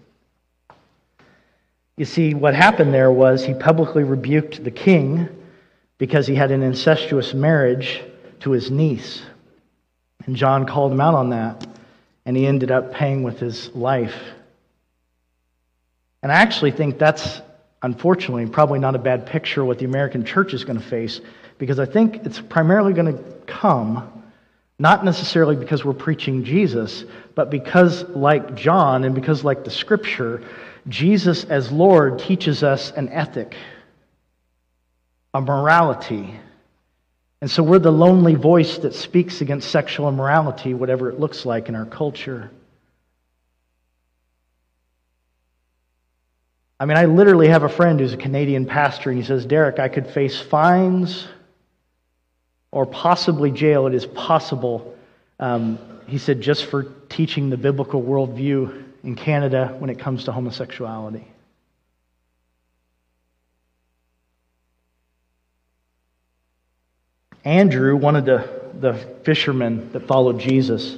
You 1.98 2.06
see, 2.06 2.32
what 2.32 2.54
happened 2.54 2.94
there 2.94 3.12
was 3.12 3.44
he 3.44 3.52
publicly 3.52 4.02
rebuked 4.02 4.64
the 4.64 4.70
king 4.70 5.28
because 5.98 6.26
he 6.26 6.34
had 6.34 6.50
an 6.50 6.62
incestuous 6.62 7.34
marriage 7.34 8.02
to 8.40 8.52
his 8.52 8.70
niece. 8.70 9.20
And 10.24 10.34
John 10.34 10.64
called 10.64 10.92
him 10.92 11.00
out 11.00 11.14
on 11.14 11.30
that, 11.30 11.66
and 12.24 12.34
he 12.34 12.46
ended 12.46 12.70
up 12.70 12.94
paying 12.94 13.24
with 13.24 13.40
his 13.40 13.74
life. 13.74 14.16
And 16.22 16.32
I 16.32 16.36
actually 16.36 16.70
think 16.70 16.98
that's, 16.98 17.42
unfortunately, 17.82 18.46
probably 18.46 18.78
not 18.78 18.94
a 18.94 18.98
bad 18.98 19.26
picture 19.26 19.60
of 19.62 19.66
what 19.66 19.78
the 19.78 19.84
American 19.84 20.24
church 20.24 20.54
is 20.54 20.64
going 20.64 20.78
to 20.78 20.84
face, 20.84 21.20
because 21.58 21.78
I 21.78 21.86
think 21.86 22.24
it's 22.24 22.40
primarily 22.40 22.92
going 22.92 23.16
to 23.16 23.22
come 23.46 24.18
not 24.78 25.04
necessarily 25.04 25.56
because 25.56 25.84
we're 25.84 25.92
preaching 25.92 26.44
Jesus, 26.44 27.04
but 27.34 27.50
because, 27.50 28.04
like 28.10 28.54
John, 28.54 29.02
and 29.04 29.14
because, 29.14 29.42
like 29.42 29.64
the 29.64 29.70
scripture, 29.70 30.42
Jesus 30.86 31.44
as 31.44 31.72
Lord 31.72 32.20
teaches 32.20 32.62
us 32.62 32.92
an 32.92 33.08
ethic, 33.08 33.56
a 35.34 35.40
morality. 35.40 36.38
And 37.40 37.50
so 37.50 37.62
we're 37.64 37.80
the 37.80 37.90
lonely 37.90 38.36
voice 38.36 38.78
that 38.78 38.94
speaks 38.94 39.40
against 39.40 39.68
sexual 39.68 40.08
immorality, 40.08 40.74
whatever 40.74 41.08
it 41.08 41.18
looks 41.18 41.44
like 41.44 41.68
in 41.68 41.74
our 41.74 41.86
culture. 41.86 42.50
I 46.80 46.84
mean, 46.84 46.96
I 46.96 47.06
literally 47.06 47.48
have 47.48 47.64
a 47.64 47.68
friend 47.68 47.98
who's 47.98 48.12
a 48.12 48.16
Canadian 48.16 48.64
pastor, 48.64 49.10
and 49.10 49.18
he 49.18 49.24
says, 49.24 49.44
Derek, 49.44 49.80
I 49.80 49.88
could 49.88 50.08
face 50.08 50.40
fines 50.40 51.26
or 52.70 52.86
possibly 52.86 53.50
jail. 53.50 53.86
It 53.86 53.94
is 53.94 54.06
possible, 54.06 54.96
um, 55.40 55.78
he 56.06 56.18
said, 56.18 56.40
just 56.40 56.66
for 56.66 56.84
teaching 57.08 57.50
the 57.50 57.56
biblical 57.56 58.02
worldview 58.02 58.84
in 59.04 59.14
Canada 59.14 59.74
when 59.78 59.90
it 59.90 59.98
comes 59.98 60.24
to 60.24 60.32
homosexuality. 60.32 61.26
Andrew, 67.44 67.96
one 67.96 68.16
of 68.16 68.26
the, 68.26 68.46
the 68.78 68.94
fishermen 69.24 69.90
that 69.92 70.06
followed 70.06 70.38
Jesus, 70.38 70.96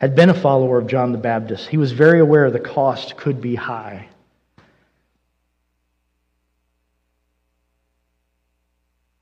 had 0.00 0.16
been 0.16 0.30
a 0.30 0.34
follower 0.34 0.78
of 0.78 0.86
John 0.86 1.12
the 1.12 1.18
Baptist. 1.18 1.68
He 1.68 1.76
was 1.76 1.92
very 1.92 2.20
aware 2.20 2.50
the 2.50 2.58
cost 2.58 3.16
could 3.16 3.40
be 3.40 3.54
high. 3.54 4.08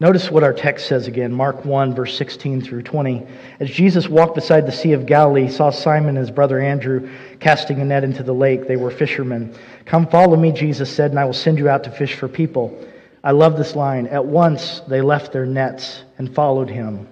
Notice 0.01 0.31
what 0.31 0.43
our 0.43 0.55
text 0.55 0.89
says 0.89 1.07
again, 1.07 1.31
Mark 1.31 1.67
1, 1.67 1.95
verse 1.95 2.17
16 2.17 2.63
through 2.63 2.85
20. 2.85 3.27
As 3.61 3.69
Jesus 3.69 4.09
walked 4.09 4.35
beside 4.35 4.67
the 4.67 4.73
Sea 4.73 4.95
of 4.95 5.05
Galilee, 5.05 5.45
he 5.45 5.51
saw 5.51 5.69
Simon 5.69 6.17
and 6.17 6.19
his 6.19 6.31
brother 6.31 6.59
Andrew 6.59 7.11
casting 7.39 7.81
a 7.81 7.85
net 7.85 8.03
into 8.03 8.23
the 8.23 8.33
lake. 8.33 8.67
They 8.67 8.77
were 8.77 8.91
fishermen. 8.91 9.55
Come 9.85 10.07
follow 10.07 10.39
me, 10.39 10.53
Jesus 10.53 10.91
said, 10.91 11.11
and 11.11 11.21
I 11.21 11.27
will 11.27 11.35
send 11.35 11.59
you 11.59 11.69
out 11.69 11.85
to 11.85 11.91
fish 11.91 12.15
for 12.15 12.29
people. 12.29 12.83
I 13.23 13.33
love 13.33 13.59
this 13.59 13.77
line. 13.77 14.07
At 14.07 14.25
once 14.25 14.81
they 14.89 15.03
left 15.03 15.35
their 15.35 15.45
nets 15.45 16.03
and 16.17 16.35
followed 16.35 16.71
him. 16.71 17.07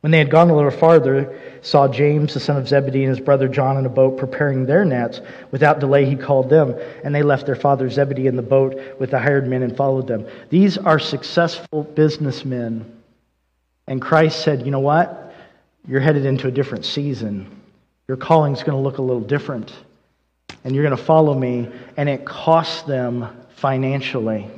When 0.00 0.12
they 0.12 0.18
had 0.18 0.30
gone 0.30 0.48
a 0.48 0.54
little 0.54 0.70
farther, 0.70 1.40
saw 1.60 1.88
James, 1.88 2.34
the 2.34 2.40
son 2.40 2.56
of 2.56 2.68
Zebedee, 2.68 3.04
and 3.04 3.16
his 3.16 3.24
brother 3.24 3.48
John 3.48 3.76
in 3.78 3.86
a 3.86 3.90
boat 3.90 4.16
preparing 4.16 4.64
their 4.64 4.84
nets. 4.84 5.20
Without 5.50 5.80
delay, 5.80 6.04
he 6.04 6.14
called 6.14 6.48
them, 6.48 6.76
and 7.02 7.12
they 7.12 7.22
left 7.22 7.46
their 7.46 7.56
father 7.56 7.90
Zebedee 7.90 8.28
in 8.28 8.36
the 8.36 8.42
boat 8.42 8.80
with 9.00 9.10
the 9.10 9.18
hired 9.18 9.48
men 9.48 9.62
and 9.62 9.76
followed 9.76 10.06
them. 10.06 10.26
These 10.50 10.78
are 10.78 11.00
successful 11.00 11.82
businessmen. 11.82 13.00
And 13.88 14.00
Christ 14.00 14.42
said, 14.42 14.64
You 14.64 14.70
know 14.70 14.78
what? 14.78 15.34
You're 15.88 16.00
headed 16.00 16.26
into 16.26 16.46
a 16.46 16.52
different 16.52 16.84
season. 16.84 17.60
Your 18.06 18.16
calling's 18.16 18.62
going 18.62 18.76
to 18.76 18.82
look 18.82 18.98
a 18.98 19.02
little 19.02 19.22
different. 19.22 19.72
And 20.62 20.74
you're 20.74 20.84
going 20.84 20.96
to 20.96 21.02
follow 21.02 21.34
me. 21.34 21.68
And 21.96 22.08
it 22.08 22.24
costs 22.24 22.82
them 22.82 23.28
financially, 23.56 24.48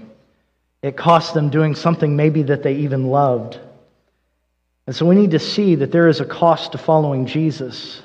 it 0.82 0.97
costs 0.97 1.32
them 1.32 1.49
doing 1.49 1.74
something 1.74 2.14
maybe 2.14 2.43
that 2.43 2.62
they 2.62 2.74
even 2.76 3.07
loved. 3.07 3.59
And 4.91 4.97
so 4.97 5.07
we 5.07 5.14
need 5.14 5.30
to 5.30 5.38
see 5.38 5.76
that 5.76 5.93
there 5.93 6.09
is 6.09 6.18
a 6.18 6.24
cost 6.24 6.72
to 6.72 6.78
following 6.78 7.26
Jesus. 7.26 8.03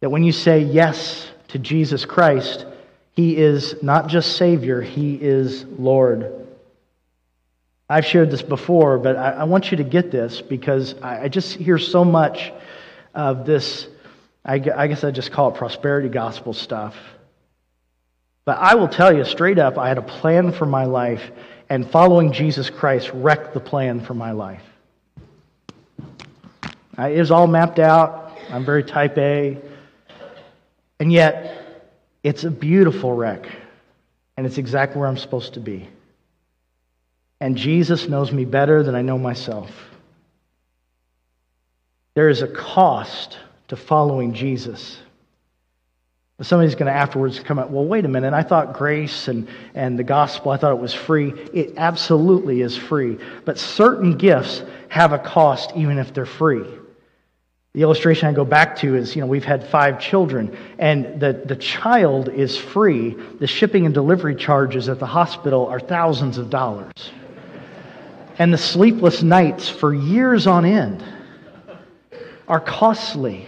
That 0.00 0.10
when 0.10 0.24
you 0.24 0.32
say 0.32 0.58
yes 0.58 1.30
to 1.50 1.60
Jesus 1.60 2.04
Christ, 2.04 2.66
He 3.12 3.36
is 3.36 3.80
not 3.80 4.08
just 4.08 4.36
Savior, 4.36 4.82
He 4.82 5.14
is 5.14 5.64
Lord. 5.78 6.48
I've 7.88 8.06
shared 8.06 8.32
this 8.32 8.42
before, 8.42 8.98
but 8.98 9.14
I, 9.14 9.30
I 9.34 9.44
want 9.44 9.70
you 9.70 9.76
to 9.76 9.84
get 9.84 10.10
this 10.10 10.40
because 10.40 10.96
I, 11.00 11.20
I, 11.20 11.28
just 11.28 11.54
hear 11.54 11.78
so 11.78 12.04
much 12.04 12.52
of 13.14 13.46
this, 13.46 13.86
I, 14.44 14.54
I 14.54 14.88
guess 14.88 15.04
I 15.04 15.12
just 15.12 15.30
call 15.30 15.52
it 15.52 15.58
prosperity 15.58 16.08
gospel 16.08 16.52
stuff. 16.52 16.96
But 18.44 18.58
I 18.58 18.74
will 18.74 18.88
tell 18.88 19.16
you 19.16 19.24
straight 19.24 19.60
up, 19.60 19.78
I 19.78 19.86
had 19.86 19.98
a 19.98 20.02
plan 20.02 20.50
for 20.50 20.66
my 20.66 20.86
life, 20.86 21.22
and 21.68 21.90
following 21.90 22.32
Jesus 22.32 22.70
Christ 22.70 23.10
wrecked 23.12 23.54
the 23.54 23.60
plan 23.60 24.00
for 24.00 24.14
my 24.14 24.32
life. 24.32 24.62
It 26.98 27.18
was 27.18 27.30
all 27.30 27.46
mapped 27.46 27.78
out. 27.78 28.38
I'm 28.50 28.64
very 28.64 28.82
type 28.82 29.18
A. 29.18 29.58
And 30.98 31.12
yet, 31.12 31.90
it's 32.22 32.44
a 32.44 32.50
beautiful 32.50 33.12
wreck. 33.12 33.46
And 34.36 34.46
it's 34.46 34.58
exactly 34.58 35.00
where 35.00 35.08
I'm 35.08 35.18
supposed 35.18 35.54
to 35.54 35.60
be. 35.60 35.88
And 37.40 37.56
Jesus 37.56 38.08
knows 38.08 38.32
me 38.32 38.44
better 38.44 38.82
than 38.82 38.94
I 38.94 39.02
know 39.02 39.18
myself. 39.18 39.70
There 42.14 42.30
is 42.30 42.40
a 42.40 42.48
cost 42.48 43.38
to 43.68 43.76
following 43.76 44.32
Jesus. 44.32 44.98
Somebody's 46.42 46.74
going 46.74 46.92
to 46.92 46.92
afterwards 46.92 47.40
come 47.40 47.58
up, 47.58 47.70
well, 47.70 47.86
wait 47.86 48.04
a 48.04 48.08
minute, 48.08 48.34
I 48.34 48.42
thought 48.42 48.74
grace 48.74 49.28
and, 49.28 49.48
and 49.74 49.98
the 49.98 50.04
gospel, 50.04 50.52
I 50.52 50.58
thought 50.58 50.72
it 50.72 50.78
was 50.78 50.92
free. 50.92 51.30
It 51.54 51.74
absolutely 51.78 52.60
is 52.60 52.76
free. 52.76 53.18
But 53.46 53.58
certain 53.58 54.18
gifts 54.18 54.62
have 54.88 55.12
a 55.12 55.18
cost 55.18 55.72
even 55.74 55.98
if 55.98 56.12
they're 56.12 56.26
free. 56.26 56.64
The 57.72 57.82
illustration 57.82 58.28
I 58.28 58.32
go 58.32 58.44
back 58.44 58.76
to 58.76 58.96
is, 58.96 59.14
you 59.14 59.20
know, 59.20 59.26
we've 59.26 59.44
had 59.44 59.66
five 59.68 59.98
children, 59.98 60.56
and 60.78 61.20
the, 61.20 61.42
the 61.44 61.56
child 61.56 62.28
is 62.28 62.56
free. 62.56 63.10
The 63.38 63.46
shipping 63.46 63.84
and 63.84 63.94
delivery 63.94 64.34
charges 64.34 64.88
at 64.88 64.98
the 64.98 65.06
hospital 65.06 65.66
are 65.66 65.80
thousands 65.80 66.38
of 66.38 66.50
dollars. 66.50 67.12
And 68.38 68.52
the 68.52 68.58
sleepless 68.58 69.22
nights 69.22 69.68
for 69.68 69.94
years 69.94 70.46
on 70.46 70.66
end 70.66 71.02
are 72.46 72.60
costly. 72.60 73.46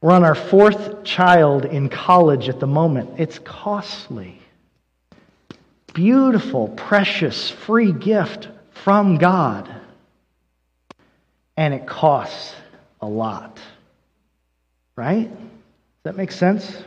We're 0.00 0.12
on 0.12 0.24
our 0.24 0.34
fourth 0.34 1.02
child 1.02 1.64
in 1.64 1.88
college 1.88 2.48
at 2.48 2.60
the 2.60 2.66
moment. 2.66 3.18
It's 3.18 3.38
costly. 3.40 4.40
Beautiful, 5.92 6.68
precious, 6.68 7.50
free 7.50 7.92
gift 7.92 8.48
from 8.84 9.16
God. 9.18 9.68
And 11.56 11.74
it 11.74 11.86
costs 11.86 12.54
a 13.00 13.06
lot. 13.06 13.58
Right? 14.94 15.28
Does 15.28 16.04
that 16.04 16.16
make 16.16 16.30
sense? 16.30 16.84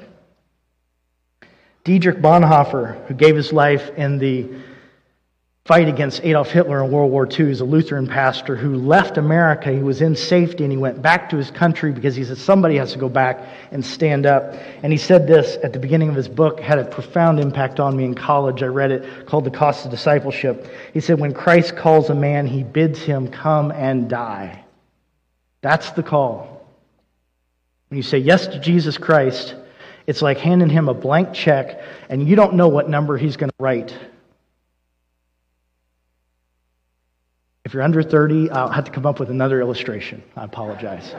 Dietrich 1.84 2.20
Bonhoeffer, 2.20 3.06
who 3.08 3.14
gave 3.14 3.36
his 3.36 3.52
life 3.52 3.90
in 3.98 4.20
the 4.20 4.48
fight 5.66 5.88
against 5.88 6.24
Adolf 6.24 6.50
Hitler 6.50 6.84
in 6.84 6.92
World 6.92 7.12
War 7.12 7.28
II. 7.28 7.48
He's 7.48 7.62
a 7.62 7.66
Lutheran 7.66 8.08
pastor 8.08 8.56
who 8.56 8.76
left 8.76 9.18
America. 9.18 9.72
He 9.72 9.84
was 9.84 10.02
in 10.02 10.16
safety 10.16 10.64
and 10.64 10.72
he 10.72 10.78
went 10.78 11.02
back 11.02 11.30
to 11.30 11.38
his 11.38 11.52
country 11.52 11.92
because 11.92 12.16
he 12.16 12.24
said 12.24 12.40
somebody 12.40 12.78
has 12.78 12.94
to 12.94 13.00
go 13.00 13.08
back 13.08 13.48
and 13.72 13.86
stand 13.86 14.26
up. 14.26 14.56
And 14.82 14.92
he 14.92 14.98
said 14.98 15.28
this 15.28 15.58
at 15.64 15.72
the 15.72 15.80
beginning 15.80 16.10
of 16.10 16.16
his 16.16 16.28
book, 16.28 16.60
had 16.60 16.80
a 16.80 16.86
profound 16.86 17.40
impact 17.40 17.80
on 17.80 17.96
me 17.96 18.06
in 18.06 18.16
college. 18.16 18.64
I 18.64 18.68
read 18.68 18.92
it 18.92 19.28
called 19.28 19.46
The 19.46 19.52
Cost 19.52 19.86
of 19.86 19.92
Discipleship. 19.92 20.68
He 20.94 21.00
said, 21.00 21.20
When 21.20 21.34
Christ 21.34 21.76
calls 21.76 22.10
a 22.10 22.16
man, 22.16 22.48
he 22.48 22.64
bids 22.64 23.00
him 23.00 23.28
come 23.28 23.72
and 23.72 24.10
die. 24.10 24.64
That's 25.62 25.92
the 25.92 26.02
call. 26.02 26.66
When 27.90 27.98
you 27.98 28.04
say 28.04 28.18
yes 28.18 28.48
to 28.48 28.60
Jesus 28.60 28.98
Christ, 28.98 29.54
it's 30.08 30.24
like 30.24 30.40
handing 30.40 30.70
him 30.70 30.90
a 30.90 30.94
blank 30.94 31.34
check 31.34 31.82
and 32.10 32.28
you 32.28 32.36
don't 32.36 32.56
know 32.56 32.68
what 32.68 32.90
number 32.90 33.16
he's 33.16 33.38
going 33.38 33.52
to 33.52 33.56
write. 33.60 33.96
If 37.64 37.74
you're 37.74 37.84
under 37.84 38.02
30, 38.02 38.50
I'll 38.50 38.70
have 38.70 38.86
to 38.86 38.92
come 38.92 39.06
up 39.06 39.20
with 39.20 39.30
another 39.30 39.62
illustration. 39.62 40.24
I 40.36 40.46
apologize. 40.46 41.14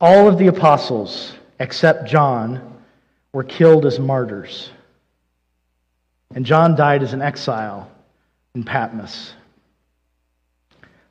All 0.00 0.28
of 0.28 0.38
the 0.38 0.48
apostles, 0.48 1.34
except 1.60 2.08
John, 2.08 2.80
were 3.32 3.44
killed 3.44 3.86
as 3.86 3.98
martyrs. 3.98 4.70
And 6.34 6.44
John 6.44 6.74
died 6.74 7.02
as 7.02 7.12
an 7.12 7.22
exile 7.22 7.90
in 8.54 8.64
Patmos. 8.64 9.34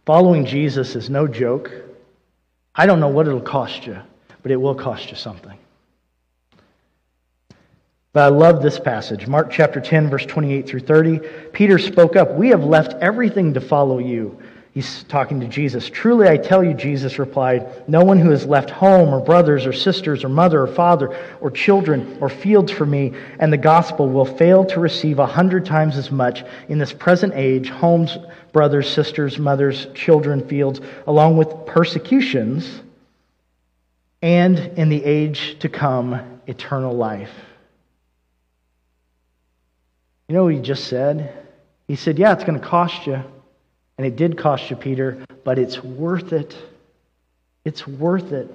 Following 0.06 0.46
Jesus 0.46 0.96
is 0.96 1.10
no 1.10 1.28
joke. 1.28 1.72
I 2.76 2.86
don't 2.86 3.00
know 3.00 3.08
what 3.08 3.28
it'll 3.28 3.40
cost 3.40 3.86
you, 3.86 3.98
but 4.42 4.52
it 4.52 4.58
will 4.58 4.76
cost 4.76 5.10
you 5.12 5.16
something. 5.16 5.58
But 8.14 8.24
I 8.24 8.28
love 8.36 8.62
this 8.62 8.78
passage. 8.78 9.26
Mark 9.28 9.50
chapter 9.52 9.80
10, 9.80 10.10
verse 10.10 10.26
28 10.26 10.68
through 10.68 10.82
30. 10.82 11.20
Peter 11.54 11.80
spoke 11.80 12.18
up, 12.18 12.34
We 12.34 12.50
have 12.50 12.64
left 12.64 12.94
everything 13.02 13.54
to 13.54 13.62
follow 13.62 14.00
you. 14.00 14.38
He's 14.74 15.04
talking 15.04 15.42
to 15.42 15.48
Jesus. 15.48 15.90
Truly, 15.90 16.30
I 16.30 16.38
tell 16.38 16.64
you, 16.64 16.74
Jesus 16.74 17.20
replied, 17.20 17.90
no 17.90 18.06
one 18.06 18.18
who 18.18 18.30
has 18.30 18.46
left 18.46 18.70
home 18.70 19.14
or 19.14 19.20
brothers 19.20 19.66
or 19.66 19.74
sisters 19.74 20.24
or 20.24 20.30
mother 20.30 20.62
or 20.62 20.68
father 20.68 21.18
or 21.42 21.52
children 21.52 22.18
or 22.22 22.30
fields 22.30 22.72
for 22.72 22.86
me 22.86 23.14
and 23.40 23.52
the 23.52 23.58
gospel 23.58 24.08
will 24.08 24.24
fail 24.24 24.64
to 24.66 24.80
receive 24.80 25.20
a 25.20 25.26
hundred 25.26 25.66
times 25.66 25.98
as 25.98 26.10
much 26.10 26.46
in 26.70 26.78
this 26.78 26.94
present 26.94 27.34
age 27.36 27.70
homes, 27.70 28.18
brothers, 28.54 28.90
sisters, 28.90 29.38
mothers, 29.38 29.88
children, 29.94 30.48
fields, 30.48 30.80
along 31.06 31.36
with 31.36 31.54
persecutions, 31.66 32.82
and 34.22 34.58
in 34.78 34.88
the 34.88 35.04
age 35.04 35.60
to 35.60 35.68
come, 35.68 36.40
eternal 36.48 36.94
life. 36.94 37.32
You 40.32 40.38
know 40.38 40.46
what 40.46 40.54
he 40.54 40.62
just 40.62 40.86
said? 40.86 41.46
He 41.90 41.98
said, 41.98 42.18
Yeah, 42.18 42.32
it's 42.32 42.46
going 42.46 42.58
to 42.58 42.66
cost 42.66 43.06
you. 43.06 43.22
And 43.98 44.08
it 44.08 44.16
did 44.16 44.38
cost 44.38 44.70
you, 44.70 44.78
Peter, 44.78 45.26
but 45.44 45.60
it's 45.60 45.84
worth 45.84 46.32
it. 46.32 46.56
It's 47.66 47.86
worth 47.86 48.32
it. 48.32 48.50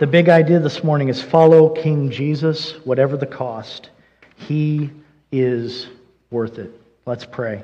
The 0.00 0.08
big 0.08 0.28
idea 0.28 0.58
this 0.58 0.82
morning 0.82 1.10
is 1.10 1.22
follow 1.22 1.68
King 1.68 2.10
Jesus, 2.10 2.72
whatever 2.84 3.16
the 3.16 3.24
cost. 3.24 3.90
He 4.34 4.90
is 5.30 5.86
worth 6.32 6.58
it. 6.58 6.72
Let's 7.06 7.24
pray. 7.24 7.62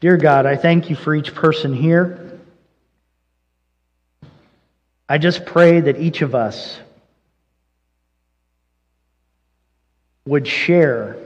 Dear 0.00 0.18
God, 0.18 0.44
I 0.44 0.56
thank 0.56 0.90
you 0.90 0.96
for 0.96 1.14
each 1.14 1.34
person 1.34 1.72
here. 1.72 2.38
I 5.08 5.16
just 5.16 5.46
pray 5.46 5.80
that 5.80 5.98
each 5.98 6.20
of 6.20 6.34
us 6.34 6.78
would 10.28 10.46
share 10.46 11.16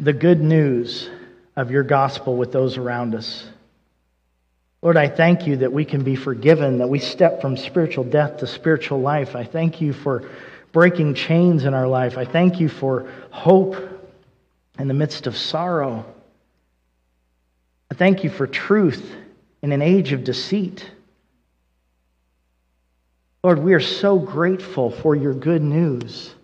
the 0.00 0.12
good 0.12 0.40
news 0.40 1.08
of 1.54 1.70
your 1.70 1.84
gospel 1.84 2.36
with 2.36 2.50
those 2.50 2.76
around 2.76 3.14
us. 3.14 3.48
Lord, 4.82 4.96
I 4.96 5.06
thank 5.08 5.46
you 5.46 5.58
that 5.58 5.72
we 5.72 5.84
can 5.84 6.02
be 6.02 6.16
forgiven, 6.16 6.78
that 6.78 6.88
we 6.88 6.98
step 6.98 7.40
from 7.40 7.56
spiritual 7.56 8.02
death 8.02 8.38
to 8.38 8.48
spiritual 8.48 9.00
life. 9.00 9.36
I 9.36 9.44
thank 9.44 9.80
you 9.80 9.92
for 9.92 10.28
breaking 10.72 11.14
chains 11.14 11.64
in 11.64 11.72
our 11.72 11.86
life. 11.86 12.18
I 12.18 12.24
thank 12.24 12.58
you 12.58 12.68
for 12.68 13.08
hope 13.30 13.76
in 14.76 14.88
the 14.88 14.94
midst 14.94 15.28
of 15.28 15.36
sorrow. 15.36 16.04
I 17.92 17.94
thank 17.94 18.24
you 18.24 18.30
for 18.30 18.48
truth 18.48 19.14
in 19.62 19.70
an 19.70 19.82
age 19.82 20.12
of 20.12 20.24
deceit. 20.24 20.90
Lord, 23.44 23.60
we 23.60 23.72
are 23.74 23.80
so 23.80 24.18
grateful 24.18 24.90
for 24.90 25.14
your 25.14 25.34
good 25.34 25.62
news. 25.62 26.34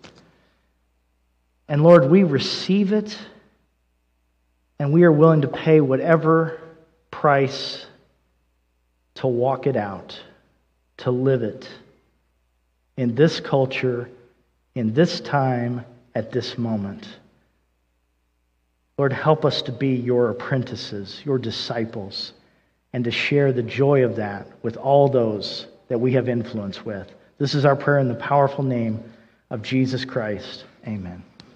And 1.69 1.83
Lord, 1.83 2.09
we 2.09 2.23
receive 2.23 2.93
it 2.93 3.17
and 4.79 4.93
we 4.93 5.03
are 5.03 5.11
willing 5.11 5.41
to 5.41 5.47
pay 5.47 5.81
whatever 5.81 6.59
price 7.11 7.85
to 9.15 9.27
walk 9.27 9.65
it 9.67 9.75
out, 9.75 10.19
to 10.97 11.11
live 11.11 11.41
it 11.41 11.67
in 12.95 13.15
this 13.15 13.39
culture, 13.39 14.09
in 14.75 14.93
this 14.93 15.19
time, 15.19 15.83
at 16.13 16.31
this 16.31 16.57
moment. 16.57 17.07
Lord, 18.97 19.13
help 19.13 19.45
us 19.45 19.61
to 19.63 19.71
be 19.71 19.95
your 19.95 20.29
apprentices, 20.29 21.21
your 21.23 21.37
disciples, 21.37 22.33
and 22.93 23.03
to 23.03 23.11
share 23.11 23.53
the 23.53 23.63
joy 23.63 24.03
of 24.03 24.15
that 24.15 24.47
with 24.63 24.77
all 24.77 25.07
those 25.07 25.67
that 25.87 25.99
we 25.99 26.13
have 26.13 26.27
influence 26.27 26.83
with. 26.83 27.07
This 27.37 27.53
is 27.53 27.65
our 27.65 27.75
prayer 27.75 27.99
in 27.99 28.07
the 28.07 28.15
powerful 28.15 28.63
name 28.63 29.03
of 29.49 29.61
Jesus 29.61 30.03
Christ. 30.03 30.65
Amen. 30.87 31.23